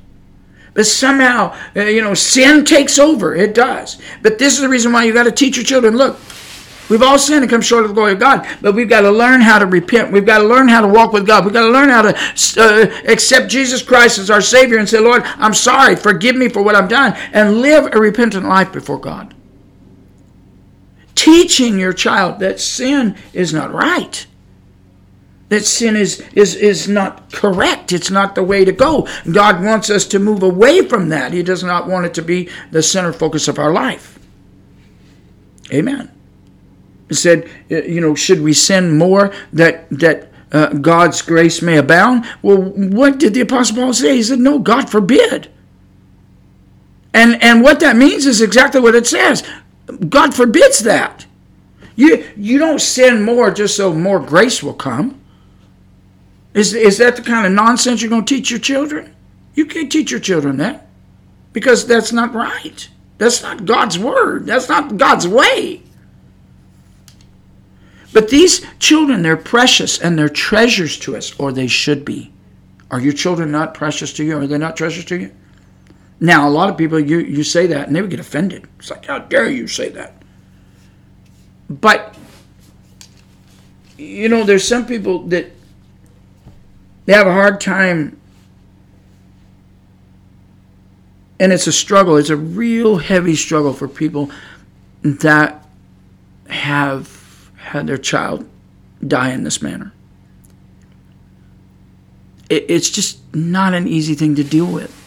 [0.75, 3.35] but somehow, uh, you know, sin takes over.
[3.35, 3.99] It does.
[4.23, 6.19] But this is the reason why you got to teach your children look,
[6.89, 9.11] we've all sinned and come short of the glory of God, but we've got to
[9.11, 10.13] learn how to repent.
[10.13, 11.45] We've got to learn how to walk with God.
[11.45, 12.17] We've got to learn how to
[12.59, 15.97] uh, accept Jesus Christ as our Savior and say, Lord, I'm sorry.
[15.97, 17.15] Forgive me for what I've done.
[17.33, 19.35] And live a repentant life before God.
[21.21, 24.27] Teaching your child that sin is not right
[25.51, 27.93] that sin is, is, is not correct.
[27.93, 29.07] It's not the way to go.
[29.31, 31.33] God wants us to move away from that.
[31.33, 34.19] He does not want it to be the center focus of our life.
[35.73, 36.11] Amen.
[37.09, 42.27] It said, you know, should we sin more that that uh, God's grace may abound?
[42.43, 44.17] Well, what did the Apostle Paul say?
[44.17, 45.51] He said, no, God forbid.
[47.13, 49.43] And and what that means is exactly what it says.
[50.09, 51.27] God forbids that.
[51.97, 55.21] You you don't sin more just so more grace will come.
[56.55, 59.15] Is is that the kind of nonsense you're going to teach your children?
[59.55, 60.89] You can't teach your children that
[61.53, 62.89] because that's not right.
[63.19, 64.47] That's not God's word.
[64.47, 65.83] That's not God's way.
[68.13, 72.33] But these children, they're precious and they're treasures to us, or they should be.
[72.91, 74.39] Are your children not precious to you?
[74.39, 75.31] Are they not treasures to you?
[76.21, 78.69] Now, a lot of people, you, you say that and they would get offended.
[78.79, 80.23] It's like, how dare you say that?
[81.71, 82.15] But,
[83.97, 85.51] you know, there's some people that
[87.07, 88.21] they have a hard time,
[91.39, 92.17] and it's a struggle.
[92.17, 94.31] It's a real heavy struggle for people
[95.03, 95.67] that
[96.49, 98.47] have had their child
[99.07, 99.95] die in this manner.
[102.51, 105.00] It, it's just not an easy thing to deal with.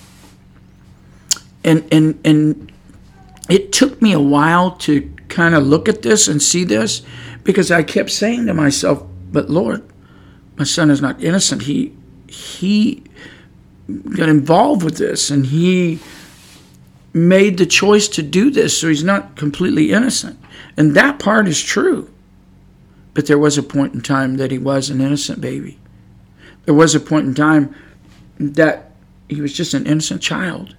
[1.63, 2.71] And, and, and
[3.49, 7.01] it took me a while to kind of look at this and see this
[7.43, 9.83] because I kept saying to myself, but Lord,
[10.57, 11.63] my son is not innocent.
[11.63, 11.95] He,
[12.27, 13.03] he
[14.15, 15.99] got involved with this and he
[17.13, 20.39] made the choice to do this, so he's not completely innocent.
[20.75, 22.09] And that part is true.
[23.13, 25.79] But there was a point in time that he was an innocent baby.
[26.65, 27.75] There was a point in time
[28.39, 28.91] that
[29.29, 30.75] he was just an innocent child.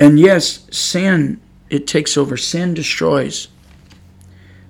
[0.00, 2.36] And yes, sin, it takes over.
[2.36, 3.48] Sin destroys.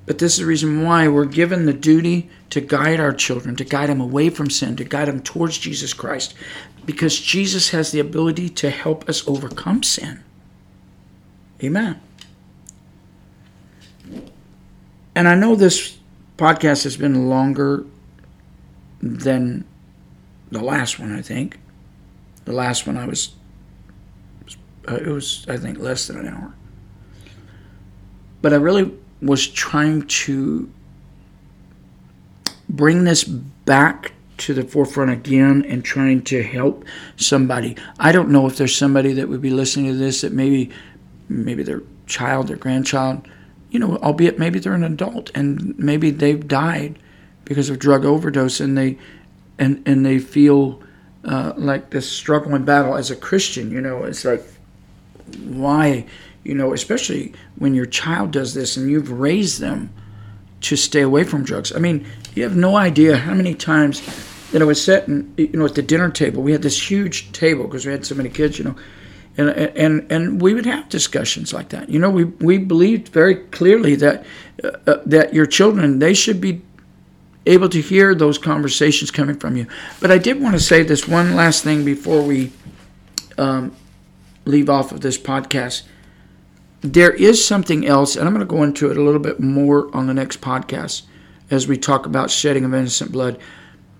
[0.04, 3.64] But this is the reason why we're given the duty to guide our children, to
[3.64, 6.34] guide them away from sin, to guide them towards Jesus Christ,
[6.84, 10.24] because Jesus has the ability to help us overcome sin.
[11.62, 12.00] Amen.
[15.14, 15.98] And I know this
[16.36, 17.84] podcast has been longer
[19.00, 19.64] than
[20.50, 21.58] the last one, I think.
[22.46, 23.34] The last one I was,
[24.88, 26.54] uh, it was, I think, less than an hour.
[28.42, 30.70] But I really was trying to
[32.68, 36.84] bring this back to the forefront again and trying to help
[37.16, 37.76] somebody.
[37.98, 40.70] I don't know if there's somebody that would be listening to this that maybe,
[41.28, 43.28] maybe their child, their grandchild,
[43.70, 46.98] you know, albeit maybe they're an adult and maybe they've died
[47.44, 48.98] because of drug overdose and they
[49.58, 50.82] and and they feel
[51.24, 53.70] uh, like this struggle and battle as a Christian.
[53.70, 54.42] You know, it's like
[55.36, 56.06] why,
[56.44, 59.92] you know, especially when your child does this and you've raised them
[60.62, 61.74] to stay away from drugs.
[61.74, 64.02] I mean, you have no idea how many times
[64.52, 66.42] that I was sitting, you know, at the dinner table.
[66.42, 68.76] We had this huge table because we had so many kids, you know
[69.36, 71.88] and and and we would have discussions like that.
[71.88, 74.24] You know, we we believed very clearly that
[74.62, 76.62] uh, uh, that your children they should be
[77.46, 79.66] able to hear those conversations coming from you.
[80.00, 82.52] But I did want to say this one last thing before we
[83.38, 83.74] um,
[84.50, 85.82] leave off of this podcast.
[86.82, 89.94] There is something else, and I'm going to go into it a little bit more
[89.94, 91.02] on the next podcast
[91.50, 93.38] as we talk about shedding of innocent blood.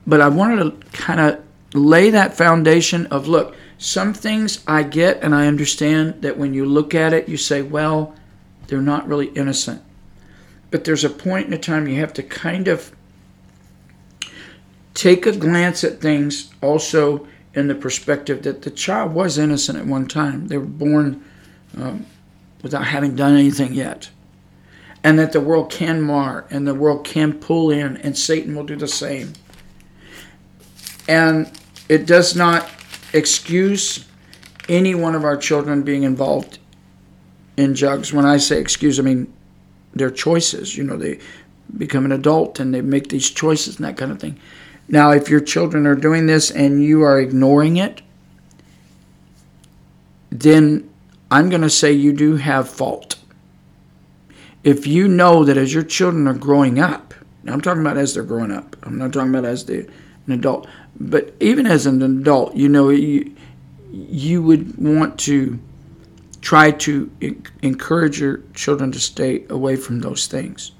[0.06, 1.42] But I wanted to kind of
[1.74, 6.66] lay that foundation of look some things I get and I understand that when you
[6.66, 8.14] look at it, you say, well,
[8.66, 9.82] they're not really innocent.
[10.70, 12.94] But there's a point in a time you have to kind of
[14.94, 19.86] take a glance at things also in the perspective that the child was innocent at
[19.86, 20.48] one time.
[20.48, 21.24] They were born
[21.76, 22.06] um,
[22.62, 24.10] without having done anything yet.
[25.02, 28.64] And that the world can mar and the world can pull in, and Satan will
[28.64, 29.32] do the same.
[31.08, 31.50] And
[31.88, 32.68] it does not
[33.12, 34.04] excuse
[34.68, 36.58] any one of our children being involved
[37.56, 38.12] in drugs.
[38.12, 39.32] When I say excuse, I mean
[39.94, 40.76] their choices.
[40.76, 41.18] You know, they
[41.76, 44.38] become an adult and they make these choices and that kind of thing.
[44.90, 48.02] Now, if your children are doing this and you are ignoring it,
[50.30, 50.90] then
[51.30, 53.14] I'm going to say you do have fault.
[54.64, 57.14] If you know that as your children are growing up,
[57.46, 59.86] I'm talking about as they're growing up, I'm not talking about as they,
[60.26, 60.66] an adult,
[60.98, 63.32] but even as an adult, you know, you,
[63.92, 65.58] you would want to
[66.40, 67.10] try to
[67.62, 70.72] encourage your children to stay away from those things.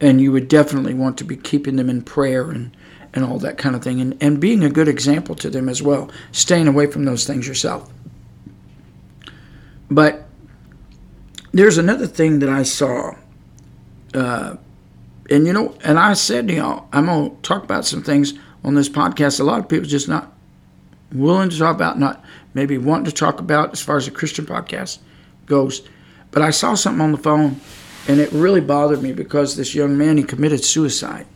[0.00, 2.76] And you would definitely want to be keeping them in prayer and,
[3.14, 5.82] and all that kind of thing, and, and being a good example to them as
[5.82, 7.90] well, staying away from those things yourself.
[9.90, 10.26] But
[11.52, 13.14] there's another thing that I saw.
[14.14, 14.56] Uh,
[15.30, 18.34] and you know, and I said to y'all, I'm to talk about some things
[18.64, 20.32] on this podcast, a lot of people just not
[21.12, 22.24] willing to talk about, not
[22.54, 24.98] maybe wanting to talk about as far as a Christian podcast
[25.46, 25.82] goes.
[26.30, 27.60] But I saw something on the phone
[28.08, 31.26] and it really bothered me because this young man he committed suicide,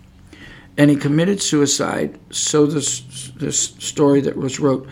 [0.78, 2.18] and he committed suicide.
[2.30, 4.88] So this this story that was wrote,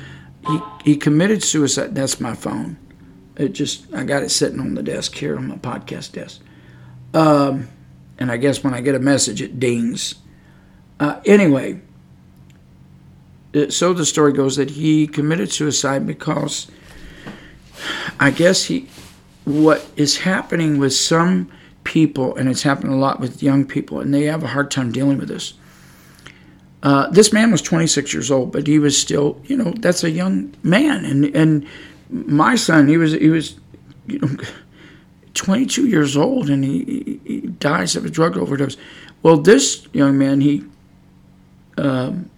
[0.47, 1.95] he he committed suicide.
[1.95, 2.77] That's my phone.
[3.37, 6.41] It just I got it sitting on the desk here on my podcast desk.
[7.13, 7.69] Um,
[8.19, 10.17] and I guess when I get a message, it dings.
[11.01, 11.81] Uh, anyway,
[13.53, 16.71] it, so the story goes that he committed suicide because
[18.21, 18.89] I guess he
[19.45, 21.51] what is happening with some
[21.85, 24.91] people, and it's happening a lot with young people, and they have a hard time
[24.91, 25.55] dealing with this.
[26.85, 30.11] Uh, this man was 26 years old, but he was still, you know, that's a
[30.11, 31.67] young man, and and
[32.11, 33.57] my son, he was he was,
[34.07, 34.29] you know,
[35.35, 38.77] 22 years old, and he, he dies of a drug overdose.
[39.23, 40.63] Well, this young man, he,
[41.79, 42.29] um,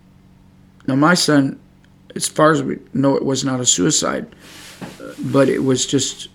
[0.87, 1.59] now my son,
[2.15, 4.35] as far as we know, it was not a suicide,
[5.19, 6.29] but it was just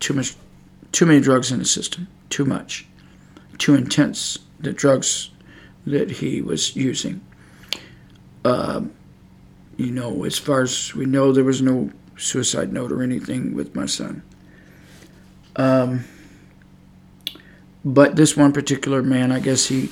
[0.00, 0.36] too much,
[0.92, 2.86] too many drugs in the system, too much,
[3.56, 4.38] too intense.
[4.60, 5.30] The drugs
[5.86, 7.20] that he was using.
[8.44, 8.82] Uh,
[9.76, 13.74] you know, as far as we know, there was no suicide note or anything with
[13.74, 14.22] my son.
[15.56, 16.04] Um,
[17.84, 19.90] but this one particular man, I guess he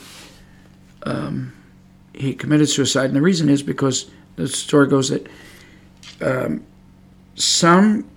[1.02, 1.52] um,
[2.12, 5.26] he committed suicide, and the reason is because the story goes that
[6.20, 6.64] um,
[7.34, 8.08] some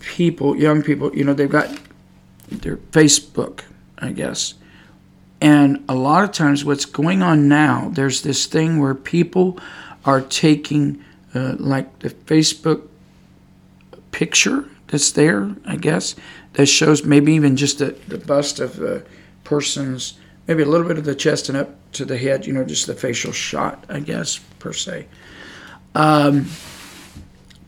[0.00, 1.70] people, young people, you know, they've got
[2.48, 3.60] their Facebook,
[3.98, 4.54] I guess,
[5.40, 9.58] and a lot of times, what's going on now, there's this thing where people
[10.04, 11.02] are taking
[11.34, 12.86] uh, like the Facebook
[14.12, 16.14] picture that's there, I guess,
[16.54, 19.04] that shows maybe even just the, the bust of the
[19.44, 20.14] person's,
[20.46, 22.86] maybe a little bit of the chest and up to the head, you know, just
[22.86, 25.06] the facial shot, I guess, per se.
[25.94, 26.46] Um,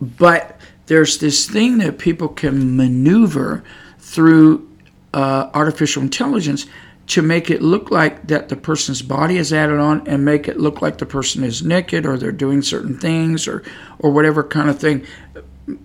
[0.00, 3.64] but there's this thing that people can maneuver
[3.98, 4.68] through
[5.14, 6.66] uh, artificial intelligence
[7.08, 10.58] to make it look like that the person's body is added on and make it
[10.58, 13.62] look like the person is naked or they're doing certain things or
[13.98, 15.04] or whatever kind of thing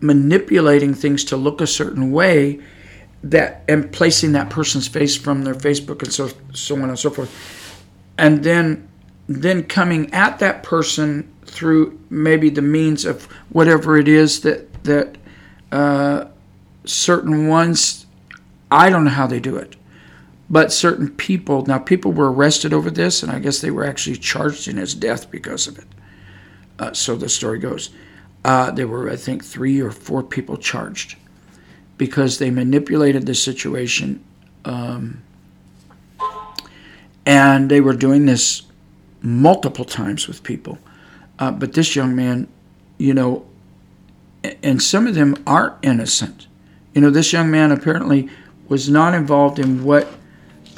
[0.02, 2.60] manipulating things to look a certain way
[3.23, 7.10] that and placing that person's face from their Facebook and so so on and so
[7.10, 7.84] forth,
[8.18, 8.88] and then
[9.27, 15.18] then coming at that person through maybe the means of whatever it is that that
[15.72, 16.26] uh,
[16.85, 18.06] certain ones
[18.69, 19.76] I don't know how they do it,
[20.49, 24.18] but certain people now people were arrested over this, and I guess they were actually
[24.18, 25.88] charged in his death because of it.
[26.80, 27.90] Uh, so the story goes,
[28.45, 31.15] uh, there were I think three or four people charged
[31.98, 34.24] because they manipulated the situation.
[34.65, 35.24] Um,
[37.26, 38.64] and they were doing this
[39.22, 40.78] multiple times with people.
[41.40, 42.48] Uh, but this young man,
[42.98, 43.45] you know,
[44.64, 46.48] and some of them are innocent.
[46.94, 48.30] You know, this young man apparently
[48.69, 50.07] was not involved in what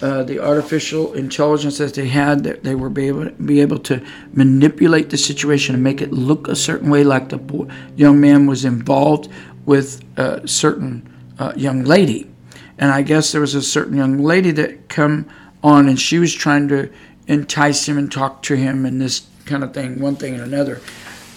[0.01, 4.05] uh, the artificial intelligence that they had, that they were be able, be able to
[4.33, 8.45] manipulate the situation and make it look a certain way, like the boy, young man
[8.45, 9.29] was involved
[9.65, 11.07] with a certain
[11.37, 12.29] uh, young lady.
[12.77, 15.27] And I guess there was a certain young lady that come
[15.63, 16.89] on and she was trying to
[17.27, 20.79] entice him and talk to him and this kind of thing, one thing and another.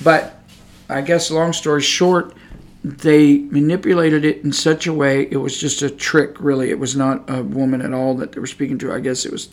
[0.02, 0.40] But
[0.88, 2.34] I guess, long story short,
[2.84, 6.70] they manipulated it in such a way it was just a trick really.
[6.70, 8.92] It was not a woman at all that they were speaking to.
[8.92, 9.50] I guess it was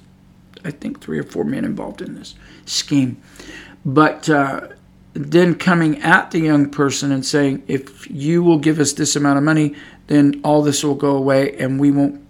[0.65, 2.35] i think three or four men involved in this
[2.65, 3.21] scheme.
[3.85, 4.69] But uh,
[5.13, 9.37] then coming at the young person and saying if you will give us this amount
[9.37, 9.75] of money
[10.07, 12.21] then all this will go away and we won't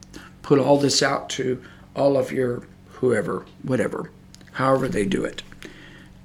[0.41, 1.61] put all this out to
[1.95, 2.63] all of your
[2.93, 4.09] whoever whatever
[4.53, 5.43] however they do it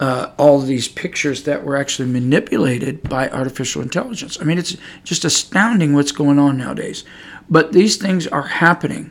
[0.00, 4.38] uh, all these pictures that were actually manipulated by artificial intelligence.
[4.40, 7.04] I mean, it's just astounding what's going on nowadays.
[7.48, 9.10] But these things are happening.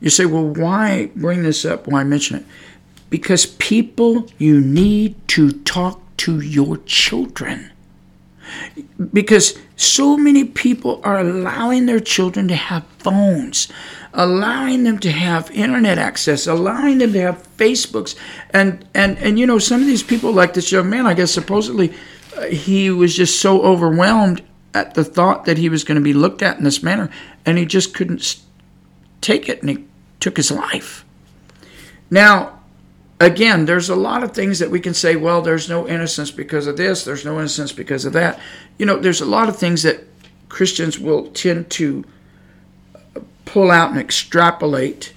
[0.00, 1.86] You say, well, why bring this up?
[1.86, 2.46] Why mention it?
[3.10, 7.70] Because people, you need to talk to your children.
[9.12, 13.68] Because so many people are allowing their children to have phones
[14.12, 18.14] allowing them to have internet access, allowing them to have Facebooks,
[18.50, 21.30] and and and you know some of these people, like this young man, I guess
[21.30, 21.94] supposedly
[22.36, 24.42] uh, he was just so overwhelmed
[24.74, 27.10] at the thought that he was going to be looked at in this manner,
[27.44, 28.36] and he just couldn't
[29.20, 29.84] take it, and he
[30.20, 31.04] took his life.
[32.10, 32.54] Now.
[33.20, 36.68] Again, there's a lot of things that we can say, well, there's no innocence because
[36.68, 38.38] of this, there's no innocence because of that.
[38.78, 40.04] You know, there's a lot of things that
[40.48, 42.04] Christians will tend to
[43.48, 45.14] pull out and extrapolate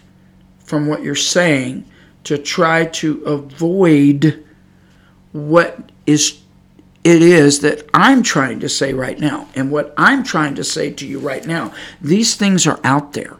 [0.60, 1.86] from what you're saying
[2.24, 4.44] to try to avoid
[5.34, 6.40] what is
[7.03, 10.91] it is that I'm trying to say right now and what I'm trying to say
[10.91, 11.74] to you right now.
[11.99, 13.38] These things are out there.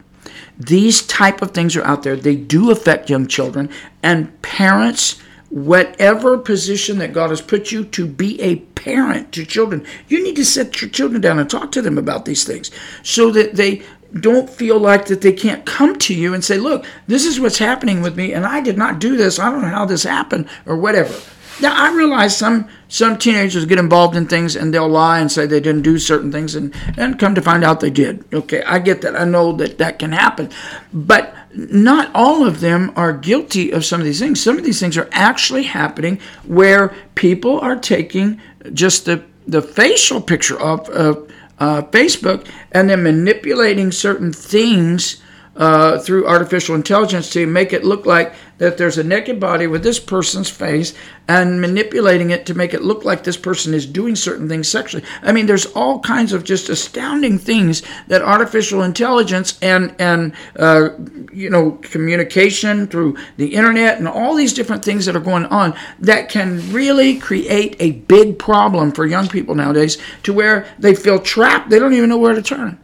[0.58, 2.16] these type of things are out there.
[2.16, 3.70] They do affect young children
[4.02, 5.20] and parents
[5.52, 10.36] whatever position that God has put you to be a parent to children, you need
[10.36, 12.70] to set your children down and talk to them about these things
[13.02, 13.82] so that they
[14.20, 17.58] don't feel like that they can't come to you and say, "Look, this is what's
[17.58, 19.38] happening with me and I did not do this.
[19.38, 21.14] I don't know how this happened or whatever."
[21.60, 25.46] Now I realize some some teenagers get involved in things and they'll lie and say
[25.46, 28.24] they didn't do certain things and and come to find out they did.
[28.32, 29.18] Okay, I get that.
[29.20, 30.50] I know that that can happen,
[30.92, 34.42] but not all of them are guilty of some of these things.
[34.42, 38.40] Some of these things are actually happening where people are taking
[38.72, 41.30] just the the facial picture of, of
[41.62, 45.22] uh, Facebook and then manipulating certain things
[45.54, 49.82] uh, through artificial intelligence to make it look like that there's a naked body with
[49.82, 50.94] this person's face
[51.26, 55.04] and manipulating it to make it look like this person is doing certain things sexually.
[55.20, 60.90] I mean, there's all kinds of just astounding things that artificial intelligence and and uh,
[61.32, 65.74] you know communication through the internet and all these different things that are going on
[65.98, 71.18] that can really create a big problem for young people nowadays to where they feel
[71.18, 71.68] trapped.
[71.68, 72.78] They don't even know where to turn.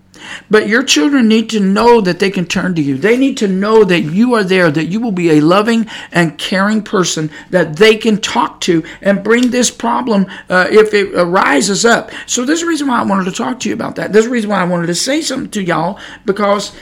[0.51, 2.97] But your children need to know that they can turn to you.
[2.97, 6.39] They need to know that you are there, that you will be a loving and
[6.39, 11.85] caring person that they can talk to and bring this problem uh, if it arises
[11.85, 12.11] up.
[12.27, 14.13] So, there's a reason why I wanted to talk to you about that.
[14.13, 16.75] There's a reason why I wanted to say something to y'all because.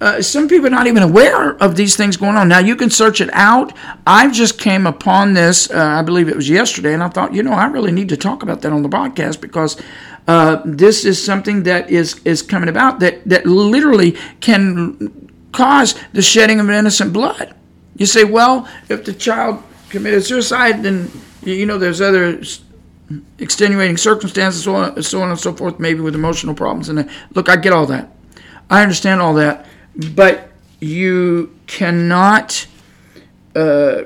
[0.00, 2.48] Uh, some people are not even aware of these things going on.
[2.48, 3.72] Now you can search it out.
[4.06, 7.42] I just came upon this, uh, I believe it was yesterday, and I thought, you
[7.42, 9.80] know, I really need to talk about that on the podcast because
[10.26, 16.22] uh, this is something that is is coming about that that literally can cause the
[16.22, 17.54] shedding of innocent blood.
[17.96, 21.10] You say, well, if the child committed suicide, then
[21.42, 22.42] you know there's other
[23.38, 26.88] extenuating circumstances, so on, so on and so forth, maybe with emotional problems.
[26.88, 28.10] And look, I get all that.
[28.70, 29.66] I understand all that,
[30.14, 32.66] but you cannot
[33.54, 34.04] uh,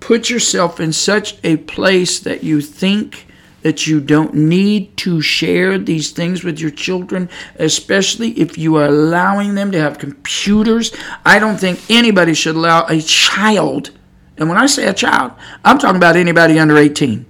[0.00, 3.26] put yourself in such a place that you think
[3.62, 8.86] that you don't need to share these things with your children, especially if you are
[8.86, 10.94] allowing them to have computers.
[11.24, 13.90] I don't think anybody should allow a child,
[14.36, 15.32] and when I say a child,
[15.64, 17.26] I'm talking about anybody under 18.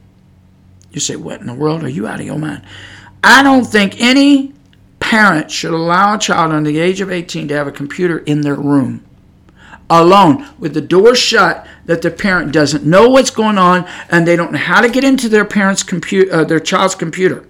[0.92, 1.82] You say, What in the world?
[1.84, 2.62] Are you out of your mind?
[3.22, 4.52] I don't think any
[5.00, 8.42] parent should allow a child under the age of 18 to have a computer in
[8.42, 9.07] their room
[9.90, 14.36] alone with the door shut that the parent doesn't know what's going on and they
[14.36, 17.44] don't know how to get into their parents computer uh, their child's computer.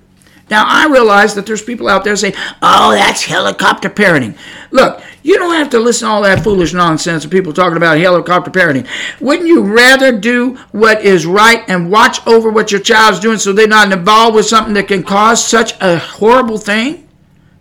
[0.50, 4.36] Now i realize that there's people out there saying oh that's helicopter parenting.
[4.70, 7.98] Look you don't have to listen to all that foolish nonsense of people talking about
[7.98, 8.86] helicopter parenting.
[9.20, 13.52] Wouldn't you rather do what is right and watch over what your child's doing so
[13.52, 17.07] they're not involved with something that can cause such a horrible thing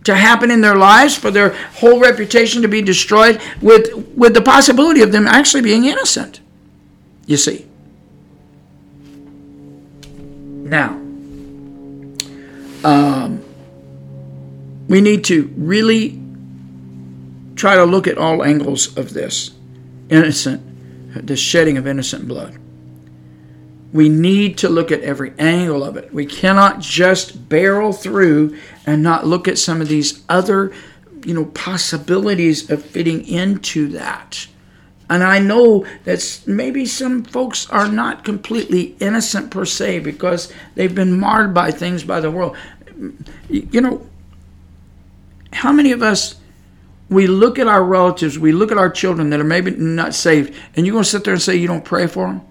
[0.04, 4.40] to happen in their lives, for their whole reputation to be destroyed, with, with the
[4.40, 6.40] possibility of them actually being innocent.
[7.26, 7.66] You see.
[10.68, 10.90] Now,
[12.84, 13.42] um,
[14.88, 16.20] we need to really
[17.56, 19.50] try to look at all angles of this
[20.08, 22.58] innocent, the shedding of innocent blood.
[23.92, 26.12] We need to look at every angle of it.
[26.12, 28.56] We cannot just barrel through
[28.86, 30.72] and not look at some of these other,
[31.24, 34.46] you know, possibilities of fitting into that.
[35.10, 40.94] And I know that maybe some folks are not completely innocent per se because they've
[40.94, 42.56] been marred by things by the world.
[43.48, 44.06] You know,
[45.52, 46.34] how many of us
[47.08, 50.54] we look at our relatives, we look at our children that are maybe not saved,
[50.76, 52.42] and you're going to sit there and say you don't pray for them?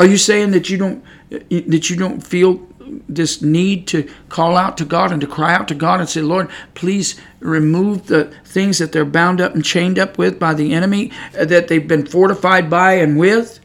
[0.00, 2.66] Are you saying that you don't that you don't feel
[3.06, 6.22] this need to call out to God and to cry out to God and say,
[6.22, 10.72] Lord, please remove the things that they're bound up and chained up with by the
[10.72, 13.60] enemy, uh, that they've been fortified by and with?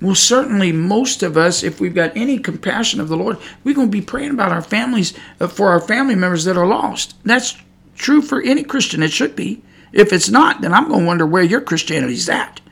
[0.00, 3.88] Well, certainly, most of us, if we've got any compassion of the Lord, we're going
[3.88, 7.16] to be praying about our families, uh, for our family members that are lost.
[7.22, 7.54] That's
[7.96, 9.02] true for any Christian.
[9.02, 9.62] It should be.
[9.92, 12.62] If it's not, then I'm going to wonder where your Christianity is at.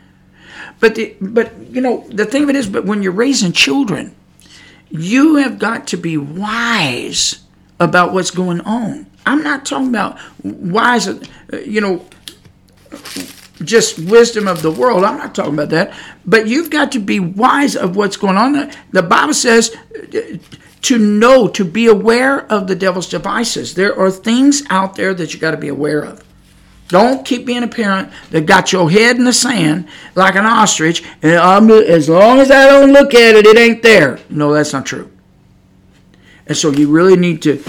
[0.80, 4.14] But the, but you know the thing of it is, but when you're raising children,
[4.90, 7.40] you have got to be wise
[7.80, 9.06] about what's going on.
[9.26, 11.20] I'm not talking about wise, uh,
[11.64, 12.06] you know,
[13.62, 15.04] just wisdom of the world.
[15.04, 15.94] I'm not talking about that.
[16.24, 18.70] But you've got to be wise of what's going on.
[18.92, 19.76] The Bible says
[20.14, 20.38] uh,
[20.82, 23.74] to know, to be aware of the devil's devices.
[23.74, 26.24] There are things out there that you got to be aware of.
[26.88, 31.04] Don't keep being a parent that got your head in the sand like an ostrich,
[31.22, 34.18] and um, as long as I don't look at it, it ain't there.
[34.30, 35.10] No, that's not true.
[36.46, 37.62] And so you really need to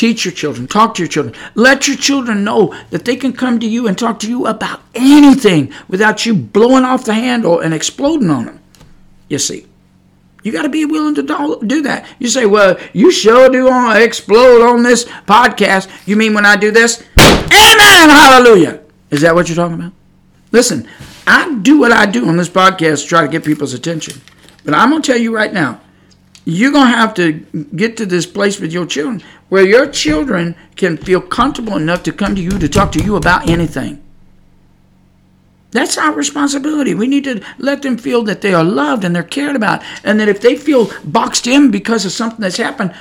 [0.00, 0.66] Teach your children.
[0.66, 1.34] Talk to your children.
[1.54, 4.80] Let your children know that they can come to you and talk to you about
[4.94, 8.60] anything without you blowing off the handle and exploding on them.
[9.28, 9.66] You see.
[10.42, 12.06] You got to be willing to do that.
[12.18, 15.90] You say, well, you sure do want to explode on this podcast.
[16.06, 17.04] You mean when I do this?
[17.52, 18.10] Amen.
[18.10, 18.80] Hallelujah.
[19.10, 19.92] Is that what you're talking about?
[20.52, 20.88] Listen,
[21.26, 24.20] I do what I do on this podcast to try to get people's attention.
[24.64, 25.80] But I'm going to tell you right now,
[26.44, 27.32] you're going to have to
[27.74, 32.12] get to this place with your children where your children can feel comfortable enough to
[32.12, 34.02] come to you to talk to you about anything.
[35.72, 36.94] That's our responsibility.
[36.94, 39.82] We need to let them feel that they are loved and they're cared about.
[40.02, 42.94] And that if they feel boxed in because of something that's happened,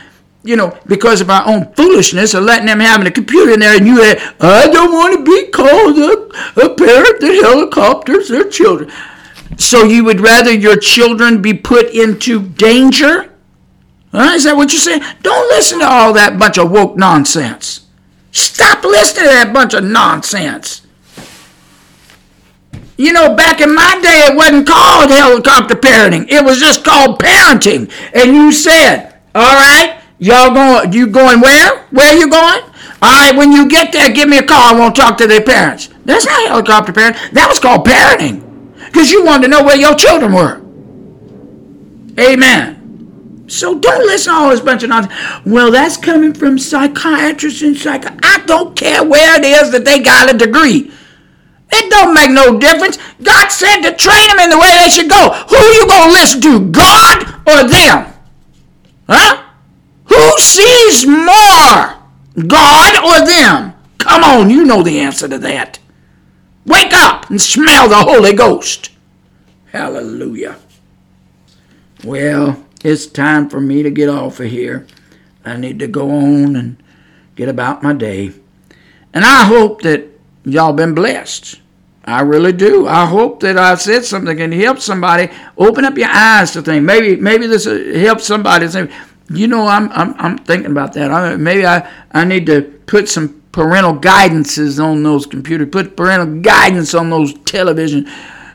[0.44, 3.76] you know, because of our own foolishness of letting them have a computer in there
[3.76, 8.50] and you say, I don't want to be called a, a parent that helicopters their
[8.50, 8.92] children.
[9.58, 13.34] So you would rather your children be put into danger?
[14.12, 14.34] Huh?
[14.34, 15.04] Is that what you're saying?
[15.22, 17.86] Don't listen to all that bunch of woke nonsense.
[18.32, 20.86] Stop listening to that bunch of nonsense.
[22.96, 26.30] You know, back in my day, it wasn't called helicopter parenting.
[26.30, 27.92] It was just called parenting.
[28.14, 31.86] And you said, all right, y'all going, you going where?
[31.86, 32.62] Where you going?
[33.02, 34.76] All right, when you get there, give me a call.
[34.76, 35.90] I want to talk to their parents.
[36.06, 37.32] That's not helicopter parenting.
[37.32, 38.46] That was called parenting.
[38.86, 40.62] Because you wanted to know where your children were.
[42.20, 43.46] Amen.
[43.48, 45.14] So don't listen to all this bunch of nonsense.
[45.46, 48.06] Well, that's coming from psychiatrists and psych.
[48.24, 50.92] I don't care where it is that they got a degree.
[51.72, 52.98] It don't make no difference.
[53.22, 55.32] God said to train them in the way they should go.
[55.50, 58.14] Who you gonna listen to, God or them?
[59.08, 59.49] Huh?
[60.20, 61.96] Who sees more,
[62.46, 63.74] God or them?
[64.00, 65.80] Come on, you know the answer to that.
[66.66, 68.92] Wake up and smell the Holy Ghost.
[69.72, 70.58] Hallelujah.
[72.04, 74.86] Well, it's time for me to get off of here.
[75.46, 76.84] I need to go on and
[77.38, 78.34] get about my day.
[79.14, 80.06] And I hope that
[80.44, 81.62] y'all been blessed.
[82.04, 82.88] I really do.
[82.88, 86.62] I hope that I said something that can help somebody open up your eyes to
[86.62, 86.84] things.
[86.84, 88.90] Maybe maybe this helps somebody say,
[89.30, 91.12] you know, I'm I'm I'm thinking about that.
[91.12, 95.70] I, maybe I I need to put some parental guidances on those computers.
[95.72, 98.08] Put parental guidance on those television.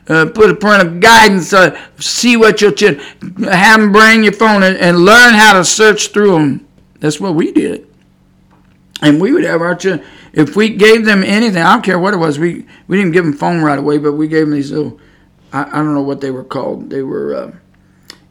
[0.07, 1.51] Uh, put a parental guidance.
[1.51, 3.03] Uh, see what your children
[3.45, 6.67] have them bring your phone and, and learn how to search through them.
[6.99, 7.87] That's what we did,
[9.01, 12.13] and we would have our children if we gave them anything, I don't care what
[12.13, 12.37] it was.
[12.37, 14.99] We we didn't give them phone right away, but we gave them these little.
[15.51, 16.89] I, I don't know what they were called.
[16.89, 17.35] They were.
[17.35, 17.51] Uh,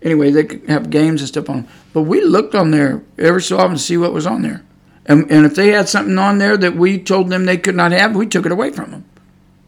[0.04, 1.66] anyway, they could have games and stuff on.
[1.92, 4.62] But we looked on there every so often to see what was on there.
[5.06, 7.92] And, and if they had something on there that we told them they could not
[7.92, 9.04] have, we took it away from them.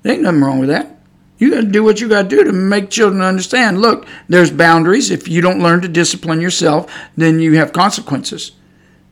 [0.03, 0.97] There ain't nothing wrong with that.
[1.39, 3.81] You got to do what you got to do to make children understand.
[3.81, 5.11] Look, there's boundaries.
[5.11, 8.53] If you don't learn to discipline yourself, then you have consequences,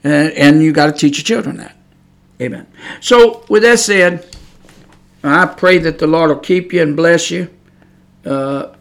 [0.02, 1.76] and, and you got to teach your children that.
[2.40, 2.66] Amen.
[3.00, 4.26] So, with that said,
[5.22, 7.50] I pray that the Lord will keep you and bless you.
[8.24, 8.74] Uh,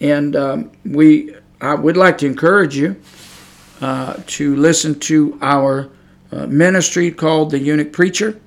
[0.00, 1.34] and um, we,
[1.64, 2.96] I would like to encourage you
[3.80, 5.90] uh, to listen to our
[6.30, 8.40] uh, ministry called The Eunuch Preacher.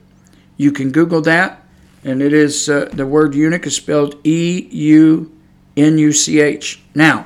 [0.57, 1.63] You can Google that,
[2.03, 5.31] and it is uh, the word eunuch is spelled E U
[5.75, 6.81] N U C H.
[6.93, 7.25] Now,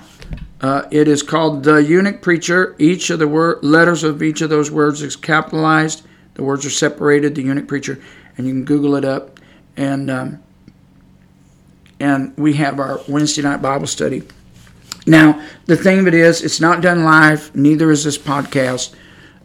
[0.61, 2.76] uh, it is called The Eunuch Preacher.
[2.80, 3.27] Each of the
[3.61, 6.03] letters of each of those words is capitalized
[6.35, 8.01] the words are separated, the eunuch preacher,
[8.38, 9.39] and you can Google it up.
[9.76, 10.43] And um,
[11.99, 14.23] and we have our Wednesday night Bible study.
[15.07, 17.56] Now, the thing of it is, it's not done live.
[17.56, 18.94] Neither is this podcast.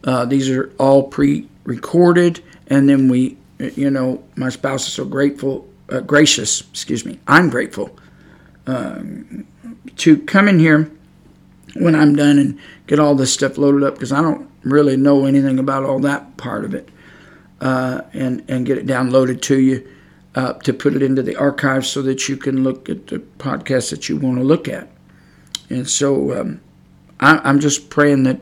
[0.03, 5.67] Uh, these are all pre-recorded, and then we, you know, my spouse is so grateful,
[5.89, 6.61] uh, gracious.
[6.69, 7.97] Excuse me, I'm grateful
[8.67, 9.47] um,
[9.97, 10.91] to come in here
[11.75, 15.25] when I'm done and get all this stuff loaded up because I don't really know
[15.25, 16.89] anything about all that part of it,
[17.61, 19.87] uh, and and get it downloaded to you
[20.35, 23.89] uh, to put it into the archive so that you can look at the podcast
[23.89, 24.87] that you want to look at.
[25.69, 26.61] And so um,
[27.19, 28.39] I, am just praying that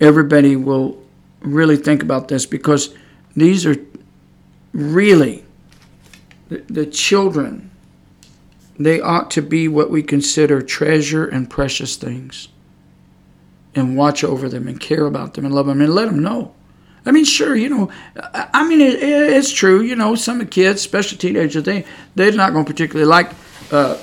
[0.00, 1.02] everybody will
[1.40, 2.94] really think about this because
[3.36, 3.76] these are
[4.72, 5.44] really
[6.48, 7.70] the, the children.
[8.78, 12.48] They ought to be what we consider treasure and precious things
[13.74, 16.54] and watch over them and care about them and love them and let them know.
[17.06, 17.90] I mean, sure, you know,
[18.32, 19.82] I mean, it, it's true.
[19.82, 21.84] You know, some kids, especially teenagers, they
[22.14, 23.30] they're not going to particularly like,
[23.70, 24.00] uh,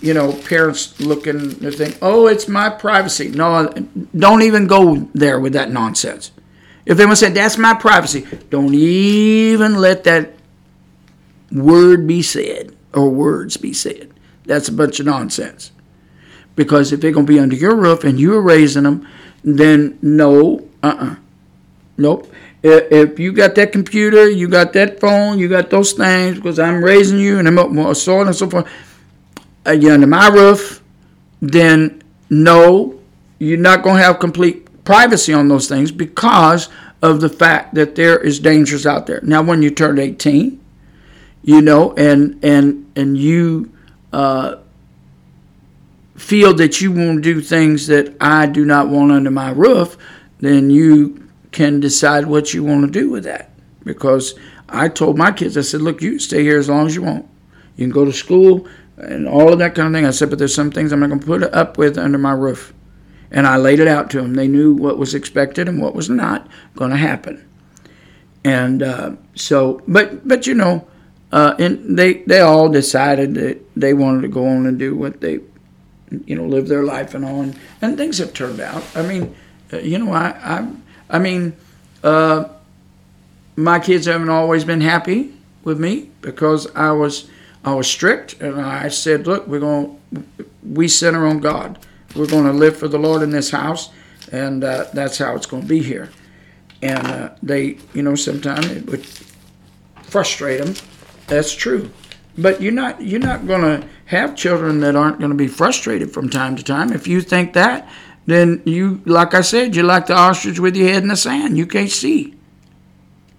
[0.00, 3.28] you know, parents looking and think, oh, it's my privacy.
[3.28, 3.72] No,
[4.16, 6.30] don't even go there with that nonsense.
[6.84, 10.34] If they want to say that's my privacy, don't even let that
[11.50, 14.12] word be said or words be said.
[14.44, 15.72] That's a bunch of nonsense.
[16.54, 19.06] Because if they're going to be under your roof and you're raising them,
[19.42, 21.06] then no, uh uh-uh.
[21.06, 21.16] uh.
[21.98, 22.30] Nope.
[22.62, 26.82] if you got that computer, you got that phone, you got those things, because I'm
[26.82, 28.68] raising you and I'm so on and so forth,
[29.66, 30.82] uh, you're under my roof,
[31.40, 32.98] then no,
[33.38, 36.68] you're not going to have complete privacy on those things because
[37.02, 39.20] of the fact that there is dangers out there.
[39.22, 40.60] Now, when you turn 18,
[41.42, 43.70] you know, and and and you
[44.12, 44.56] uh,
[46.16, 49.96] feel that you want to do things that I do not want under my roof,
[50.40, 53.50] then you can decide what you want to do with that.
[53.84, 54.34] Because
[54.68, 57.28] I told my kids, I said, look, you stay here as long as you want.
[57.76, 58.66] You can go to school
[58.96, 60.06] and all of that kind of thing.
[60.06, 62.32] I said, but there's some things I'm not going to put up with under my
[62.32, 62.72] roof.
[63.30, 64.34] And I laid it out to them.
[64.34, 67.46] They knew what was expected and what was not going to happen.
[68.44, 70.86] And uh, so, but but you know,
[71.32, 75.20] uh, and they they all decided that they wanted to go on and do what
[75.20, 75.40] they,
[76.24, 78.84] you know, live their life and all, and, and things have turned out.
[78.94, 79.34] I mean,
[79.72, 80.70] uh, you know, I I
[81.10, 81.56] I mean,
[82.04, 82.44] uh,
[83.56, 87.28] my kids haven't always been happy with me because I was
[87.66, 89.98] I was strict and I said, look, we're going
[90.62, 91.84] we center on God.
[92.14, 93.90] We're going to live for the Lord in this house,
[94.32, 96.10] and uh, that's how it's going to be here.
[96.80, 99.04] And uh, they, you know, sometimes it would
[100.04, 100.74] frustrate them.
[101.26, 101.90] That's true.
[102.38, 106.12] But you're not you're not going to have children that aren't going to be frustrated
[106.12, 106.92] from time to time.
[106.92, 107.88] If you think that,
[108.26, 111.58] then you, like I said, you're like the ostrich with your head in the sand.
[111.58, 112.34] You can't see.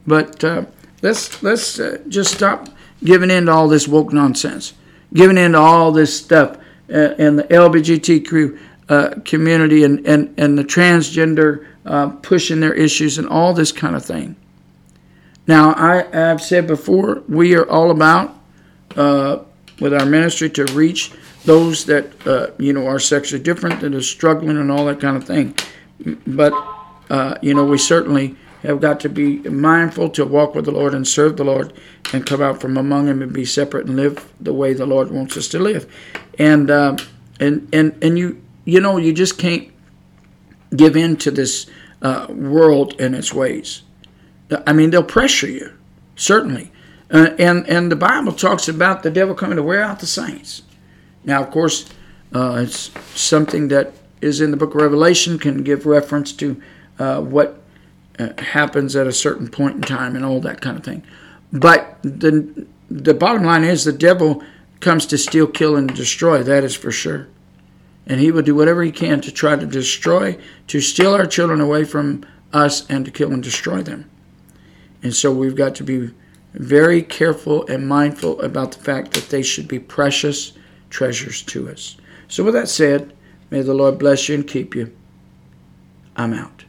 [0.05, 0.65] But uh,
[1.01, 2.69] let's let's uh, just stop
[3.03, 4.73] giving in to all this woke nonsense,
[5.13, 6.57] giving in to all this stuff,
[6.89, 8.59] uh, and the LBGTQ
[8.89, 13.95] uh, community and, and, and the transgender uh, pushing their issues and all this kind
[13.95, 14.35] of thing.
[15.47, 18.37] Now, I, have said before, we are all about,
[18.95, 19.39] uh,
[19.79, 21.11] with our ministry, to reach
[21.45, 25.15] those that, uh, you know, are sexually different, that are struggling and all that kind
[25.15, 25.55] of thing.
[26.25, 26.53] But,
[27.09, 28.35] uh, you know, we certainly
[28.67, 31.73] have got to be mindful to walk with the Lord and serve the Lord
[32.13, 35.09] and come out from among them and be separate and live the way the Lord
[35.11, 35.91] wants us to live.
[36.37, 36.97] And, uh,
[37.39, 39.69] and, and, and you, you know, you just can't
[40.75, 41.67] give in to this
[42.01, 43.83] uh, world and its ways.
[44.65, 45.73] I mean, they'll pressure you,
[46.15, 46.71] certainly.
[47.09, 50.63] Uh, and, and the Bible talks about the devil coming to wear out the saints.
[51.23, 51.89] Now, of course,
[52.33, 56.61] uh, it's something that is in the book of Revelation, can give reference to
[56.99, 57.61] uh, what
[58.19, 61.03] Uh, happens at a certain point in time and all that kind of thing.
[61.53, 64.43] But the, the bottom line is the devil
[64.79, 66.41] comes to steal, kill, and destroy.
[66.43, 67.27] That is for sure
[68.07, 70.37] and he will do whatever he can to try to destroy,
[70.67, 74.09] to steal our children away from us and to kill and destroy them.
[75.03, 76.11] And so we've got to be
[76.53, 80.53] very careful and mindful about the fact that they should be precious
[80.89, 81.97] treasures to us.
[82.29, 83.13] So, with that said,
[83.51, 84.95] may the Lord bless you and keep you.
[86.15, 86.63] I'm out.